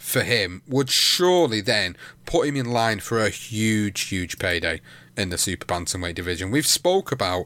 for 0.01 0.23
him 0.23 0.61
would 0.67 0.89
surely 0.89 1.61
then 1.61 1.95
put 2.25 2.47
him 2.47 2.55
in 2.55 2.65
line 2.65 2.99
for 2.99 3.19
a 3.19 3.29
huge, 3.29 4.01
huge 4.01 4.39
payday 4.39 4.81
in 5.15 5.29
the 5.29 5.37
super 5.37 5.65
bantamweight 5.65 6.15
division. 6.15 6.51
We've 6.51 6.65
spoke 6.65 7.11
about 7.11 7.45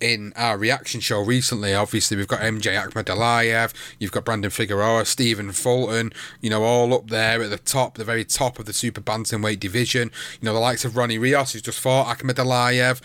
in 0.00 0.32
our 0.34 0.58
reaction 0.58 1.00
show 1.00 1.20
recently. 1.20 1.74
Obviously, 1.74 2.16
we've 2.16 2.26
got 2.26 2.40
MJ 2.40 2.76
Akhmadaliev, 2.76 3.72
you've 3.98 4.12
got 4.12 4.24
Brandon 4.24 4.50
Figueroa, 4.50 5.04
Stephen 5.04 5.52
Fulton, 5.52 6.12
you 6.40 6.50
know, 6.50 6.64
all 6.64 6.92
up 6.92 7.08
there 7.08 7.42
at 7.42 7.50
the 7.50 7.58
top, 7.58 7.96
the 7.96 8.04
very 8.04 8.24
top 8.24 8.58
of 8.58 8.66
the 8.66 8.72
super 8.72 9.00
bantamweight 9.00 9.60
division. 9.60 10.10
You 10.40 10.46
know, 10.46 10.54
the 10.54 10.60
likes 10.60 10.84
of 10.84 10.96
Ronnie 10.96 11.18
Rios, 11.18 11.52
who's 11.52 11.62
just 11.62 11.80
fought 11.80 12.18
Akhmadaliev. 12.18 13.00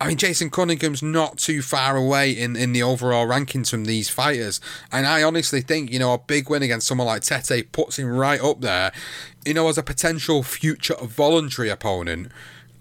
I 0.00 0.08
mean, 0.08 0.18
Jason 0.18 0.50
Cunningham's 0.50 1.02
not 1.02 1.38
too 1.38 1.62
far 1.62 1.96
away 1.96 2.30
in, 2.30 2.54
in 2.54 2.72
the 2.72 2.82
overall 2.82 3.26
rankings 3.26 3.70
from 3.70 3.86
these 3.86 4.10
fighters. 4.10 4.60
And 4.92 5.06
I 5.06 5.22
honestly 5.22 5.62
think, 5.62 5.90
you 5.90 5.98
know, 5.98 6.12
a 6.12 6.18
big 6.18 6.50
win 6.50 6.62
against 6.62 6.86
someone 6.86 7.06
like 7.06 7.22
Tete 7.22 7.72
puts 7.72 7.98
him 7.98 8.06
right 8.06 8.40
up 8.40 8.60
there, 8.60 8.92
you 9.46 9.54
know, 9.54 9.68
as 9.68 9.78
a 9.78 9.82
potential 9.82 10.42
future 10.42 10.96
voluntary 11.00 11.70
opponent 11.70 12.30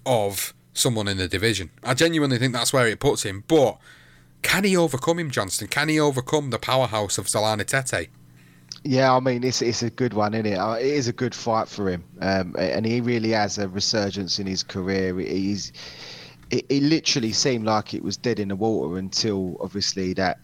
of 0.05 0.53
someone 0.73 1.07
in 1.07 1.17
the 1.17 1.27
division. 1.27 1.69
I 1.83 1.93
genuinely 1.93 2.37
think 2.37 2.53
that's 2.53 2.73
where 2.73 2.87
it 2.87 2.99
puts 2.99 3.23
him. 3.23 3.45
But 3.47 3.77
can 4.41 4.65
he 4.65 4.75
overcome 4.75 5.19
him, 5.19 5.31
Johnston? 5.31 5.69
Can 5.69 5.89
he 5.89 5.99
overcome 5.99 6.49
the 6.49 6.59
powerhouse 6.59 7.17
of 7.17 7.27
Zolani 7.27 7.65
Tete? 7.65 8.09
Yeah, 8.83 9.15
I 9.15 9.19
mean 9.19 9.43
it's 9.43 9.63
it's 9.63 9.81
a 9.81 9.89
good 9.89 10.13
one, 10.13 10.35
isn't 10.35 10.45
it? 10.45 10.57
Uh, 10.57 10.73
it 10.73 10.85
is 10.85 11.07
a 11.07 11.13
good 11.13 11.33
fight 11.33 11.67
for 11.67 11.89
him, 11.89 12.03
um, 12.21 12.55
and 12.59 12.85
he 12.85 13.01
really 13.01 13.31
has 13.31 13.57
a 13.57 13.67
resurgence 13.67 14.37
in 14.37 14.45
his 14.45 14.61
career. 14.61 15.17
He's 15.17 15.71
it, 16.49 16.65
it 16.69 16.83
literally 16.83 17.31
seemed 17.31 17.65
like 17.65 17.93
it 17.93 18.03
was 18.03 18.17
dead 18.17 18.39
in 18.39 18.49
the 18.49 18.55
water 18.55 18.97
until 18.97 19.57
obviously 19.59 20.13
that 20.13 20.39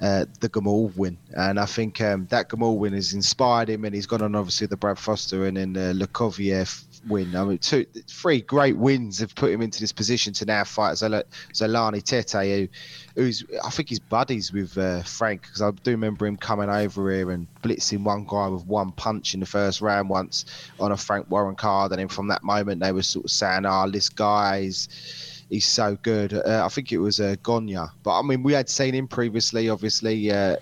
uh, 0.00 0.26
the 0.40 0.48
Gamal 0.50 0.94
win, 0.96 1.16
and 1.36 1.58
I 1.58 1.64
think 1.64 2.02
um, 2.02 2.26
that 2.30 2.50
Gamal 2.50 2.76
win 2.76 2.92
has 2.92 3.14
inspired 3.14 3.70
him, 3.70 3.84
and 3.86 3.94
he's 3.94 4.06
gone 4.06 4.20
on 4.20 4.34
obviously 4.34 4.66
the 4.66 4.76
Brad 4.76 4.98
Foster 4.98 5.46
and 5.46 5.56
then 5.56 5.72
the 5.72 5.94
Le 5.94 6.06
Couviour 6.06 6.84
win. 7.08 7.34
I 7.34 7.44
mean, 7.44 7.58
two, 7.58 7.86
three 8.06 8.42
great 8.42 8.76
wins 8.76 9.18
have 9.20 9.34
put 9.34 9.50
him 9.50 9.62
into 9.62 9.80
this 9.80 9.92
position 9.92 10.34
to 10.34 10.44
now 10.44 10.64
fight 10.64 10.96
Zol- 10.96 11.24
Zolani 11.52 12.02
Tete, 12.02 12.46
who, 12.46 12.68
who's 13.14 13.44
I 13.64 13.70
think 13.70 13.88
he's 13.88 13.98
buddies 13.98 14.52
with 14.52 14.76
uh, 14.76 15.02
Frank 15.02 15.42
because 15.42 15.62
I 15.62 15.70
do 15.70 15.92
remember 15.92 16.26
him 16.26 16.36
coming 16.36 16.68
over 16.68 17.10
here 17.10 17.30
and 17.30 17.46
blitzing 17.62 18.04
one 18.04 18.26
guy 18.28 18.48
with 18.48 18.66
one 18.66 18.92
punch 18.92 19.32
in 19.32 19.40
the 19.40 19.46
first 19.46 19.80
round 19.80 20.10
once 20.10 20.44
on 20.78 20.92
a 20.92 20.96
Frank 20.96 21.30
Warren 21.30 21.56
card, 21.56 21.92
and 21.92 22.00
then 22.00 22.08
from 22.08 22.28
that 22.28 22.42
moment 22.42 22.82
they 22.82 22.92
were 22.92 23.02
sort 23.02 23.24
of 23.24 23.30
saying, 23.30 23.64
"Ah, 23.64 23.84
oh, 23.86 23.90
this 23.90 24.08
guy's." 24.08 25.32
He's 25.50 25.66
so 25.66 25.96
good. 26.02 26.32
Uh, 26.34 26.62
I 26.64 26.68
think 26.68 26.92
it 26.92 26.98
was 26.98 27.20
uh, 27.20 27.36
Gonya, 27.42 27.90
but 28.02 28.18
I 28.18 28.22
mean, 28.22 28.42
we 28.42 28.52
had 28.52 28.68
seen 28.68 28.94
him 28.94 29.08
previously, 29.08 29.68
obviously 29.68 30.30
uh, 30.30 30.56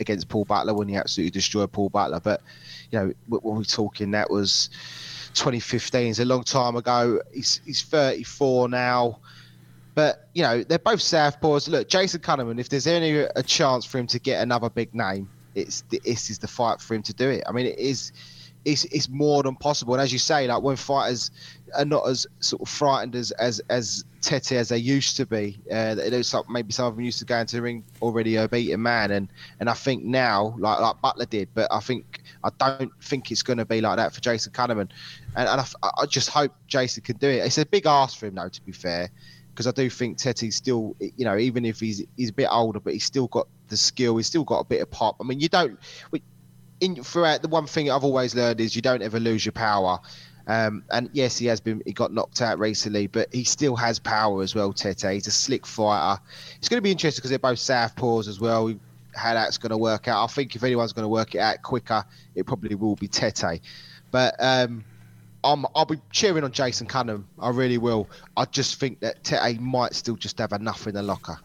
against 0.00 0.28
Paul 0.28 0.44
Butler 0.44 0.74
when 0.74 0.88
he 0.88 0.96
absolutely 0.96 1.30
destroyed 1.30 1.72
Paul 1.72 1.88
Butler. 1.88 2.20
But 2.20 2.42
you 2.90 2.98
know, 2.98 3.12
when 3.28 3.56
we're 3.56 3.64
talking, 3.64 4.10
that 4.12 4.30
was 4.30 4.70
2015. 5.34 6.10
It's 6.10 6.18
a 6.18 6.24
long 6.24 6.44
time 6.44 6.76
ago. 6.76 7.20
He's 7.32 7.60
he's 7.64 7.82
34 7.82 8.68
now. 8.68 9.18
But 9.94 10.28
you 10.32 10.42
know, 10.42 10.62
they're 10.62 10.78
both 10.78 11.00
southpaws. 11.00 11.68
Look, 11.68 11.88
Jason 11.88 12.20
Cunningham. 12.20 12.58
If 12.58 12.68
there's 12.68 12.86
any 12.86 13.18
a 13.18 13.42
chance 13.42 13.84
for 13.84 13.98
him 13.98 14.06
to 14.08 14.18
get 14.18 14.42
another 14.42 14.70
big 14.70 14.94
name, 14.94 15.28
it's 15.54 15.82
this 15.90 16.30
is 16.30 16.38
the 16.38 16.48
fight 16.48 16.80
for 16.80 16.94
him 16.94 17.02
to 17.02 17.12
do 17.12 17.28
it. 17.28 17.44
I 17.46 17.52
mean, 17.52 17.66
it 17.66 17.78
is 17.78 18.12
it's, 18.64 18.84
it's 18.86 19.08
more 19.08 19.42
than 19.42 19.56
possible. 19.56 19.94
And 19.94 20.02
as 20.02 20.12
you 20.12 20.18
say, 20.18 20.46
like 20.46 20.62
when 20.62 20.76
fighters 20.76 21.30
are 21.76 21.84
not 21.84 22.06
as 22.08 22.26
sort 22.40 22.62
of 22.62 22.68
frightened 22.68 23.16
as 23.16 23.30
as, 23.32 23.60
as 23.68 24.04
Tete 24.20 24.52
as 24.52 24.68
they 24.68 24.78
used 24.78 25.16
to 25.16 25.26
be, 25.26 25.58
uh, 25.70 25.96
it's 25.98 26.32
like 26.32 26.48
maybe 26.48 26.72
some 26.72 26.86
of 26.86 26.96
them 26.96 27.04
used 27.04 27.18
to 27.18 27.24
go 27.24 27.38
into 27.38 27.56
the 27.56 27.62
ring 27.62 27.84
already 28.00 28.36
a 28.36 28.48
beaten 28.48 28.82
man, 28.82 29.10
and 29.10 29.28
and 29.60 29.68
I 29.68 29.74
think 29.74 30.04
now 30.04 30.54
like 30.58 30.80
like 30.80 31.00
Butler 31.00 31.26
did, 31.26 31.48
but 31.54 31.68
I 31.72 31.80
think 31.80 32.22
I 32.44 32.50
don't 32.58 32.92
think 33.02 33.30
it's 33.30 33.42
going 33.42 33.58
to 33.58 33.64
be 33.64 33.80
like 33.80 33.96
that 33.96 34.12
for 34.14 34.20
Jason 34.20 34.52
Cunningham, 34.52 34.88
and, 35.36 35.48
and 35.48 35.60
I, 35.60 35.90
I 35.98 36.06
just 36.06 36.28
hope 36.28 36.54
Jason 36.66 37.02
can 37.02 37.16
do 37.16 37.28
it. 37.28 37.44
It's 37.44 37.58
a 37.58 37.66
big 37.66 37.86
ask 37.86 38.18
for 38.18 38.26
him 38.26 38.34
though, 38.34 38.48
to 38.48 38.62
be 38.62 38.72
fair 38.72 39.10
because 39.52 39.66
I 39.66 39.70
do 39.72 39.90
think 39.90 40.16
Tete's 40.16 40.56
still, 40.56 40.96
you 40.98 41.26
know, 41.26 41.36
even 41.36 41.66
if 41.66 41.78
he's 41.78 42.02
he's 42.16 42.30
a 42.30 42.32
bit 42.32 42.48
older, 42.50 42.80
but 42.80 42.94
he's 42.94 43.04
still 43.04 43.28
got 43.28 43.48
the 43.68 43.76
skill. 43.76 44.16
He's 44.16 44.26
still 44.26 44.44
got 44.44 44.60
a 44.60 44.64
bit 44.64 44.80
of 44.80 44.90
pop. 44.90 45.16
I 45.20 45.24
mean, 45.24 45.40
you 45.40 45.48
don't 45.48 45.78
in 46.82 47.02
throughout 47.02 47.40
the 47.40 47.48
one 47.48 47.66
thing 47.66 47.90
I've 47.90 48.04
always 48.04 48.34
learned 48.34 48.60
is 48.60 48.74
you 48.76 48.82
don't 48.82 49.02
ever 49.02 49.20
lose 49.20 49.46
your 49.46 49.52
power. 49.52 50.00
Um, 50.46 50.82
and 50.90 51.08
yes, 51.12 51.38
he 51.38 51.46
has 51.46 51.60
been 51.60 51.82
he 51.86 51.92
got 51.92 52.12
knocked 52.12 52.42
out 52.42 52.58
recently, 52.58 53.06
but 53.06 53.32
he 53.32 53.44
still 53.44 53.76
has 53.76 53.98
power 54.00 54.42
as 54.42 54.54
well. 54.54 54.72
Tete, 54.72 55.12
he's 55.12 55.28
a 55.28 55.30
slick 55.30 55.64
fighter. 55.64 56.20
It's 56.58 56.68
going 56.68 56.78
to 56.78 56.82
be 56.82 56.90
interesting 56.90 57.20
because 57.20 57.30
they're 57.30 57.38
both 57.38 57.58
southpaws 57.58 58.28
as 58.28 58.40
well. 58.40 58.74
How 59.14 59.34
that's 59.34 59.58
going 59.58 59.70
to 59.70 59.78
work 59.78 60.08
out. 60.08 60.24
I 60.24 60.26
think 60.26 60.56
if 60.56 60.64
anyone's 60.64 60.92
going 60.92 61.04
to 61.04 61.08
work 61.08 61.34
it 61.34 61.38
out 61.38 61.62
quicker, 61.62 62.04
it 62.34 62.46
probably 62.46 62.74
will 62.74 62.96
be 62.96 63.06
Tete. 63.06 63.60
But 64.10 64.34
um, 64.40 64.84
I'm, 65.44 65.64
I'll 65.76 65.84
be 65.84 66.00
cheering 66.10 66.42
on 66.42 66.50
Jason 66.50 66.86
Cunningham. 66.86 67.28
I 67.38 67.50
really 67.50 67.78
will. 67.78 68.08
I 68.36 68.46
just 68.46 68.80
think 68.80 69.00
that 69.00 69.22
Tete 69.22 69.60
might 69.60 69.94
still 69.94 70.16
just 70.16 70.38
have 70.38 70.52
enough 70.52 70.86
in 70.86 70.94
the 70.94 71.02
locker. 71.02 71.38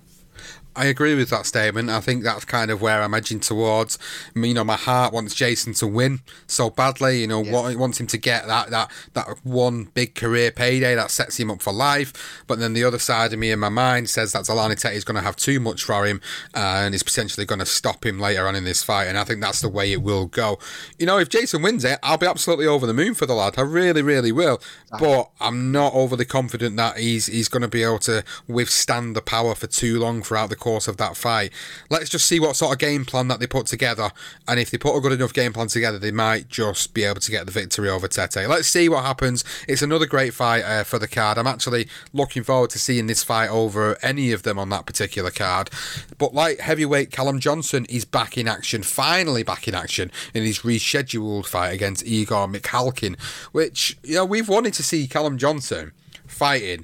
I 0.77 0.85
agree 0.85 1.15
with 1.15 1.31
that 1.31 1.47
statement. 1.47 1.89
I 1.89 1.99
think 2.01 2.23
that's 2.23 2.45
kind 2.45 2.69
of 2.69 2.81
where 2.81 3.01
I'm 3.01 3.15
edging 3.15 3.39
towards. 3.39 3.97
You 4.35 4.53
know, 4.53 4.63
my 4.63 4.75
heart 4.75 5.11
wants 5.11 5.33
Jason 5.33 5.73
to 5.75 5.87
win 5.87 6.19
so 6.45 6.69
badly. 6.69 7.21
You 7.21 7.27
know, 7.27 7.43
yeah. 7.43 7.51
what 7.51 7.75
wants 7.77 7.99
him 7.99 8.05
to 8.07 8.17
get 8.17 8.45
that 8.45 8.69
that 8.69 8.91
that 9.13 9.27
one 9.43 9.85
big 9.85 10.13
career 10.13 10.51
payday 10.51 10.93
that 10.93 11.09
sets 11.09 11.39
him 11.39 11.49
up 11.49 11.63
for 11.63 11.73
life. 11.73 12.43
But 12.45 12.59
then 12.59 12.73
the 12.73 12.83
other 12.83 12.99
side 12.99 13.33
of 13.33 13.39
me 13.39 13.49
in 13.49 13.59
my 13.59 13.69
mind 13.69 14.09
says 14.09 14.33
that 14.33 14.43
Zolani 14.43 14.79
Tete 14.79 14.93
is 14.93 15.03
going 15.03 15.15
to 15.15 15.21
have 15.21 15.35
too 15.35 15.59
much 15.59 15.83
for 15.83 16.05
him 16.05 16.21
uh, 16.53 16.83
and 16.85 16.93
is 16.93 17.01
potentially 17.01 17.45
going 17.45 17.59
to 17.59 17.65
stop 17.65 18.05
him 18.05 18.19
later 18.19 18.47
on 18.47 18.55
in 18.55 18.63
this 18.63 18.83
fight. 18.83 19.05
And 19.05 19.17
I 19.17 19.23
think 19.23 19.41
that's 19.41 19.61
the 19.61 19.69
way 19.69 19.91
it 19.91 20.03
will 20.03 20.27
go. 20.27 20.59
You 20.99 21.07
know, 21.07 21.17
if 21.17 21.29
Jason 21.29 21.63
wins 21.63 21.85
it, 21.85 21.97
I'll 22.03 22.19
be 22.19 22.27
absolutely 22.27 22.67
over 22.67 22.85
the 22.85 22.93
moon 22.93 23.15
for 23.15 23.25
the 23.25 23.33
lad. 23.33 23.55
I 23.57 23.61
really, 23.61 24.03
really 24.03 24.31
will. 24.31 24.61
But 24.99 25.31
I'm 25.39 25.71
not 25.71 25.93
overly 25.95 26.25
confident 26.25 26.77
that 26.77 26.97
he's 26.97 27.25
he's 27.25 27.47
going 27.47 27.63
to 27.63 27.67
be 27.67 27.81
able 27.81 27.99
to 27.99 28.23
withstand 28.47 29.15
the 29.15 29.21
power 29.21 29.55
for 29.55 29.65
too 29.65 29.99
long 29.99 30.21
throughout 30.21 30.49
the 30.49 30.55
course 30.67 30.89
of 30.89 30.97
that 30.97 31.15
fight. 31.15 31.53
Let's 31.89 32.09
just 32.09 32.27
see 32.27 32.41
what 32.41 32.57
sort 32.57 32.73
of 32.73 32.79
game 32.79 33.05
plan 33.05 33.29
that 33.29 33.39
they 33.39 33.47
put 33.47 33.67
together, 33.67 34.11
and 34.49 34.59
if 34.59 34.69
they 34.69 34.77
put 34.77 34.97
a 34.97 34.99
good 34.99 35.13
enough 35.13 35.31
game 35.31 35.53
plan 35.53 35.67
together, 35.67 35.97
they 35.97 36.11
might 36.11 36.49
just 36.49 36.93
be 36.93 37.05
able 37.05 37.21
to 37.21 37.31
get 37.31 37.45
the 37.45 37.53
victory 37.53 37.89
over 37.89 38.05
Tete. 38.09 38.49
Let's 38.49 38.67
see 38.67 38.89
what 38.89 39.05
happens. 39.05 39.45
It's 39.69 39.81
another 39.81 40.05
great 40.05 40.33
fight 40.33 40.63
uh, 40.63 40.83
for 40.83 40.99
the 40.99 41.07
card. 41.07 41.37
I'm 41.37 41.47
actually 41.47 41.87
looking 42.11 42.43
forward 42.43 42.71
to 42.71 42.79
seeing 42.79 43.07
this 43.07 43.23
fight 43.23 43.49
over 43.49 43.97
any 44.01 44.33
of 44.33 44.43
them 44.43 44.59
on 44.59 44.67
that 44.71 44.85
particular 44.85 45.31
card. 45.31 45.69
But 46.17 46.33
like 46.33 46.59
heavyweight 46.59 47.11
Callum 47.11 47.39
Johnson 47.39 47.85
is 47.85 48.03
back 48.03 48.37
in 48.37 48.49
action, 48.49 48.83
finally 48.83 49.43
back 49.43 49.69
in 49.69 49.73
action 49.73 50.11
in 50.33 50.43
his 50.43 50.59
rescheduled 50.59 51.45
fight 51.45 51.69
against 51.69 52.05
Igor 52.05 52.49
Mikhalkin, 52.49 53.17
which 53.53 53.97
you 54.03 54.15
know 54.15 54.25
we've 54.25 54.49
wanted 54.49 54.73
to 54.73 54.83
see 54.83 55.07
Callum 55.07 55.37
Johnson 55.37 55.93
fighting 56.25 56.83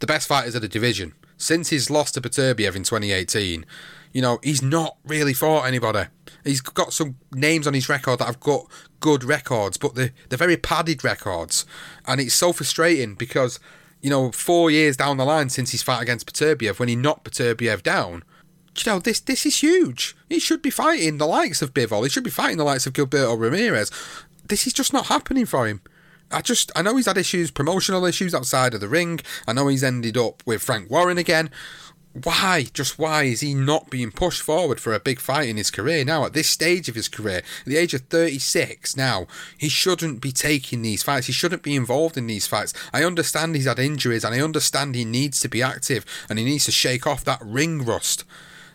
the 0.00 0.06
best 0.06 0.28
fighters 0.28 0.54
of 0.54 0.60
the 0.60 0.68
division 0.68 1.14
since 1.42 1.70
his 1.70 1.90
loss 1.90 2.12
to 2.12 2.20
Beterbiev 2.20 2.76
in 2.76 2.84
2018, 2.84 3.66
you 4.12 4.22
know, 4.22 4.38
he's 4.42 4.62
not 4.62 4.96
really 5.04 5.34
fought 5.34 5.66
anybody. 5.66 6.04
He's 6.44 6.60
got 6.60 6.92
some 6.92 7.16
names 7.32 7.66
on 7.66 7.74
his 7.74 7.88
record 7.88 8.20
that 8.20 8.26
have 8.26 8.40
got 8.40 8.66
good 9.00 9.24
records, 9.24 9.76
but 9.76 9.94
they're, 9.94 10.12
they're 10.28 10.38
very 10.38 10.56
padded 10.56 11.02
records. 11.02 11.66
And 12.06 12.20
it's 12.20 12.34
so 12.34 12.52
frustrating 12.52 13.14
because, 13.14 13.58
you 14.00 14.10
know, 14.10 14.30
four 14.30 14.70
years 14.70 14.96
down 14.96 15.16
the 15.16 15.24
line 15.24 15.48
since 15.48 15.72
his 15.72 15.82
fight 15.82 16.02
against 16.02 16.32
Beterbiev, 16.32 16.78
when 16.78 16.88
he 16.88 16.96
knocked 16.96 17.28
Beterbiev 17.28 17.82
down, 17.82 18.22
you 18.76 18.92
know, 18.92 18.98
this 19.00 19.20
this 19.20 19.44
is 19.44 19.58
huge. 19.58 20.16
He 20.28 20.38
should 20.38 20.62
be 20.62 20.70
fighting 20.70 21.18
the 21.18 21.26
likes 21.26 21.60
of 21.60 21.74
Bivol. 21.74 22.04
He 22.04 22.08
should 22.08 22.24
be 22.24 22.30
fighting 22.30 22.56
the 22.56 22.64
likes 22.64 22.86
of 22.86 22.94
Gilberto 22.94 23.38
Ramirez. 23.38 23.90
This 24.46 24.66
is 24.66 24.72
just 24.72 24.92
not 24.92 25.06
happening 25.06 25.44
for 25.44 25.66
him. 25.66 25.82
I 26.32 26.40
just 26.40 26.72
I 26.74 26.82
know 26.82 26.96
he's 26.96 27.06
had 27.06 27.18
issues, 27.18 27.50
promotional 27.50 28.04
issues 28.04 28.34
outside 28.34 28.74
of 28.74 28.80
the 28.80 28.88
ring. 28.88 29.20
I 29.46 29.52
know 29.52 29.68
he's 29.68 29.84
ended 29.84 30.16
up 30.16 30.42
with 30.46 30.62
Frank 30.62 30.90
Warren 30.90 31.18
again. 31.18 31.50
Why, 32.24 32.66
just 32.74 32.98
why 32.98 33.22
is 33.22 33.40
he 33.40 33.54
not 33.54 33.88
being 33.88 34.10
pushed 34.10 34.42
forward 34.42 34.78
for 34.78 34.92
a 34.92 35.00
big 35.00 35.18
fight 35.18 35.48
in 35.48 35.56
his 35.56 35.70
career 35.70 36.04
now? 36.04 36.26
At 36.26 36.34
this 36.34 36.48
stage 36.48 36.90
of 36.90 36.94
his 36.94 37.08
career, 37.08 37.38
at 37.38 37.64
the 37.64 37.78
age 37.78 37.94
of 37.94 38.02
36 38.02 38.98
now, 38.98 39.26
he 39.56 39.70
shouldn't 39.70 40.20
be 40.20 40.30
taking 40.30 40.82
these 40.82 41.02
fights. 41.02 41.26
He 41.26 41.32
shouldn't 41.32 41.62
be 41.62 41.74
involved 41.74 42.18
in 42.18 42.26
these 42.26 42.46
fights. 42.46 42.74
I 42.92 43.02
understand 43.02 43.54
he's 43.54 43.64
had 43.64 43.78
injuries 43.78 44.24
and 44.24 44.34
I 44.34 44.40
understand 44.42 44.94
he 44.94 45.06
needs 45.06 45.40
to 45.40 45.48
be 45.48 45.62
active 45.62 46.04
and 46.28 46.38
he 46.38 46.44
needs 46.44 46.66
to 46.66 46.70
shake 46.70 47.06
off 47.06 47.24
that 47.24 47.40
ring 47.42 47.82
rust. 47.82 48.24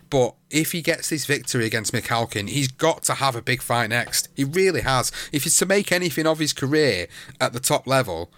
But 0.10 0.36
if 0.50 0.72
he 0.72 0.82
gets 0.82 1.10
this 1.10 1.26
victory 1.26 1.66
against 1.66 1.94
Mikhalkin, 1.94 2.50
he's 2.50 2.70
got 2.70 3.04
to 3.04 3.16
have 3.16 3.36
a 3.36 3.42
big 3.42 3.62
fight 3.62 3.90
next. 3.90 4.30
He 4.36 4.44
really 4.44 4.82
has. 4.82 5.12
If 5.32 5.44
he's 5.44 5.58
to 5.58 5.66
make 5.66 5.92
anything 5.92 6.26
of 6.26 6.40
his 6.40 6.54
career 6.54 7.08
at 7.42 7.54
the 7.54 7.60
top 7.60 7.88
level, 7.88 8.32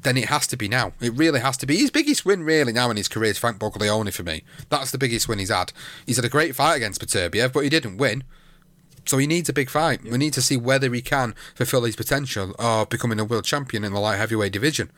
then 0.00 0.16
it 0.16 0.28
has 0.28 0.46
to 0.48 0.56
be 0.56 0.68
now. 0.68 0.92
It 1.00 1.12
really 1.14 1.40
has 1.40 1.56
to 1.58 1.66
be. 1.66 1.76
His 1.76 1.90
biggest 1.90 2.24
win, 2.24 2.44
really, 2.44 2.72
now 2.72 2.90
in 2.90 2.96
his 2.96 3.08
career 3.08 3.30
is 3.30 3.38
Frank 3.38 3.58
Buglioni 3.58 4.12
for 4.12 4.22
me. 4.22 4.42
That's 4.68 4.90
the 4.90 4.98
biggest 4.98 5.28
win 5.28 5.38
he's 5.38 5.50
had. 5.50 5.72
He's 6.06 6.16
had 6.16 6.24
a 6.24 6.30
great 6.30 6.54
fight 6.54 6.76
against 6.76 7.00
Beterbiev, 7.00 7.52
but 7.52 7.64
he 7.64 7.68
didn't 7.68 7.98
win. 7.98 8.24
So 9.04 9.18
he 9.18 9.26
needs 9.26 9.48
a 9.48 9.52
big 9.52 9.68
fight. 9.68 10.02
We 10.04 10.16
need 10.18 10.32
to 10.34 10.42
see 10.42 10.56
whether 10.56 10.92
he 10.92 11.02
can 11.02 11.34
fulfill 11.54 11.84
his 11.84 11.96
potential 11.96 12.54
of 12.58 12.88
becoming 12.88 13.18
a 13.18 13.24
world 13.24 13.44
champion 13.44 13.84
in 13.84 13.92
the 13.92 14.00
light 14.00 14.16
heavyweight 14.16 14.52
division. 14.52 14.90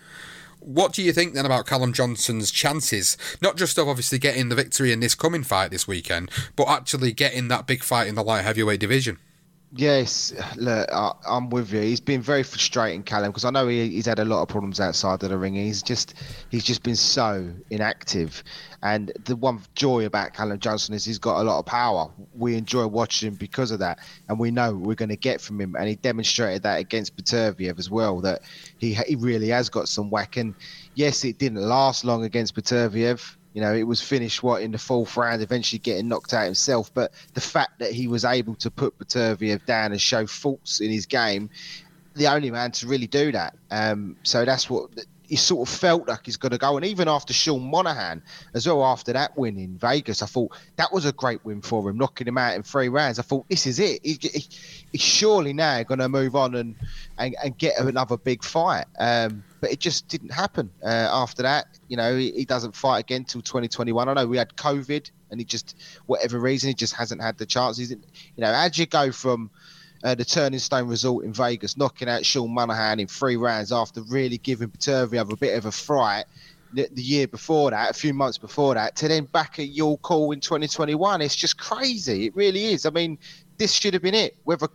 What 0.65 0.95
do 0.95 1.03
you 1.03 1.13
think 1.13 1.35
then 1.35 1.45
about 1.45 1.67
Callum 1.67 1.93
Johnson's 1.93 2.51
chances? 2.51 3.19
Not 3.43 3.59
just 3.59 3.77
of 3.77 3.87
obviously 3.87 4.19
getting 4.19 4.49
the 4.49 4.55
victory 4.55 4.93
in 4.93 5.01
this 5.01 5.15
coming 5.15 5.43
fight 5.43 5.71
this 5.71 5.87
weekend, 5.87 6.31
but 6.57 6.69
actually 6.69 7.13
getting 7.13 7.49
that 7.49 7.67
big 7.67 7.85
fight 7.85 8.09
in 8.09 8.15
the 8.15 8.25
light 8.25 8.45
heavyweight 8.45 8.81
division. 8.81 9.19
Yes, 9.77 10.33
look, 10.55 10.89
I, 10.93 11.13
am 11.27 11.51
with 11.51 11.73
you. 11.73 11.81
He's 11.81 12.01
been 12.01 12.23
very 12.23 12.45
frustrating, 12.45 13.03
Callum, 13.03 13.31
because 13.31 13.45
I 13.45 13.51
know 13.51 13.67
he, 13.67 13.89
he's 13.89 14.07
had 14.07 14.21
a 14.21 14.25
lot 14.25 14.41
of 14.41 14.49
problems 14.49 14.79
outside 14.79 15.21
of 15.25 15.31
the 15.31 15.37
ring. 15.37 15.55
He's 15.55 15.83
just 15.83 16.15
he's 16.49 16.63
just 16.63 16.85
been 16.85 16.95
so 16.95 17.53
inactive. 17.71 18.45
And 18.85 19.11
the 19.25 19.35
one 19.35 19.63
joy 19.75 20.05
about 20.05 20.33
Callum 20.33 20.61
Johnson 20.61 20.95
is 20.95 21.05
he's 21.05 21.19
got 21.19 21.41
a 21.41 21.43
lot 21.43 21.59
of 21.59 21.67
power. 21.67 22.09
We 22.35 22.55
enjoy 22.55 22.87
watching 22.87 23.31
him 23.31 23.35
because 23.35 23.73
of 23.73 23.81
that, 23.81 23.99
and 24.29 24.39
we 24.39 24.53
know 24.53 24.75
we're 24.75 24.95
going 24.95 25.09
to 25.09 25.17
get 25.17 25.41
from 25.41 25.61
him. 25.61 25.75
And 25.75 25.89
he 25.89 25.97
demonstrated 25.97 26.63
that 26.63 26.79
against 26.79 27.17
Beterbiev 27.17 27.77
as 27.77 27.91
well. 27.91 28.21
That 28.21 28.43
he 28.79 28.95
he 28.95 29.17
really 29.17 29.49
has 29.49 29.69
got 29.69 29.89
some 29.89 30.09
whack. 30.09 30.37
And 30.37 30.55
yes, 30.95 31.25
it 31.25 31.39
didn't 31.39 31.59
last 31.59 32.05
long 32.05 32.23
against 32.23 32.55
Beterbiev 32.55 33.37
You 33.55 33.61
know, 33.61 33.73
it 33.73 33.85
was 33.85 34.03
finished 34.03 34.43
what 34.43 34.63
in 34.63 34.73
the 34.73 34.79
fourth 34.79 35.17
round, 35.17 35.41
eventually 35.41 35.79
getting 35.79 36.09
knocked 36.09 36.35
out 36.35 36.45
himself. 36.45 36.93
But 36.93 37.13
the 37.35 37.41
fact 37.41 37.79
that 37.79 37.93
he 37.93 38.09
was 38.09 38.25
able 38.25 38.57
to 38.57 38.71
put 38.71 38.99
Beterbiev 38.99 39.65
down 39.65 39.93
and 39.93 40.01
show 40.01 40.27
faults 40.27 40.81
in 40.81 40.91
his 40.91 41.07
game, 41.07 41.49
the 42.15 42.27
only 42.27 42.51
man 42.51 42.73
to 42.73 42.89
really 42.89 43.07
do 43.07 43.33
that. 43.33 43.57
Um, 43.71 44.17
so 44.25 44.45
that's 44.45 44.69
what 44.69 44.91
he 45.35 45.39
sort 45.39 45.69
of 45.69 45.75
felt 45.75 46.07
like 46.07 46.21
he's 46.27 46.37
going 46.37 46.53
to 46.53 46.59
go. 46.59 46.77
And 46.77 46.87
even 46.87 47.09
after 47.09 47.33
Sean 47.33 47.69
Monaghan, 47.69 48.23
as 48.55 48.69
well, 48.69 48.85
after 48.85 49.13
that 49.15 49.37
win 49.37 49.59
in 49.59 49.77
Vegas, 49.77 50.23
I 50.23 50.27
thought 50.27 50.57
that 50.77 50.93
was 50.93 51.07
a 51.07 51.13
great 51.13 51.45
win 51.45 51.61
for 51.61 51.91
him, 51.91 51.99
knocking 51.99 52.29
him 52.29 52.39
out 52.39 52.55
in 52.55 52.63
three 52.63 52.89
rounds. 52.89 53.19
I 53.19 53.23
thought 53.23 53.45
this 53.49 53.67
is 53.67 53.81
it. 53.81 53.99
He, 54.05 54.17
he, 54.23 54.47
he's 54.93 55.01
surely 55.01 55.53
now 55.53 55.83
going 55.83 55.99
to 55.99 56.09
move 56.09 56.37
on 56.37 56.55
and, 56.55 56.77
and, 57.19 57.35
and 57.43 57.59
get 57.59 57.77
another 57.81 58.17
big 58.17 58.45
fight. 58.45 58.85
Um, 59.01 59.43
but 59.61 59.73
it 59.73 59.81
just 59.81 60.07
didn't 60.07 60.31
happen 60.31 60.71
uh, 60.85 61.09
after 61.11 61.43
that. 61.43 61.67
You 61.89 61.97
know, 61.97 62.17
he, 62.17 62.31
he 62.31 62.45
doesn't 62.45 62.77
fight 62.77 63.01
again 63.01 63.25
till 63.25 63.43
2021. 63.43 64.09
I 64.09 64.15
know 64.15 64.29
we 64.29 64.37
had 64.37 64.55
COVID, 64.55 65.11
and 65.33 65.41
he 65.41 65.45
just, 65.45 65.75
whatever 66.07 66.39
reason, 66.39 66.69
he 66.69 66.75
just 66.75 66.95
hasn't 66.95 67.21
had 67.21 67.39
the 67.39 67.47
chance. 67.47 67.81
You 67.81 67.99
know, 68.37 68.55
how'd 68.55 68.79
you 68.79 68.87
go 68.87 69.11
from 69.11 69.51
uh, 70.05 70.15
the 70.15 70.25
Turning 70.25 70.59
Stone 70.59 70.87
resort 70.87 71.25
in 71.25 71.33
Vegas, 71.33 71.77
knocking 71.77 72.09
out 72.09 72.25
Sean 72.25 72.53
Monaghan 72.53 73.01
in 73.01 73.07
three 73.07 73.37
rounds 73.37 73.73
after 73.73 74.03
really 74.03 74.39
giving 74.39 74.69
Beterbiev 74.69 75.33
a 75.33 75.37
bit 75.37 75.57
of 75.57 75.65
a 75.65 75.73
fright 75.73 76.27
the, 76.75 76.89
the, 76.93 77.03
year 77.03 77.27
before 77.27 77.71
that, 77.71 77.91
a 77.91 77.95
few 77.95 78.13
months 78.13 78.37
before 78.37 78.75
that, 78.75 78.97
to 78.97 79.09
then 79.09 79.25
back 79.25 79.59
at 79.59 79.69
York 79.69 80.05
Hall 80.05 80.33
in 80.33 80.41
2021. 80.41 81.23
It's 81.23 81.35
just 81.35 81.57
crazy. 81.57 82.27
It 82.27 82.37
really 82.37 82.67
is. 82.67 82.85
I 82.85 82.91
mean, 82.91 83.17
this 83.57 83.73
should 83.73 83.95
have 83.95 84.03
been 84.03 84.15
it. 84.15 84.37
Whether 84.45 84.69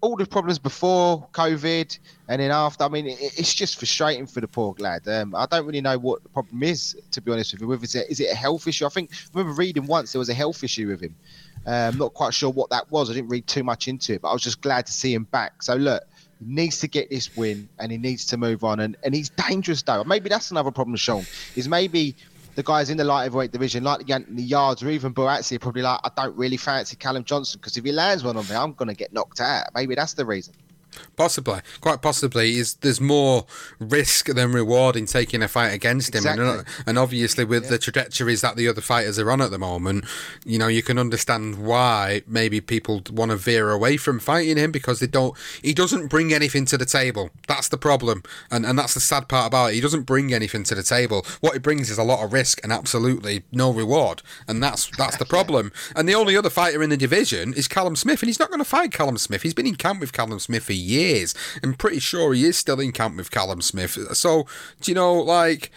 all 0.00 0.16
the 0.16 0.24
problems 0.24 0.58
before 0.58 1.28
COVID 1.32 1.98
and 2.28 2.40
then 2.40 2.50
after, 2.50 2.84
I 2.84 2.88
mean, 2.88 3.06
it, 3.06 3.18
it's 3.20 3.52
just 3.52 3.78
frustrating 3.78 4.26
for 4.26 4.40
the 4.40 4.48
poor 4.48 4.74
lad. 4.78 5.06
Um, 5.06 5.34
I 5.34 5.46
don't 5.46 5.66
really 5.66 5.80
know 5.80 5.98
what 5.98 6.22
the 6.22 6.28
problem 6.28 6.62
is, 6.62 6.96
to 7.10 7.20
be 7.20 7.32
honest 7.32 7.52
with 7.52 7.60
you. 7.60 7.68
Whether 7.68 7.84
it's 7.84 7.96
a, 7.96 8.10
is 8.10 8.20
it 8.20 8.32
a 8.32 8.36
health 8.36 8.66
issue? 8.66 8.86
I 8.86 8.88
think 8.88 9.10
I 9.12 9.38
remember 9.38 9.58
reading 9.58 9.86
once 9.86 10.12
there 10.12 10.20
was 10.20 10.30
a 10.30 10.34
health 10.34 10.64
issue 10.64 10.88
with 10.88 11.02
him. 11.02 11.14
I'm 11.66 11.92
um, 11.92 11.98
not 11.98 12.14
quite 12.14 12.32
sure 12.32 12.50
what 12.50 12.70
that 12.70 12.90
was. 12.90 13.10
I 13.10 13.14
didn't 13.14 13.28
read 13.28 13.46
too 13.46 13.62
much 13.62 13.86
into 13.86 14.14
it, 14.14 14.22
but 14.22 14.30
I 14.30 14.32
was 14.32 14.42
just 14.42 14.60
glad 14.60 14.86
to 14.86 14.92
see 14.92 15.12
him 15.12 15.24
back. 15.24 15.62
So 15.62 15.74
look, 15.74 16.02
he 16.38 16.46
needs 16.46 16.80
to 16.80 16.88
get 16.88 17.10
this 17.10 17.36
win 17.36 17.68
and 17.78 17.92
he 17.92 17.98
needs 17.98 18.24
to 18.26 18.36
move 18.36 18.64
on. 18.64 18.80
And, 18.80 18.96
and 19.04 19.14
he's 19.14 19.28
dangerous 19.28 19.82
though. 19.82 20.02
Maybe 20.04 20.28
that's 20.28 20.50
another 20.50 20.70
problem, 20.70 20.96
Sean. 20.96 21.24
Is 21.56 21.68
maybe 21.68 22.16
the 22.54 22.62
guys 22.62 22.90
in 22.90 22.96
the 22.96 23.04
light 23.04 23.24
heavyweight 23.24 23.52
division, 23.52 23.84
like 23.84 24.06
the 24.06 24.12
Anthony 24.12 24.46
Yardes 24.46 24.82
or 24.82 24.88
even 24.90 25.12
Buatsi, 25.12 25.56
are 25.56 25.58
probably 25.58 25.82
like, 25.82 26.00
I 26.02 26.10
don't 26.16 26.36
really 26.36 26.56
fancy 26.56 26.96
Callum 26.96 27.24
Johnson 27.24 27.58
because 27.60 27.76
if 27.76 27.84
he 27.84 27.92
lands 27.92 28.24
one 28.24 28.36
on 28.36 28.48
me, 28.48 28.54
I'm 28.54 28.72
going 28.72 28.88
to 28.88 28.94
get 28.94 29.12
knocked 29.12 29.40
out. 29.40 29.66
Maybe 29.74 29.94
that's 29.94 30.14
the 30.14 30.24
reason. 30.24 30.54
Possibly, 31.16 31.60
quite 31.80 32.02
possibly, 32.02 32.56
is 32.56 32.74
there's 32.74 33.00
more 33.00 33.46
risk 33.78 34.26
than 34.26 34.52
reward 34.52 34.96
in 34.96 35.06
taking 35.06 35.42
a 35.42 35.48
fight 35.48 35.72
against 35.72 36.14
him, 36.14 36.18
exactly. 36.18 36.48
and, 36.48 36.64
and, 36.86 36.98
obviously 36.98 37.44
with 37.44 37.64
yeah. 37.64 37.70
the 37.70 37.78
trajectories 37.78 38.40
that 38.40 38.56
the 38.56 38.68
other 38.68 38.80
fighters 38.80 39.18
are 39.18 39.30
on 39.30 39.40
at 39.40 39.50
the 39.50 39.58
moment, 39.58 40.04
you 40.44 40.58
know, 40.58 40.68
you 40.68 40.82
can 40.82 40.98
understand 40.98 41.58
why 41.58 42.22
maybe 42.26 42.60
people 42.60 43.02
want 43.10 43.30
to 43.30 43.36
veer 43.36 43.70
away 43.70 43.96
from 43.96 44.18
fighting 44.18 44.56
him 44.56 44.72
because 44.72 45.00
they 45.00 45.06
don't. 45.06 45.36
He 45.62 45.74
doesn't 45.74 46.08
bring 46.08 46.32
anything 46.32 46.64
to 46.66 46.78
the 46.78 46.84
table. 46.84 47.30
That's 47.46 47.68
the 47.68 47.78
problem, 47.78 48.22
and 48.50 48.64
and 48.64 48.78
that's 48.78 48.94
the 48.94 49.00
sad 49.00 49.28
part 49.28 49.46
about 49.46 49.70
it. 49.70 49.74
He 49.74 49.80
doesn't 49.80 50.02
bring 50.02 50.32
anything 50.32 50.64
to 50.64 50.74
the 50.74 50.82
table. 50.82 51.26
What 51.40 51.54
he 51.54 51.58
brings 51.58 51.90
is 51.90 51.98
a 51.98 52.04
lot 52.04 52.24
of 52.24 52.32
risk 52.32 52.60
and 52.62 52.72
absolutely 52.72 53.42
no 53.52 53.72
reward, 53.72 54.22
and 54.48 54.62
that's 54.62 54.90
that's 54.96 55.16
the 55.16 55.24
problem. 55.36 55.72
yeah. 55.74 56.00
And 56.00 56.08
the 56.08 56.14
only 56.14 56.36
other 56.36 56.50
fighter 56.50 56.82
in 56.82 56.90
the 56.90 56.96
division 56.96 57.54
is 57.54 57.68
Callum 57.68 57.96
Smith, 57.96 58.22
and 58.22 58.28
he's 58.28 58.38
not 58.38 58.48
going 58.48 58.58
to 58.58 58.64
fight 58.64 58.92
Callum 58.92 59.18
Smith. 59.18 59.42
He's 59.42 59.54
been 59.54 59.66
in 59.66 59.76
camp 59.76 60.00
with 60.00 60.12
Callum 60.12 60.38
Smith 60.38 60.64
for 60.64 60.72
years. 60.80 61.34
I'm 61.62 61.74
pretty 61.74 61.98
sure 61.98 62.34
he 62.34 62.44
is 62.44 62.56
still 62.56 62.80
in 62.80 62.92
camp 62.92 63.16
with 63.16 63.30
Callum 63.30 63.62
Smith. 63.62 63.98
So, 64.16 64.46
do 64.80 64.90
you 64.90 64.94
know, 64.94 65.14
like, 65.14 65.70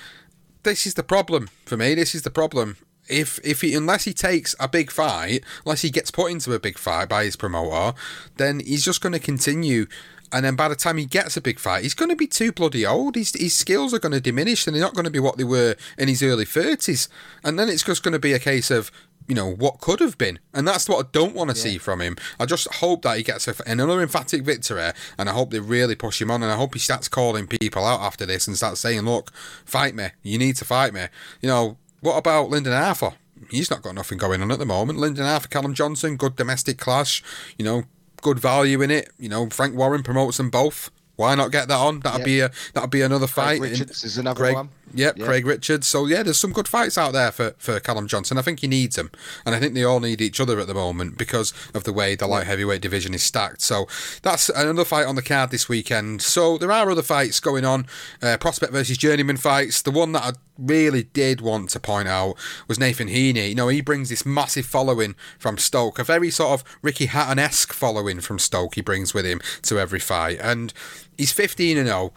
this 0.63 0.85
is 0.85 0.93
the 0.95 1.03
problem 1.03 1.49
for 1.65 1.77
me. 1.77 1.93
This 1.95 2.15
is 2.15 2.23
the 2.23 2.31
problem. 2.31 2.77
If 3.09 3.37
if 3.43 3.59
he 3.61 3.75
unless 3.75 4.05
he 4.05 4.13
takes 4.13 4.55
a 4.61 4.69
big 4.69 4.89
fight, 4.89 5.43
unless 5.65 5.81
he 5.81 5.89
gets 5.89 6.09
put 6.09 6.31
into 6.31 6.53
a 6.53 6.59
big 6.59 6.77
fight 6.77 7.09
by 7.09 7.25
his 7.25 7.35
promoter, 7.35 7.97
then 8.37 8.61
he's 8.61 8.85
just 8.85 9.01
going 9.01 9.11
to 9.11 9.19
continue 9.19 9.87
and 10.33 10.43
then 10.43 10.55
by 10.55 10.67
the 10.67 10.75
time 10.75 10.97
he 10.97 11.05
gets 11.05 11.37
a 11.37 11.41
big 11.41 11.59
fight, 11.59 11.83
he's 11.83 11.93
going 11.93 12.09
to 12.09 12.15
be 12.15 12.25
too 12.25 12.51
bloody 12.51 12.87
old. 12.87 13.15
His, 13.15 13.33
his 13.33 13.53
skills 13.53 13.93
are 13.93 13.99
going 13.99 14.13
to 14.13 14.19
diminish, 14.19 14.65
and 14.65 14.75
they're 14.75 14.81
not 14.81 14.95
going 14.95 15.05
to 15.05 15.11
be 15.11 15.19
what 15.19 15.37
they 15.37 15.43
were 15.43 15.75
in 15.95 16.07
his 16.07 16.23
early 16.23 16.45
30s. 16.45 17.07
And 17.43 17.59
then 17.59 17.69
it's 17.69 17.83
just 17.83 18.01
going 18.01 18.13
to 18.13 18.19
be 18.19 18.33
a 18.33 18.39
case 18.39 18.71
of 18.71 18.91
you 19.27 19.35
know 19.35 19.47
what 19.47 19.79
could 19.79 19.99
have 19.99 20.17
been, 20.17 20.39
and 20.53 20.67
that's 20.67 20.87
what 20.87 21.05
I 21.05 21.09
don't 21.11 21.35
want 21.35 21.49
to 21.49 21.55
yeah. 21.55 21.63
see 21.63 21.77
from 21.77 22.01
him. 22.01 22.17
I 22.39 22.45
just 22.45 22.71
hope 22.75 23.03
that 23.03 23.17
he 23.17 23.23
gets 23.23 23.47
a, 23.47 23.55
another 23.65 24.01
emphatic 24.01 24.43
victory, 24.43 24.91
and 25.17 25.29
I 25.29 25.33
hope 25.33 25.51
they 25.51 25.59
really 25.59 25.95
push 25.95 26.21
him 26.21 26.31
on, 26.31 26.43
and 26.43 26.51
I 26.51 26.55
hope 26.55 26.73
he 26.73 26.79
starts 26.79 27.07
calling 27.07 27.47
people 27.47 27.85
out 27.85 28.01
after 28.01 28.25
this 28.25 28.47
and 28.47 28.57
starts 28.57 28.79
saying, 28.79 29.01
"Look, 29.01 29.31
fight 29.65 29.95
me. 29.95 30.07
You 30.21 30.37
need 30.37 30.55
to 30.57 30.65
fight 30.65 30.93
me." 30.93 31.07
You 31.41 31.49
know, 31.49 31.77
what 32.01 32.17
about 32.17 32.49
Lyndon 32.49 32.73
Arthur? 32.73 33.13
He's 33.49 33.69
not 33.69 33.81
got 33.81 33.95
nothing 33.95 34.17
going 34.17 34.41
on 34.41 34.51
at 34.51 34.59
the 34.59 34.65
moment. 34.65 34.99
Lyndon 34.99 35.25
Arthur, 35.25 35.49
Callum 35.49 35.73
Johnson, 35.73 36.17
good 36.17 36.35
domestic 36.35 36.77
clash. 36.77 37.23
You 37.57 37.65
know, 37.65 37.83
good 38.21 38.39
value 38.39 38.81
in 38.81 38.91
it. 38.91 39.11
You 39.19 39.29
know, 39.29 39.49
Frank 39.49 39.75
Warren 39.75 40.03
promotes 40.03 40.37
them 40.37 40.49
both. 40.49 40.89
Why 41.15 41.35
not 41.35 41.51
get 41.51 41.67
that 41.67 41.77
on? 41.77 41.99
That'd 41.99 42.19
yep. 42.19 42.25
be 42.25 42.39
a 42.39 42.51
that'd 42.73 42.89
be 42.89 43.01
another 43.01 43.27
fight. 43.27 43.61
Richards 43.61 44.03
is 44.03 44.17
another 44.17 44.39
Craig, 44.39 44.55
one. 44.55 44.69
Yep, 44.93 45.17
yep, 45.17 45.25
Craig 45.25 45.45
Richards. 45.45 45.87
So 45.87 46.05
yeah, 46.05 46.23
there's 46.23 46.39
some 46.39 46.53
good 46.53 46.67
fights 46.67 46.97
out 46.97 47.13
there 47.13 47.31
for, 47.31 47.55
for 47.57 47.79
Callum 47.79 48.07
Johnson. 48.07 48.37
I 48.37 48.41
think 48.41 48.59
he 48.59 48.67
needs 48.67 48.95
them, 48.95 49.11
and 49.45 49.55
I 49.55 49.59
think 49.59 49.73
they 49.73 49.83
all 49.83 49.99
need 49.99 50.21
each 50.21 50.39
other 50.39 50.59
at 50.59 50.67
the 50.67 50.73
moment 50.73 51.17
because 51.17 51.53
of 51.73 51.83
the 51.83 51.93
way 51.93 52.15
the 52.15 52.27
light 52.27 52.45
heavyweight 52.45 52.81
division 52.81 53.13
is 53.13 53.23
stacked. 53.23 53.61
So 53.61 53.87
that's 54.21 54.49
another 54.49 54.85
fight 54.85 55.07
on 55.07 55.15
the 55.15 55.21
card 55.21 55.51
this 55.51 55.67
weekend. 55.67 56.21
So 56.21 56.57
there 56.57 56.71
are 56.71 56.89
other 56.89 57.01
fights 57.01 57.39
going 57.39 57.65
on, 57.65 57.87
uh, 58.21 58.37
prospect 58.37 58.71
versus 58.71 58.97
journeyman 58.97 59.37
fights. 59.37 59.81
The 59.81 59.91
one 59.91 60.11
that 60.11 60.23
I 60.23 60.31
really 60.57 61.03
did 61.03 61.41
want 61.41 61.69
to 61.71 61.79
point 61.79 62.07
out 62.07 62.35
was 62.67 62.79
Nathan 62.79 63.07
Heaney. 63.07 63.49
You 63.49 63.55
know, 63.55 63.69
he 63.69 63.81
brings 63.81 64.09
this 64.09 64.25
massive 64.25 64.65
following 64.65 65.15
from 65.39 65.57
Stoke, 65.57 65.97
a 65.97 66.03
very 66.03 66.29
sort 66.29 66.59
of 66.59 66.77
Ricky 66.81 67.07
Hatton 67.07 67.39
esque 67.39 67.73
following 67.73 68.19
from 68.21 68.37
Stoke. 68.37 68.75
He 68.75 68.81
brings 68.81 69.13
with 69.13 69.25
him 69.25 69.41
to 69.63 69.79
every 69.79 69.99
fight, 69.99 70.39
and 70.39 70.73
he's 71.17 71.31
15 71.31 71.77
and 71.77 71.87
0 71.87 72.13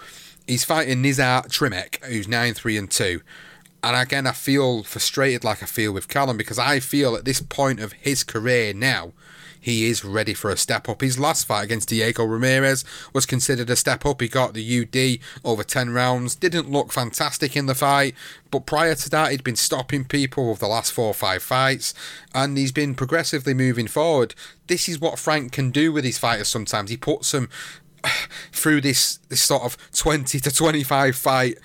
he's 0.46 0.64
fighting 0.64 1.02
Nizar 1.02 1.46
Trimek, 1.48 2.04
who's 2.04 2.28
9 2.28 2.54
3 2.54 2.76
and 2.76 2.90
2. 2.90 3.20
And 3.82 3.96
again, 3.96 4.26
I 4.26 4.32
feel 4.32 4.82
frustrated 4.82 5.44
like 5.44 5.62
I 5.62 5.66
feel 5.66 5.92
with 5.92 6.08
Callum 6.08 6.36
because 6.36 6.58
I 6.58 6.80
feel 6.80 7.14
at 7.14 7.24
this 7.24 7.40
point 7.40 7.80
of 7.80 7.92
his 7.92 8.24
career 8.24 8.74
now, 8.74 9.12
he 9.60 9.88
is 9.88 10.04
ready 10.04 10.32
for 10.32 10.50
a 10.50 10.56
step 10.56 10.88
up. 10.88 11.00
His 11.00 11.18
last 11.18 11.44
fight 11.44 11.64
against 11.64 11.88
Diego 11.88 12.24
Ramirez 12.24 12.84
was 13.12 13.26
considered 13.26 13.68
a 13.68 13.74
step 13.74 14.06
up. 14.06 14.20
He 14.20 14.28
got 14.28 14.54
the 14.54 14.82
UD 14.82 15.18
over 15.44 15.64
10 15.64 15.90
rounds, 15.90 16.36
didn't 16.36 16.70
look 16.70 16.92
fantastic 16.92 17.56
in 17.56 17.66
the 17.66 17.74
fight, 17.74 18.14
but 18.52 18.64
prior 18.64 18.94
to 18.94 19.10
that, 19.10 19.32
he'd 19.32 19.42
been 19.42 19.56
stopping 19.56 20.04
people 20.04 20.50
with 20.50 20.60
the 20.60 20.68
last 20.68 20.92
four 20.92 21.06
or 21.08 21.14
five 21.14 21.42
fights, 21.42 21.94
and 22.32 22.56
he's 22.56 22.70
been 22.70 22.94
progressively 22.94 23.54
moving 23.54 23.88
forward. 23.88 24.36
This 24.68 24.88
is 24.88 25.00
what 25.00 25.18
Frank 25.18 25.50
can 25.50 25.72
do 25.72 25.92
with 25.92 26.04
his 26.04 26.18
fighters 26.18 26.48
sometimes. 26.48 26.90
He 26.90 26.96
puts 26.96 27.32
them 27.32 27.48
through 28.52 28.80
this 28.80 29.18
this 29.28 29.42
sort 29.42 29.62
of 29.62 29.76
20 29.92 30.40
to 30.40 30.50
25 30.50 31.16
fight 31.16 31.58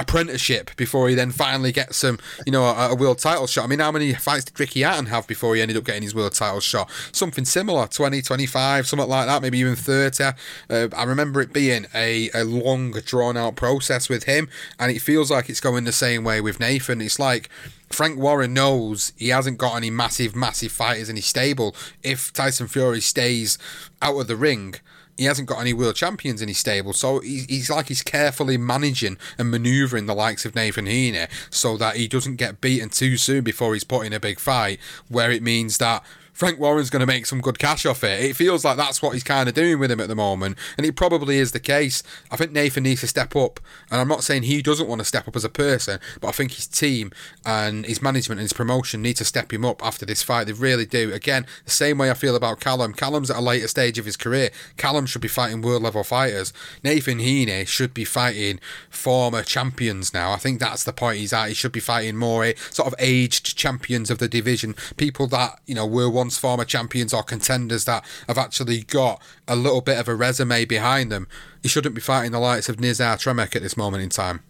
apprenticeship 0.00 0.70
before 0.76 1.08
he 1.08 1.14
then 1.14 1.30
finally 1.30 1.72
gets 1.72 1.98
some, 1.98 2.18
you 2.46 2.52
know, 2.52 2.64
a, 2.64 2.90
a, 2.90 2.94
world 2.94 3.18
title 3.18 3.46
shot. 3.46 3.64
I 3.64 3.66
mean, 3.66 3.80
how 3.80 3.92
many 3.92 4.14
fights 4.14 4.46
did 4.46 4.58
Ricky 4.58 4.80
Hatton 4.80 5.06
have 5.06 5.26
before 5.26 5.54
he 5.54 5.60
ended 5.60 5.76
up 5.76 5.84
getting 5.84 6.02
his 6.02 6.14
world 6.14 6.32
title 6.32 6.60
shot? 6.60 6.90
Something 7.12 7.44
similar, 7.44 7.86
20, 7.86 8.22
25, 8.22 8.86
something 8.86 9.08
like 9.08 9.26
that, 9.26 9.42
maybe 9.42 9.58
even 9.58 9.76
30. 9.76 10.24
Uh, 10.70 10.88
I 10.96 11.04
remember 11.04 11.42
it 11.42 11.52
being 11.52 11.86
a, 11.94 12.30
a 12.32 12.44
long, 12.44 12.92
drawn 12.92 13.36
out 13.36 13.56
process 13.56 14.08
with 14.08 14.24
him, 14.24 14.48
and 14.78 14.90
it 14.90 15.00
feels 15.00 15.30
like 15.30 15.50
it's 15.50 15.60
going 15.60 15.84
the 15.84 15.92
same 15.92 16.24
way 16.24 16.40
with 16.40 16.58
Nathan. 16.58 17.00
It's 17.00 17.18
like, 17.18 17.50
Frank 17.90 18.18
Warren 18.18 18.54
knows 18.54 19.12
he 19.16 19.28
hasn't 19.28 19.58
got 19.58 19.76
any 19.76 19.90
massive, 19.90 20.36
massive 20.36 20.70
fighters 20.70 21.08
in 21.08 21.16
his 21.16 21.26
stable. 21.26 21.74
If 22.04 22.32
Tyson 22.32 22.68
Fury 22.68 23.00
stays 23.00 23.58
out 24.00 24.16
of 24.16 24.28
the 24.28 24.36
ring, 24.36 24.76
he 25.20 25.26
hasn't 25.26 25.46
got 25.46 25.60
any 25.60 25.74
world 25.74 25.96
champions 25.96 26.40
in 26.40 26.48
his 26.48 26.56
stable, 26.56 26.94
so 26.94 27.20
he's, 27.20 27.44
he's 27.44 27.68
like 27.68 27.88
he's 27.88 28.02
carefully 28.02 28.56
managing 28.56 29.18
and 29.36 29.50
manoeuvring 29.50 30.06
the 30.06 30.14
likes 30.14 30.46
of 30.46 30.54
Nathan 30.54 30.86
Heaney 30.86 31.28
so 31.50 31.76
that 31.76 31.96
he 31.96 32.08
doesn't 32.08 32.36
get 32.36 32.62
beaten 32.62 32.88
too 32.88 33.18
soon 33.18 33.44
before 33.44 33.74
he's 33.74 33.84
put 33.84 34.06
in 34.06 34.14
a 34.14 34.18
big 34.18 34.40
fight, 34.40 34.80
where 35.08 35.30
it 35.30 35.42
means 35.42 35.76
that 35.76 36.02
Frank 36.40 36.58
Warren's 36.58 36.88
going 36.88 37.00
to 37.00 37.06
make 37.06 37.26
some 37.26 37.42
good 37.42 37.58
cash 37.58 37.84
off 37.84 38.02
it. 38.02 38.18
It 38.18 38.34
feels 38.34 38.64
like 38.64 38.78
that's 38.78 39.02
what 39.02 39.12
he's 39.12 39.22
kind 39.22 39.46
of 39.46 39.54
doing 39.54 39.78
with 39.78 39.90
him 39.90 40.00
at 40.00 40.08
the 40.08 40.14
moment, 40.14 40.56
and 40.78 40.86
it 40.86 40.96
probably 40.96 41.36
is 41.36 41.52
the 41.52 41.60
case. 41.60 42.02
I 42.30 42.36
think 42.36 42.50
Nathan 42.50 42.84
needs 42.84 43.02
to 43.02 43.08
step 43.08 43.36
up, 43.36 43.60
and 43.90 44.00
I'm 44.00 44.08
not 44.08 44.24
saying 44.24 44.44
he 44.44 44.62
doesn't 44.62 44.88
want 44.88 45.02
to 45.02 45.04
step 45.04 45.28
up 45.28 45.36
as 45.36 45.44
a 45.44 45.50
person, 45.50 46.00
but 46.18 46.28
I 46.28 46.30
think 46.30 46.52
his 46.52 46.66
team 46.66 47.12
and 47.44 47.84
his 47.84 48.00
management 48.00 48.38
and 48.38 48.44
his 48.44 48.54
promotion 48.54 49.02
need 49.02 49.18
to 49.18 49.24
step 49.26 49.52
him 49.52 49.66
up 49.66 49.84
after 49.84 50.06
this 50.06 50.22
fight. 50.22 50.44
They 50.44 50.54
really 50.54 50.86
do. 50.86 51.12
Again, 51.12 51.44
the 51.66 51.70
same 51.70 51.98
way 51.98 52.10
I 52.10 52.14
feel 52.14 52.34
about 52.34 52.58
Callum. 52.58 52.94
Callum's 52.94 53.30
at 53.30 53.36
a 53.36 53.42
later 53.42 53.68
stage 53.68 53.98
of 53.98 54.06
his 54.06 54.16
career. 54.16 54.48
Callum 54.78 55.04
should 55.04 55.20
be 55.20 55.28
fighting 55.28 55.60
world 55.60 55.82
level 55.82 56.04
fighters. 56.04 56.54
Nathan 56.82 57.18
Heaney 57.18 57.66
should 57.66 57.92
be 57.92 58.06
fighting 58.06 58.60
former 58.88 59.42
champions 59.42 60.14
now. 60.14 60.32
I 60.32 60.38
think 60.38 60.58
that's 60.58 60.84
the 60.84 60.94
point 60.94 61.18
he's 61.18 61.34
at. 61.34 61.48
He 61.48 61.54
should 61.54 61.72
be 61.72 61.80
fighting 61.80 62.16
more 62.16 62.44
eh, 62.44 62.54
sort 62.70 62.86
of 62.86 62.94
aged 62.98 63.58
champions 63.58 64.10
of 64.10 64.16
the 64.16 64.28
division, 64.28 64.74
people 64.96 65.26
that 65.26 65.60
you 65.66 65.74
know 65.74 65.86
were 65.86 66.08
once 66.08 66.29
former 66.38 66.64
champions 66.64 67.12
or 67.12 67.22
contenders 67.22 67.84
that 67.84 68.04
have 68.28 68.38
actually 68.38 68.82
got 68.82 69.22
a 69.48 69.56
little 69.56 69.80
bit 69.80 69.98
of 69.98 70.08
a 70.08 70.14
resume 70.14 70.64
behind 70.64 71.10
them. 71.10 71.28
He 71.62 71.68
shouldn't 71.68 71.94
be 71.94 72.00
fighting 72.00 72.32
the 72.32 72.40
likes 72.40 72.68
of 72.68 72.76
Nizar 72.76 73.16
Trimek 73.16 73.56
at 73.56 73.62
this 73.62 73.76
moment 73.76 74.02
in 74.02 74.10
time. 74.10 74.42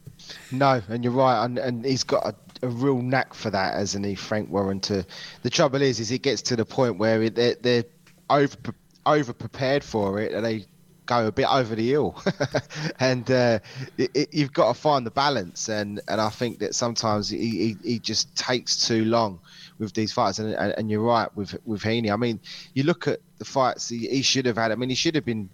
No, 0.53 0.81
and 0.89 1.03
you're 1.05 1.13
right, 1.13 1.45
and, 1.45 1.59
and 1.59 1.85
he's 1.85 2.05
got 2.05 2.25
a, 2.27 2.35
a 2.67 2.69
real 2.69 3.03
knack 3.03 3.35
for 3.35 3.51
that, 3.51 3.75
hasn't 3.75 4.05
he, 4.05 4.15
Frank 4.15 4.51
Warren? 4.51 4.81
To 4.81 5.05
the 5.43 5.51
trouble 5.51 5.83
is, 5.83 6.01
is 6.01 6.11
it 6.11 6.23
gets 6.23 6.43
to 6.43 6.57
the 6.57 6.65
point 6.65 6.99
where 6.99 7.23
it, 7.23 7.35
they're, 7.35 7.57
they're 7.61 7.85
over 8.29 8.57
over 9.07 9.33
prepared 9.33 9.83
for 9.83 10.21
it, 10.21 10.33
and 10.33 10.45
they 10.45 10.67
go 11.11 11.27
a 11.27 11.33
bit 11.33 11.47
over 11.51 11.75
the 11.75 11.89
hill, 11.89 12.23
and 13.01 13.31
uh, 13.31 13.59
it, 13.99 14.11
it, 14.15 14.29
you've 14.33 14.53
got 14.53 14.73
to 14.73 14.81
find 14.81 15.05
the 15.05 15.11
balance. 15.11 15.69
And, 15.69 16.01
and 16.07 16.21
I 16.21 16.29
think 16.29 16.61
that 16.61 16.75
sometimes 16.75 17.29
he, 17.29 17.39
he, 17.39 17.77
he 17.83 17.99
just 17.99 18.35
takes 18.37 18.87
too 18.87 19.05
long 19.05 19.41
with 19.81 19.95
these 19.95 20.13
fights. 20.13 20.39
And, 20.39 20.55
and, 20.55 20.75
and, 20.77 20.91
you're 20.91 21.03
right 21.03 21.35
with 21.37 21.57
with 21.65 21.83
Heaney. 21.83 22.13
I 22.13 22.17
mean, 22.17 22.39
you 22.75 22.85
look 22.85 23.09
at 23.09 23.21
the 23.39 23.45
fights 23.45 23.89
he, 23.89 24.07
he, 24.09 24.23
should 24.23 24.47
have 24.47 24.57
had. 24.57 24.71
I 24.71 24.77
mean, 24.77 24.91
he 24.91 24.95
should 24.95 25.15
have 25.15 25.25
been 25.25 25.49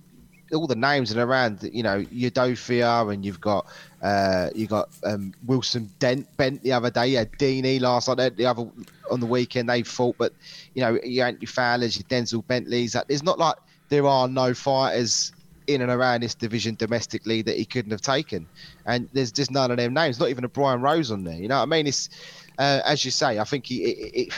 all 0.52 0.66
the 0.66 0.76
names 0.76 1.10
and 1.10 1.20
around. 1.20 1.68
You 1.72 1.82
know, 1.82 2.04
Udofia, 2.04 3.12
and 3.12 3.24
you've 3.24 3.40
got 3.40 3.66
uh, 4.02 4.50
you 4.54 4.66
got 4.66 4.90
um, 5.04 5.32
Wilson 5.46 5.90
Dent 5.98 6.36
Bent 6.36 6.62
the 6.62 6.72
other 6.72 6.90
day. 6.90 7.08
You 7.08 7.18
had 7.18 7.32
Deeney 7.32 7.80
last 7.80 8.08
night. 8.08 8.36
The 8.36 8.46
other 8.46 8.68
on 9.10 9.20
the 9.20 9.26
weekend 9.26 9.68
they 9.68 9.82
fought, 9.82 10.16
but 10.18 10.32
you 10.74 10.82
know, 10.82 10.98
you 11.02 11.24
your 11.24 11.48
Fowlers, 11.48 11.96
your 11.96 12.04
Denzel 12.04 12.46
Bentleys. 12.46 12.96
There's 13.08 13.22
not 13.22 13.38
like 13.38 13.56
there 13.88 14.06
are 14.06 14.28
no 14.28 14.52
fighters 14.52 15.32
in 15.66 15.82
and 15.82 15.90
around 15.90 16.22
this 16.22 16.34
division 16.34 16.74
domestically 16.76 17.42
that 17.42 17.56
he 17.56 17.64
couldn't 17.64 17.90
have 17.90 18.00
taken. 18.00 18.46
And 18.84 19.08
there's 19.12 19.32
just 19.32 19.50
none 19.50 19.70
of 19.70 19.76
them 19.76 19.94
names, 19.94 20.18
not 20.18 20.28
even 20.28 20.44
a 20.44 20.48
Brian 20.48 20.80
Rose 20.80 21.10
on 21.10 21.24
there. 21.24 21.34
You 21.34 21.48
know 21.48 21.56
what 21.56 21.62
I 21.62 21.66
mean? 21.66 21.86
It's 21.86 22.08
uh, 22.58 22.80
as 22.84 23.04
you 23.04 23.10
say. 23.10 23.38
I 23.38 23.44
think 23.44 23.66
he. 23.66 23.84
It, 23.84 24.28
it, 24.28 24.34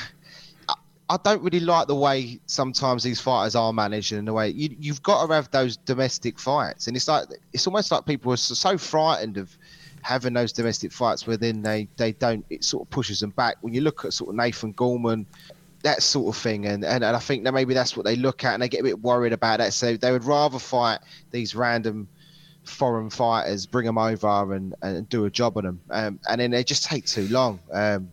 I 1.11 1.17
don't 1.25 1.43
really 1.43 1.61
like 1.61 1.87
the 1.87 1.95
way 1.95 2.39
sometimes 2.45 3.03
these 3.03 3.19
fighters 3.19 3.55
are 3.55 3.73
managed 3.73 4.13
in 4.13 4.27
the 4.27 4.33
way 4.35 4.51
you, 4.51 4.77
you've 4.79 5.03
got 5.03 5.27
to 5.27 5.33
have 5.33 5.51
those 5.51 5.79
domestic 5.79 6.39
fights, 6.39 6.87
and 6.87 6.97
it's 6.97 7.09
like 7.09 7.29
it's 7.53 7.67
almost 7.67 7.91
like 7.91 8.05
people 8.05 8.33
are 8.33 8.37
so 8.37 8.77
frightened 8.77 9.39
of 9.39 9.57
having 10.03 10.33
those 10.33 10.53
domestic 10.53 10.93
fights 10.93 11.27
where 11.27 11.37
then 11.37 11.63
they, 11.63 11.89
they 11.97 12.13
don't 12.13 12.45
it 12.51 12.63
sort 12.63 12.87
of 12.87 12.91
pushes 12.91 13.21
them 13.21 13.31
back. 13.31 13.57
When 13.63 13.73
you 13.73 13.81
look 13.81 14.05
at 14.05 14.13
sort 14.13 14.31
of 14.31 14.37
Nathan 14.37 14.73
Gorman, 14.73 15.27
that 15.83 16.03
sort 16.03 16.35
of 16.35 16.41
thing. 16.41 16.67
And, 16.67 16.85
and, 16.85 17.05
and 17.05 17.17
I 17.17 17.19
think 17.19 17.45
that 17.45 17.53
maybe 17.53 17.75
that's 17.75 17.97
what 17.97 18.05
they 18.05 18.17
look 18.17 18.45
at 18.45 18.55
and 18.55 18.63
they 18.63 18.69
get 18.69 18.81
a 18.81 18.85
bit 18.85 19.01
worried 19.01 19.33
about 19.33 19.59
that. 19.59 19.73
So 19.73 19.97
they 19.97 20.13
would 20.13 20.25
rather 20.25 20.59
fight 20.59 21.01
these 21.31 21.55
random 21.55 22.09
foreign 22.69 23.11
fighters, 23.11 23.67
bring 23.67 23.87
them 23.87 23.99
over 23.99 24.55
and, 24.55 24.75
and 24.83 25.09
do 25.09 25.25
a 25.25 25.31
job 25.31 25.57
on 25.57 25.65
them. 25.65 25.81
Um, 25.91 26.21
and 26.29 26.41
then 26.41 26.51
they 26.51 26.65
just 26.65 26.85
take 26.85 27.07
too 27.07 27.27
long. 27.29 27.59
Um, 27.73 28.11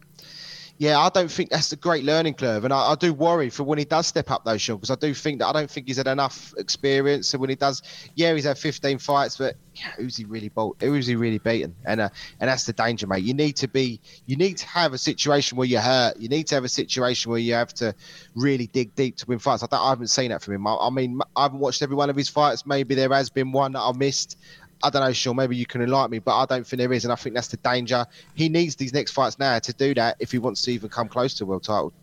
yeah, 0.78 1.00
I 1.00 1.08
don't 1.10 1.32
think 1.32 1.52
that's 1.52 1.72
a 1.72 1.78
great 1.78 2.04
learning 2.04 2.34
curve, 2.34 2.66
and 2.66 2.74
I, 2.74 2.92
I 2.92 2.96
do 2.96 3.14
worry 3.14 3.50
for 3.50 3.64
when 3.64 3.78
he 3.78 3.86
does 3.86 4.08
step 4.08 4.30
up 4.30 4.44
those 4.44 4.62
Sean, 4.62 4.76
because 4.76 4.92
I 4.92 4.96
do 4.96 5.14
think 5.14 5.40
that 5.40 5.48
I 5.48 5.54
don't 5.54 5.72
think 5.72 5.88
he's 5.88 5.96
had 5.98 6.08
enough 6.08 6.54
experience. 6.58 7.30
So 7.30 7.38
when 7.38 7.50
he 7.50 7.56
does, 7.56 7.82
yeah, 8.16 8.34
he's 8.34 8.44
had 8.44 8.58
15 8.58 8.98
fights, 8.98 9.38
but 9.38 9.56
yeah, 9.74 9.92
who's 9.98 10.18
he 10.18 10.26
really 10.26 10.50
bought? 10.50 10.76
Who's 10.82 11.08
he 11.08 11.16
really 11.16 11.38
beaten? 11.38 11.74
And 11.86 12.02
uh, 12.02 12.10
and 12.42 12.50
that's 12.50 12.66
the 12.66 12.74
danger, 12.74 13.08
mate. 13.08 13.24
You 13.24 13.34
need 13.34 13.56
to 13.58 13.70
be, 13.70 14.02
you 14.26 14.36
need 14.36 14.58
to 14.58 14.68
have 14.68 14.92
a 14.92 14.98
situation 14.98 15.58
where 15.58 15.68
you're 15.68 15.80
hurt. 15.80 16.18
You 16.20 16.28
need 16.28 16.48
to 16.48 16.56
have 16.56 16.66
a 16.66 16.70
situation 16.70 17.32
where 17.32 17.40
you 17.40 17.54
have 17.54 17.74
to 17.76 17.96
really 18.36 18.68
dig 18.68 18.94
deep 18.96 19.16
to 19.18 19.26
win 19.28 19.40
fights. 19.40 19.64
I, 19.64 19.68
I 19.72 19.90
haven't 19.90 20.08
seen 20.08 20.32
that 20.32 20.42
from 20.42 20.56
him. 20.56 20.68
I, 20.68 20.76
I 20.76 20.90
mean, 20.90 21.22
I 21.38 21.44
haven't 21.44 21.60
watched 21.60 21.84
every 21.84 21.96
one 21.96 22.10
of 22.10 22.18
his 22.18 22.28
fights. 22.28 22.66
Maybe 22.66 22.96
there 22.96 23.10
has 23.14 23.30
been 23.30 23.54
one 23.54 23.72
that 23.74 23.82
I 23.82 23.94
missed. 23.94 24.38
I 24.84 24.90
don't 24.90 25.02
know, 25.02 25.14
Sean. 25.14 25.36
Maybe 25.36 25.56
you 25.56 25.66
can 25.66 25.82
enlighten 25.82 26.12
me, 26.12 26.20
but 26.20 26.38
I 26.38 26.46
don't 26.46 26.66
think 26.66 26.80
there 26.80 26.94
is, 26.94 27.06
and 27.06 27.12
I 27.12 27.16
think 27.16 27.36
that's 27.36 27.48
the 27.48 27.58
danger. 27.58 28.06
He 28.36 28.50
needs 28.50 28.76
these 28.76 28.94
next 28.94 29.12
fights 29.12 29.40
now 29.40 29.58
to 29.60 29.74
do 29.74 29.94
that 29.96 30.18
if 30.20 30.32
he 30.32 30.38
wants 30.38 30.62
to 30.64 30.72
even 30.72 30.90
come 30.90 31.08
close 31.08 31.34
to 31.36 31.44
a 31.44 31.48
world 31.48 31.64
title, 31.64 31.94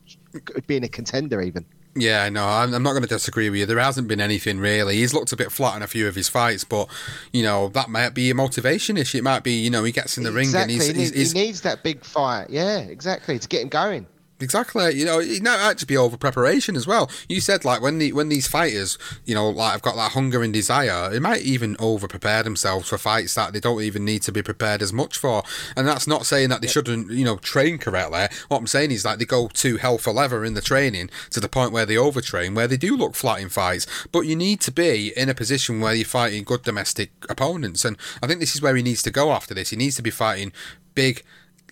being 0.66 0.84
a 0.84 0.88
contender 0.88 1.40
even. 1.40 1.64
Yeah, 1.94 2.28
no, 2.30 2.46
I'm, 2.46 2.72
I'm 2.72 2.82
not 2.82 2.92
going 2.92 3.02
to 3.02 3.08
disagree 3.08 3.50
with 3.50 3.60
you. 3.60 3.66
There 3.66 3.78
hasn't 3.78 4.08
been 4.08 4.20
anything 4.20 4.58
really. 4.58 4.96
He's 4.96 5.12
looked 5.12 5.32
a 5.32 5.36
bit 5.36 5.52
flat 5.52 5.76
in 5.76 5.82
a 5.82 5.86
few 5.86 6.08
of 6.08 6.14
his 6.14 6.28
fights, 6.28 6.64
but 6.64 6.88
you 7.32 7.42
know 7.42 7.68
that 7.68 7.90
might 7.90 8.14
be 8.14 8.30
a 8.30 8.34
motivation 8.34 8.96
issue. 8.96 9.18
It 9.18 9.24
might 9.24 9.42
be, 9.42 9.52
you 9.52 9.68
know, 9.68 9.84
he 9.84 9.92
gets 9.92 10.16
in 10.16 10.24
the 10.24 10.34
exactly. 10.34 10.52
ring 10.52 10.62
and 10.62 10.70
he's, 10.70 10.86
he, 10.86 11.18
needs, 11.18 11.32
he 11.32 11.38
needs 11.38 11.60
that 11.62 11.82
big 11.82 12.02
fight. 12.02 12.48
Yeah, 12.48 12.78
exactly 12.78 13.38
to 13.38 13.46
get 13.46 13.62
him 13.62 13.68
going. 13.68 14.06
Exactly. 14.42 14.94
You 14.94 15.04
know, 15.04 15.20
it 15.20 15.42
might 15.42 15.60
actually 15.60 15.86
be 15.86 15.96
over 15.96 16.16
preparation 16.16 16.76
as 16.76 16.86
well. 16.86 17.10
You 17.28 17.40
said 17.40 17.64
like 17.64 17.80
when 17.80 17.98
the 17.98 18.12
when 18.12 18.28
these 18.28 18.46
fighters, 18.46 18.98
you 19.24 19.34
know, 19.34 19.48
like 19.48 19.74
I've 19.74 19.82
got 19.82 19.96
that 19.96 20.12
hunger 20.12 20.42
and 20.42 20.52
desire, 20.52 21.10
they 21.10 21.18
might 21.18 21.42
even 21.42 21.76
over 21.78 22.08
prepare 22.08 22.42
themselves 22.42 22.88
for 22.88 22.98
fights 22.98 23.34
that 23.34 23.52
they 23.52 23.60
don't 23.60 23.82
even 23.82 24.04
need 24.04 24.22
to 24.22 24.32
be 24.32 24.42
prepared 24.42 24.82
as 24.82 24.92
much 24.92 25.16
for. 25.16 25.42
And 25.76 25.86
that's 25.86 26.06
not 26.06 26.26
saying 26.26 26.48
that 26.50 26.60
they 26.60 26.68
shouldn't, 26.68 27.10
you 27.10 27.24
know, 27.24 27.36
train 27.36 27.78
correctly. 27.78 28.26
What 28.48 28.58
I'm 28.58 28.66
saying 28.66 28.90
is 28.90 29.04
like 29.04 29.18
they 29.18 29.24
go 29.24 29.48
too 29.48 29.76
hell 29.76 29.98
for 29.98 30.12
leather 30.12 30.44
in 30.44 30.54
the 30.54 30.60
training 30.60 31.10
to 31.30 31.40
the 31.40 31.48
point 31.48 31.72
where 31.72 31.86
they 31.86 31.94
overtrain, 31.94 32.54
where 32.54 32.68
they 32.68 32.76
do 32.76 32.96
look 32.96 33.14
flat 33.14 33.40
in 33.40 33.48
fights. 33.48 33.86
But 34.10 34.26
you 34.26 34.36
need 34.36 34.60
to 34.62 34.72
be 34.72 35.12
in 35.16 35.28
a 35.28 35.34
position 35.34 35.80
where 35.80 35.94
you're 35.94 36.04
fighting 36.04 36.44
good 36.44 36.62
domestic 36.62 37.10
opponents. 37.28 37.84
And 37.84 37.96
I 38.22 38.26
think 38.26 38.40
this 38.40 38.54
is 38.54 38.62
where 38.62 38.76
he 38.76 38.82
needs 38.82 39.02
to 39.04 39.10
go 39.10 39.32
after 39.32 39.54
this. 39.54 39.70
He 39.70 39.76
needs 39.76 39.96
to 39.96 40.02
be 40.02 40.10
fighting 40.10 40.52
big 40.94 41.22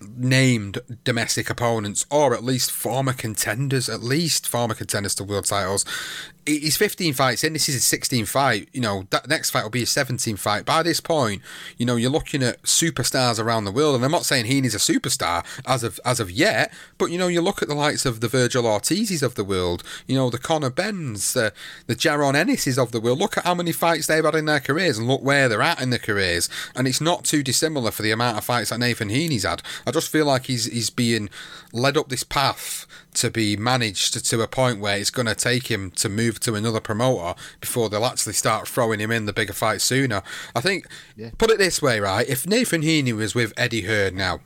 named 0.01 0.79
domestic 1.03 1.49
opponents 1.49 2.05
or 2.09 2.33
at 2.33 2.43
least 2.43 2.71
former 2.71 3.13
contenders, 3.13 3.89
at 3.89 4.01
least 4.01 4.47
former 4.47 4.73
contenders 4.73 5.15
to 5.15 5.23
world 5.23 5.45
titles 5.45 5.85
he's 6.45 6.77
15 6.77 7.13
fights 7.13 7.43
in. 7.43 7.53
This 7.53 7.69
is 7.69 7.75
his 7.75 7.99
16th 7.99 8.27
fight. 8.27 8.69
You 8.73 8.81
know, 8.81 9.05
that 9.11 9.27
next 9.27 9.51
fight 9.51 9.63
will 9.63 9.69
be 9.69 9.81
his 9.81 9.89
17th 9.89 10.39
fight. 10.39 10.65
By 10.65 10.83
this 10.83 10.99
point, 10.99 11.41
you 11.77 11.85
know, 11.85 11.95
you're 11.95 12.11
looking 12.11 12.41
at 12.41 12.61
superstars 12.63 13.39
around 13.39 13.65
the 13.65 13.71
world. 13.71 13.95
And 13.95 14.03
I'm 14.03 14.11
not 14.11 14.25
saying 14.25 14.45
Heaney's 14.45 14.75
a 14.75 14.77
superstar 14.77 15.45
as 15.65 15.83
of 15.83 15.99
as 16.05 16.19
of 16.19 16.31
yet, 16.31 16.73
but 16.97 17.11
you 17.11 17.17
know, 17.17 17.27
you 17.27 17.41
look 17.41 17.61
at 17.61 17.67
the 17.67 17.75
likes 17.75 18.05
of 18.05 18.21
the 18.21 18.27
Vergil 18.27 18.63
Ortizes 18.63 19.21
of 19.23 19.35
the 19.35 19.43
world, 19.43 19.83
you 20.07 20.15
know, 20.15 20.29
the 20.29 20.37
Conor 20.37 20.69
Benns, 20.69 21.35
uh, 21.35 21.51
the 21.87 21.95
Jaron 21.95 22.35
Ennises 22.35 22.79
of 22.79 22.91
the 22.91 23.01
world. 23.01 23.19
Look 23.19 23.37
at 23.37 23.45
how 23.45 23.55
many 23.55 23.71
fights 23.71 24.07
they've 24.07 24.25
had 24.25 24.35
in 24.35 24.45
their 24.45 24.59
careers 24.59 24.97
and 24.97 25.07
look 25.07 25.21
where 25.21 25.47
they're 25.47 25.61
at 25.61 25.81
in 25.81 25.89
their 25.89 25.99
careers. 25.99 26.49
And 26.75 26.87
it's 26.87 27.01
not 27.01 27.25
too 27.25 27.43
dissimilar 27.43 27.91
for 27.91 28.01
the 28.01 28.11
amount 28.11 28.37
of 28.37 28.43
fights 28.43 28.69
that 28.69 28.79
Nathan 28.79 29.09
Heaney's 29.09 29.43
had. 29.43 29.61
I 29.85 29.91
just 29.91 30.11
feel 30.11 30.25
like 30.25 30.45
he's 30.45 30.65
he's 30.65 30.89
being 30.89 31.29
led 31.73 31.97
up 31.97 32.09
this 32.09 32.23
path 32.23 32.87
to 33.15 33.29
be 33.29 33.57
managed 33.57 34.13
to, 34.13 34.23
to 34.23 34.41
a 34.41 34.47
point 34.47 34.79
where 34.79 34.97
it's 34.97 35.09
going 35.09 35.25
to 35.25 35.35
take 35.35 35.67
him 35.67 35.91
to 35.91 36.09
move 36.09 36.39
to 36.41 36.55
another 36.55 36.79
promoter 36.79 37.39
before 37.59 37.89
they'll 37.89 38.05
actually 38.05 38.33
start 38.33 38.67
throwing 38.67 38.99
him 38.99 39.11
in 39.11 39.25
the 39.25 39.33
bigger 39.33 39.53
fight 39.53 39.81
sooner. 39.81 40.23
I 40.55 40.61
think, 40.61 40.87
yeah. 41.15 41.31
put 41.37 41.51
it 41.51 41.57
this 41.57 41.81
way, 41.81 41.99
right? 41.99 42.27
If 42.27 42.47
Nathan 42.47 42.81
Heaney 42.81 43.13
was 43.13 43.35
with 43.35 43.53
Eddie 43.57 43.81
Hearn 43.81 44.15
now, 44.15 44.39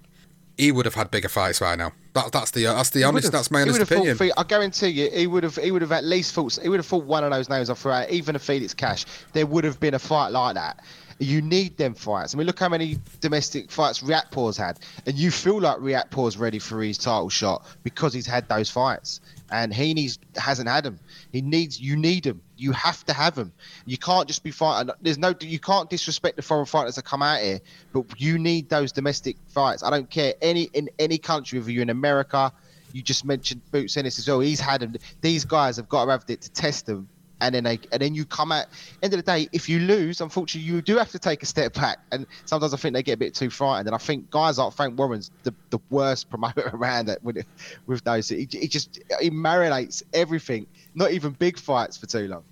he 0.58 0.72
would 0.72 0.86
have 0.86 0.96
had 0.96 1.12
bigger 1.12 1.28
fights 1.30 1.62
right 1.62 1.78
now. 1.78 1.92
That, 2.14 2.32
that's 2.32 2.52
the 2.52 2.64
that's 2.64 2.92
the 2.92 3.04
honest. 3.04 3.32
That's 3.32 3.52
my 3.52 3.62
honest 3.62 3.82
opinion. 3.82 4.18
I 4.38 4.44
guarantee 4.44 4.88
you, 4.88 5.10
he 5.12 5.28
would 5.28 5.44
have 5.44 5.58
he 5.58 5.72
would 5.72 5.82
have 5.82 5.92
at 5.92 6.06
least 6.06 6.34
fought. 6.34 6.58
He 6.62 6.70
would 6.70 6.80
have 6.80 6.86
fought 6.86 7.04
one 7.04 7.26
of 7.26 7.32
those 7.32 7.50
names 7.50 7.70
off 7.70 7.80
throughout, 7.80 8.10
even 8.10 8.36
a 8.36 8.40
Felix 8.40 8.74
Cash. 8.74 9.06
There 9.34 9.46
would 9.46 9.66
have 9.66 9.80
been 9.80 9.94
a 9.94 10.00
fight 10.00 10.30
like 10.30 10.56
that. 10.56 10.82
You 11.18 11.42
need 11.42 11.78
them 11.78 11.94
fights. 11.94 12.36
I 12.36 12.38
mean, 12.38 12.46
look 12.46 12.60
how 12.60 12.68
many 12.68 13.00
domestic 13.22 13.72
fights 13.72 14.02
Riakporhe's 14.02 14.58
had, 14.58 14.80
and 15.06 15.16
you 15.16 15.32
feel 15.32 15.62
like 15.62 15.78
Riakporhe's 15.78 16.38
ready 16.38 16.60
for 16.60 16.82
his 16.82 16.98
title 16.98 17.30
shot 17.30 17.66
because 17.84 18.14
he's 18.14 18.26
had 18.26 18.50
those 18.50 18.70
fights, 18.70 19.22
and 19.50 19.74
he 19.74 20.12
hasn't 20.36 20.68
had 20.68 20.84
them. 20.84 21.00
He 21.32 21.42
needs 21.42 21.80
you 21.80 21.96
need 21.96 22.26
them. 22.26 22.42
You 22.58 22.74
have 22.74 23.06
to 23.06 23.14
have 23.14 23.36
them. 23.36 23.54
You 23.86 23.98
can't 23.98 24.28
just 24.28 24.44
be 24.44 24.52
fighting. 24.52 24.92
There's 25.02 25.18
no 25.18 25.34
you 25.40 25.60
can't 25.60 25.90
disrespect 25.90 26.36
the 26.36 26.42
foreign 26.42 26.66
fighters 26.66 26.96
that 26.96 27.06
come 27.06 27.22
out 27.22 27.40
here, 27.40 27.62
but 27.94 28.06
you 28.20 28.38
need 28.38 28.68
those 28.68 28.92
domestic 28.92 29.38
fights. 29.48 29.84
I 29.84 29.90
don't 29.90 30.10
care 30.10 30.34
any 30.42 30.64
in 30.74 30.90
any 31.00 31.18
country, 31.18 31.60
whether 31.60 31.72
you're 31.72 31.84
in 31.84 31.90
America. 31.90 32.52
You 32.92 33.02
just 33.02 33.26
mentioned 33.26 33.62
Boots 33.72 33.96
Ennis 33.98 34.20
as 34.20 34.28
well. 34.28 34.40
He's 34.42 34.60
had 34.60 34.82
them. 34.82 34.96
These 35.22 35.46
guys 35.46 35.78
have 35.78 35.90
got 35.90 36.06
to 36.06 36.12
have 36.12 36.26
it 36.28 36.42
to 36.42 36.52
test 36.52 36.86
them 36.86 37.10
and 37.42 37.54
then 37.54 37.64
they 37.64 37.80
and 37.92 38.02
then 38.02 38.16
you 38.16 38.26
come 38.26 38.52
at 38.52 38.68
end 39.04 39.14
of 39.14 39.18
the 39.18 39.24
day 39.24 39.48
if 39.52 39.68
you 39.68 39.80
lose 39.80 40.22
unfortunately 40.22 40.70
you 40.70 40.82
do 40.82 40.98
have 40.98 41.12
to 41.12 41.20
take 41.20 41.44
a 41.44 41.46
step 41.46 41.74
back. 41.74 42.00
And 42.12 42.26
sometimes 42.46 42.74
i 42.74 42.78
think 42.78 42.94
they 42.94 43.04
get 43.04 43.14
a 43.14 43.18
bit 43.18 43.34
too 43.34 43.50
frightened. 43.50 43.88
And 43.88 43.96
i 43.96 44.00
think 44.00 44.30
guys 44.30 44.58
like 44.58 44.74
frank 44.74 44.98
warren's 44.98 45.32
the, 45.44 45.54
the 45.70 45.80
worst 45.90 46.30
promoter 46.30 46.70
around 46.74 47.08
that 47.08 47.24
with 47.24 47.46
with 47.86 48.04
those. 48.04 48.30
He, 48.30 48.48
he 48.50 48.68
just 48.68 49.00
he 49.20 49.30
marinates 49.30 50.04
everything 50.14 50.68
not 50.94 51.12
even 51.12 51.32
big 51.32 51.58
fights 51.58 51.98
for 51.98 52.06
too 52.06 52.28
long 52.28 52.44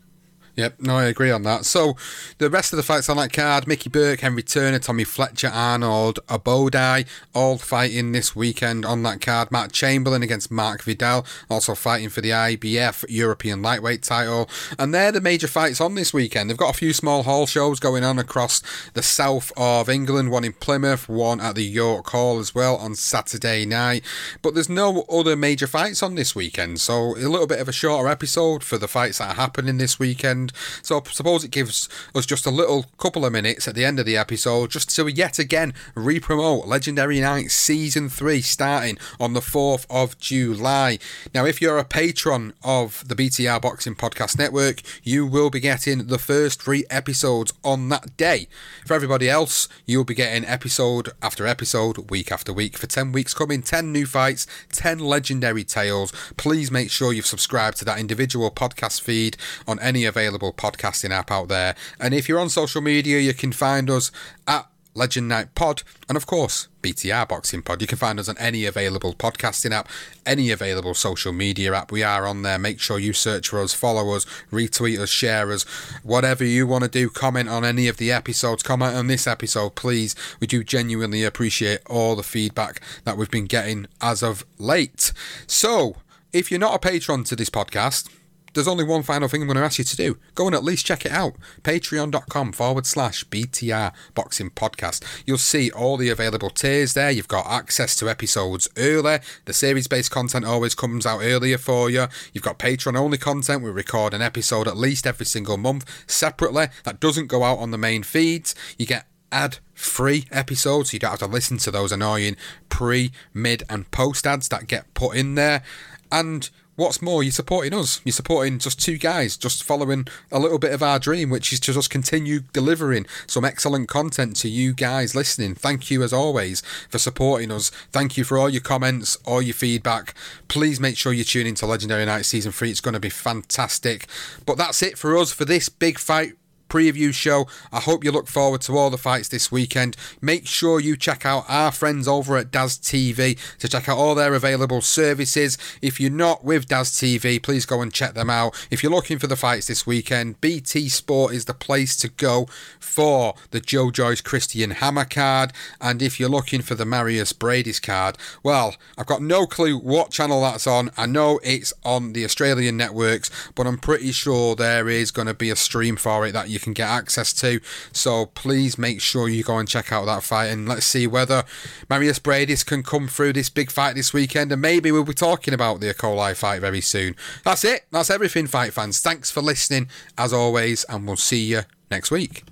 Yep, 0.56 0.82
no, 0.82 0.98
I 0.98 1.06
agree 1.06 1.32
on 1.32 1.42
that. 1.44 1.66
So, 1.66 1.98
the 2.38 2.50
rest 2.50 2.74
of 2.74 2.78
the 2.78 2.84
fights 2.84 3.10
on 3.10 3.18
that 3.18 3.34
card 3.34 3.68
Mickey 3.68 3.90
Burke, 3.90 4.20
Henry 4.20 4.44
Turner, 4.44 4.78
Tommy 4.78 5.04
Fletcher, 5.04 5.50
Arnold 5.52 6.20
Abodai, 6.28 7.08
all 7.34 7.58
fighting 7.58 8.12
this 8.12 8.36
weekend 8.36 8.86
on 8.86 9.02
that 9.02 9.20
card. 9.20 9.52
Matt 9.52 9.72
Chamberlain 9.72 10.22
against 10.22 10.52
Mark 10.52 10.84
Vidal, 10.84 11.26
also 11.50 11.74
fighting 11.74 12.10
for 12.10 12.22
the 12.22 12.30
IBF 12.30 13.04
European 13.10 13.64
Lightweight 13.64 14.04
title. 14.04 14.48
And 14.78 14.94
they're 14.94 15.12
the 15.12 15.22
major 15.22 15.48
fights 15.48 15.82
on 15.82 15.96
this 15.96 16.14
weekend. 16.14 16.50
They've 16.50 16.58
got 16.58 16.76
a 16.76 16.78
few 16.78 16.94
small 16.94 17.24
hall 17.24 17.48
shows 17.48 17.80
going 17.80 18.04
on 18.04 18.20
across 18.20 18.62
the 18.94 19.02
south 19.02 19.52
of 19.58 19.90
England, 19.90 20.30
one 20.30 20.44
in 20.44 20.54
Plymouth, 20.54 21.10
one 21.10 21.42
at 21.42 21.56
the 21.56 21.66
York 21.66 22.08
Hall 22.12 22.38
as 22.38 22.54
well 22.54 22.76
on 22.76 22.94
Saturday 22.94 23.66
night. 23.66 24.04
But 24.44 24.54
there's 24.54 24.70
no 24.70 25.02
other 25.10 25.36
major 25.36 25.66
fights 25.66 26.04
on 26.04 26.14
this 26.14 26.36
weekend, 26.36 26.80
so 26.80 27.16
a 27.16 27.26
little 27.28 27.48
bit 27.48 27.60
of 27.60 27.68
a 27.68 27.74
shorter 27.74 28.08
episode 28.08 28.64
for 28.64 28.78
the 28.78 28.88
fights 28.88 29.18
that 29.18 29.32
are 29.32 29.42
happening 29.42 29.78
this 29.78 29.98
weekend 29.98 30.43
So 30.82 30.98
I 30.98 31.10
suppose 31.12 31.44
it 31.44 31.52
gives 31.52 31.88
us 32.16 32.26
just 32.26 32.46
a 32.46 32.52
little 32.52 32.86
couple 32.98 33.26
of 33.26 33.32
minutes 33.32 33.68
at 33.68 33.76
the 33.76 33.86
end 33.86 34.00
of 34.00 34.06
the 34.06 34.18
episode 34.18 34.72
just 34.72 34.94
to 34.96 35.08
yet 35.08 35.40
again 35.40 35.74
re 35.96 36.20
promote 36.20 36.68
Legendary 36.68 37.20
Night 37.20 37.52
Season 37.52 38.10
3 38.10 38.42
starting 38.42 38.98
on 39.20 39.34
the 39.34 39.40
4th 39.40 39.86
of 39.90 40.18
July. 40.18 41.00
Now, 41.34 41.46
if 41.46 41.62
you're 41.62 41.78
a 41.78 41.86
patron 41.86 42.54
of 42.64 43.08
the 43.08 43.16
BTR 43.16 43.62
Boxing 43.62 43.96
Podcast 43.96 44.38
Network, 44.38 44.82
you 45.04 45.26
will 45.26 45.50
be 45.50 45.60
getting 45.60 46.08
the 46.08 46.18
first 46.18 46.62
three 46.62 46.86
episodes 46.90 47.54
on 47.64 47.90
that 47.90 48.18
day. 48.18 48.48
For 48.86 48.94
everybody 48.94 49.30
else, 49.30 49.68
you'll 49.86 50.04
be 50.04 50.16
getting 50.16 50.46
episode 50.46 51.10
after 51.22 51.46
episode, 51.46 52.10
week 52.10 52.32
after 52.32 52.52
week. 52.52 52.78
For 52.78 52.88
10 52.88 53.12
weeks 53.12 53.34
coming, 53.34 53.62
10 53.62 53.92
new 53.92 54.06
fights, 54.06 54.48
10 54.72 55.00
legendary 55.00 55.64
tales. 55.64 56.12
Please 56.38 56.72
make 56.72 56.92
sure 56.92 57.14
you've 57.14 57.26
subscribed 57.26 57.78
to 57.78 57.86
that 57.86 58.00
individual 58.00 58.52
podcast 58.52 59.02
feed 59.02 59.38
on 59.68 59.80
any 59.80 60.06
available 60.06 60.33
podcasting 60.40 61.12
app 61.12 61.30
out 61.30 61.48
there. 61.48 61.76
And 62.00 62.14
if 62.14 62.28
you're 62.28 62.40
on 62.40 62.50
social 62.50 62.82
media, 62.82 63.20
you 63.20 63.34
can 63.34 63.52
find 63.52 63.90
us 63.90 64.12
at 64.48 64.68
Legend 64.96 65.28
Night 65.28 65.56
Pod, 65.56 65.82
and 66.08 66.16
of 66.16 66.28
course, 66.28 66.68
BTR 66.84 67.28
Boxing 67.28 67.64
Pod. 67.64 67.82
You 67.82 67.88
can 67.88 67.98
find 67.98 68.20
us 68.20 68.30
on 68.30 68.38
any 68.38 68.66
available 68.66 69.14
podcasting 69.14 69.72
app, 69.72 69.90
any 70.26 70.52
available 70.52 70.94
social 70.94 71.34
media 71.34 71.74
app. 71.74 71.92
We 71.92 72.04
are 72.04 72.28
on 72.28 72.44
there. 72.44 72.60
Make 72.60 72.80
sure 72.80 73.00
you 73.00 73.14
search 73.14 73.50
for 73.50 73.60
us, 73.60 73.74
follow 73.74 74.16
us, 74.16 74.26
retweet 74.52 75.00
us, 75.00 75.10
share 75.10 75.52
us, 75.52 75.64
whatever 76.04 76.44
you 76.44 76.68
want 76.68 76.84
to 76.84 76.90
do. 76.90 77.10
Comment 77.10 77.50
on 77.50 77.66
any 77.66 77.88
of 77.88 77.98
the 77.98 78.12
episodes, 78.12 78.62
comment 78.62 78.96
on 78.96 79.08
this 79.08 79.26
episode, 79.26 79.76
please. 79.76 80.16
We 80.40 80.46
do 80.46 80.64
genuinely 80.64 81.24
appreciate 81.24 81.80
all 81.90 82.16
the 82.16 82.24
feedback 82.24 82.80
that 83.04 83.18
we've 83.18 83.32
been 83.32 83.46
getting 83.46 83.88
as 84.00 84.22
of 84.22 84.46
late. 84.60 85.12
So, 85.48 85.98
if 86.32 86.52
you're 86.52 86.60
not 86.60 86.76
a 86.76 86.80
patron 86.80 87.24
to 87.26 87.36
this 87.36 87.50
podcast, 87.50 88.10
there's 88.54 88.68
only 88.68 88.84
one 88.84 89.04
final 89.04 89.28
thing 89.28 89.42
I'm 89.42 89.48
going 89.48 89.58
to 89.58 89.64
ask 89.64 89.80
you 89.80 89.84
to 89.84 89.96
do. 89.96 90.18
Go 90.36 90.46
and 90.46 90.56
at 90.56 90.64
least 90.64 90.86
check 90.86 91.06
it 91.06 91.12
out. 91.12 91.36
Patreon.com 91.64 92.52
forward 92.52 92.86
slash 92.86 93.24
BTR 93.26 93.94
Boxing 94.14 94.50
Podcast. 94.50 95.04
You'll 95.26 95.38
see 95.38 95.72
all 95.72 95.98
the 95.98 96.10
available 96.10 96.50
tiers 96.50 96.94
there. 96.94 97.12
You've 97.12 97.28
got 97.28 97.48
access 97.48 97.96
to 97.98 98.10
episodes 98.10 98.68
earlier. 98.78 99.22
The 99.46 99.54
series 99.54 99.88
based 99.88 100.12
content 100.12 100.46
always 100.46 100.76
comes 100.76 101.06
out 101.06 101.22
earlier 101.22 101.58
for 101.58 101.90
you. 101.90 102.08
You've 102.34 102.44
got 102.44 102.60
Patreon 102.60 102.98
only 102.98 103.18
content. 103.18 103.64
We 103.64 103.72
record 103.72 104.14
an 104.14 104.22
episode 104.22 104.68
at 104.68 104.78
least 104.78 105.08
every 105.08 105.26
single 105.26 105.58
month 105.58 106.04
separately. 106.08 106.68
That 106.84 107.00
doesn't 107.00 107.28
go 107.28 107.44
out 107.44 107.60
on 107.60 107.72
the 107.72 107.78
main 107.78 108.04
feeds. 108.04 108.56
You 108.78 108.86
get 108.86 109.08
ad 109.32 109.58
free 109.74 110.26
episodes, 110.32 110.92
so 110.92 110.96
you 110.96 111.00
don't 111.00 111.12
have 111.12 111.20
to 111.20 111.28
listen 111.28 111.58
to 111.58 111.72
those 111.72 111.92
annoying 111.92 112.38
pre, 112.70 113.12
mid, 113.34 113.64
and 113.70 113.90
post 113.92 114.28
ads 114.28 114.48
that 114.50 114.68
get 114.68 114.94
put 114.94 115.16
in 115.18 115.36
there. 115.36 115.64
And 116.12 116.50
What's 116.76 117.04
more, 117.04 117.22
you're 117.22 117.32
supporting 117.32 117.74
us. 117.76 118.02
You're 118.04 118.14
supporting 118.14 118.58
just 118.58 118.82
two 118.82 118.98
guys, 118.98 119.38
just 119.38 119.64
following 119.64 120.08
a 120.32 120.40
little 120.40 120.58
bit 120.58 120.74
of 120.74 120.82
our 120.82 120.98
dream, 120.98 121.30
which 121.30 121.54
is 121.54 121.60
to 121.62 121.74
just 121.74 121.92
continue 121.92 122.40
delivering 122.52 123.06
some 123.28 123.46
excellent 123.46 123.88
content 123.88 124.36
to 124.38 124.50
you 124.50 124.74
guys 124.74 125.14
listening. 125.14 125.54
Thank 125.54 125.92
you, 125.92 126.02
as 126.02 126.12
always, 126.12 126.62
for 126.90 126.98
supporting 126.98 127.52
us. 127.52 127.70
Thank 127.92 128.18
you 128.18 128.24
for 128.24 128.40
all 128.40 128.50
your 128.50 128.62
comments, 128.62 129.18
all 129.24 129.42
your 129.42 129.54
feedback. 129.54 130.16
Please 130.48 130.80
make 130.80 130.98
sure 130.98 131.14
you 131.14 131.24
tune 131.24 131.46
into 131.46 131.68
Legendary 131.68 132.06
Night 132.06 132.26
Season 132.26 132.52
3. 132.52 132.72
It's 132.72 132.82
going 132.82 132.96
to 132.96 133.00
be 133.00 133.10
fantastic. 133.10 134.08
But 134.44 134.58
that's 134.58 134.82
it 134.82 134.98
for 134.98 135.16
us 135.16 135.32
for 135.32 135.46
this 135.46 135.70
big 135.70 136.00
fight 136.00 136.34
preview 136.70 137.14
show. 137.14 137.48
I 137.72 137.80
hope 137.80 138.04
you 138.04 138.12
look 138.12 138.28
forward 138.28 138.62
to 138.62 138.78
all 138.78 138.90
the 138.90 138.98
fights 138.98 139.30
this 139.30 139.52
weekend. 139.52 139.96
Make 140.22 140.48
sure 140.48 140.80
you 140.80 140.98
check 140.98 141.26
out 141.26 141.46
our 141.48 141.72
friends 141.72 142.08
over 142.08 142.38
at 142.38 142.52
Daz 142.52 142.78
TV 142.78 143.38
to 143.60 143.68
check 143.68 143.88
out 143.88 143.98
all 143.98 144.16
their 144.16 144.34
available 144.34 144.82
services. 144.82 145.58
If 145.82 146.00
you're 146.00 146.12
not 146.12 146.44
with 146.44 146.68
Daz 146.68 146.92
TV, 146.92 147.42
please 147.42 147.66
go 147.66 147.82
and 147.82 147.94
check 147.94 148.14
them 148.14 148.30
out. 148.30 148.68
If 148.72 148.84
you're 148.84 148.92
looking 148.92 149.20
for 149.20 149.28
the 149.28 149.36
fights 149.36 149.68
this 149.68 149.86
weekend, 149.86 150.42
BT 150.42 150.90
Sport 150.90 151.34
is 151.34 151.46
the 151.46 151.54
place 151.54 151.96
to 151.98 152.10
go 152.10 152.48
for 152.80 153.36
the 153.52 153.60
Joe 153.60 153.92
Joyce 153.92 154.22
Christian 154.22 154.72
Hammer 154.72 155.06
card. 155.06 155.54
And 155.82 156.02
if 156.02 156.20
you're 156.20 156.30
looking 156.30 156.62
for 156.62 156.76
the 156.76 156.86
Mairis 156.86 157.34
Briedis 157.34 157.82
card, 157.82 158.18
well, 158.44 158.76
I've 158.98 159.06
got 159.06 159.22
no 159.22 159.46
clue 159.46 159.78
what 159.78 160.12
channel 160.12 160.42
that's 160.42 160.68
on. 160.68 160.92
I 160.98 161.06
know 161.06 161.40
it's 161.44 161.74
on 161.84 162.14
the 162.14 162.26
Australian 162.26 162.78
networks, 162.78 163.30
but 163.56 163.68
I'm 163.68 163.78
pretty 163.78 164.12
sure 164.12 164.56
there 164.56 164.90
is 164.90 165.12
going 165.12 165.28
to 165.28 165.34
be 165.34 165.50
a 165.50 165.56
stream 165.56 165.96
for 165.96 166.26
it 166.26 166.32
that 166.34 166.50
you 166.54 166.60
can 166.60 166.74
get 166.74 166.88
access 166.88 167.34
to. 167.34 167.60
So 167.92 168.28
please 168.28 168.78
make 168.78 169.02
sure 169.02 169.28
you 169.28 169.44
go 169.44 169.58
and 169.58 169.68
check 169.68 169.92
out 169.92 170.06
that 170.06 170.24
fight 170.24 170.48
and 170.48 170.68
let's 170.68 170.86
see 170.86 171.08
whether 171.08 171.44
Mairis 171.90 172.20
Briedis 172.20 172.66
can 172.66 172.84
come 172.84 173.08
through 173.08 173.34
this 173.34 173.50
big 173.50 173.72
fight 173.72 173.96
this 173.96 174.14
weekend. 174.14 174.52
And 174.52 174.62
maybe 174.62 174.92
we'll 174.92 175.04
be 175.04 175.14
talking 175.14 175.54
about 175.54 175.80
the 175.80 175.94
Okolie 175.94 176.36
fight 176.36 176.62
very 176.62 176.82
soon. 176.82 177.16
That's 177.44 177.64
it. 177.64 177.86
That's 177.92 178.10
everything, 178.10 178.48
fight 178.48 178.74
fans. 178.74 179.00
Thanks 179.00 179.32
for 179.32 179.42
listening, 179.42 179.90
as 180.18 180.32
always, 180.32 180.84
and 180.86 181.06
we'll 181.06 181.18
see 181.18 181.44
you 181.44 181.64
next 181.92 182.12
week. 182.12 182.44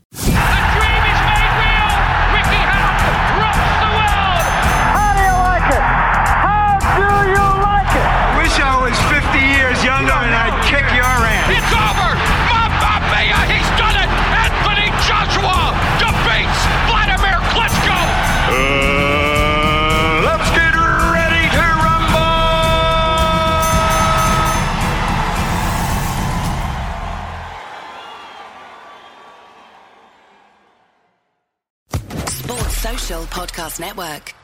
Podcast 33.41 33.79
Network. 33.79 34.40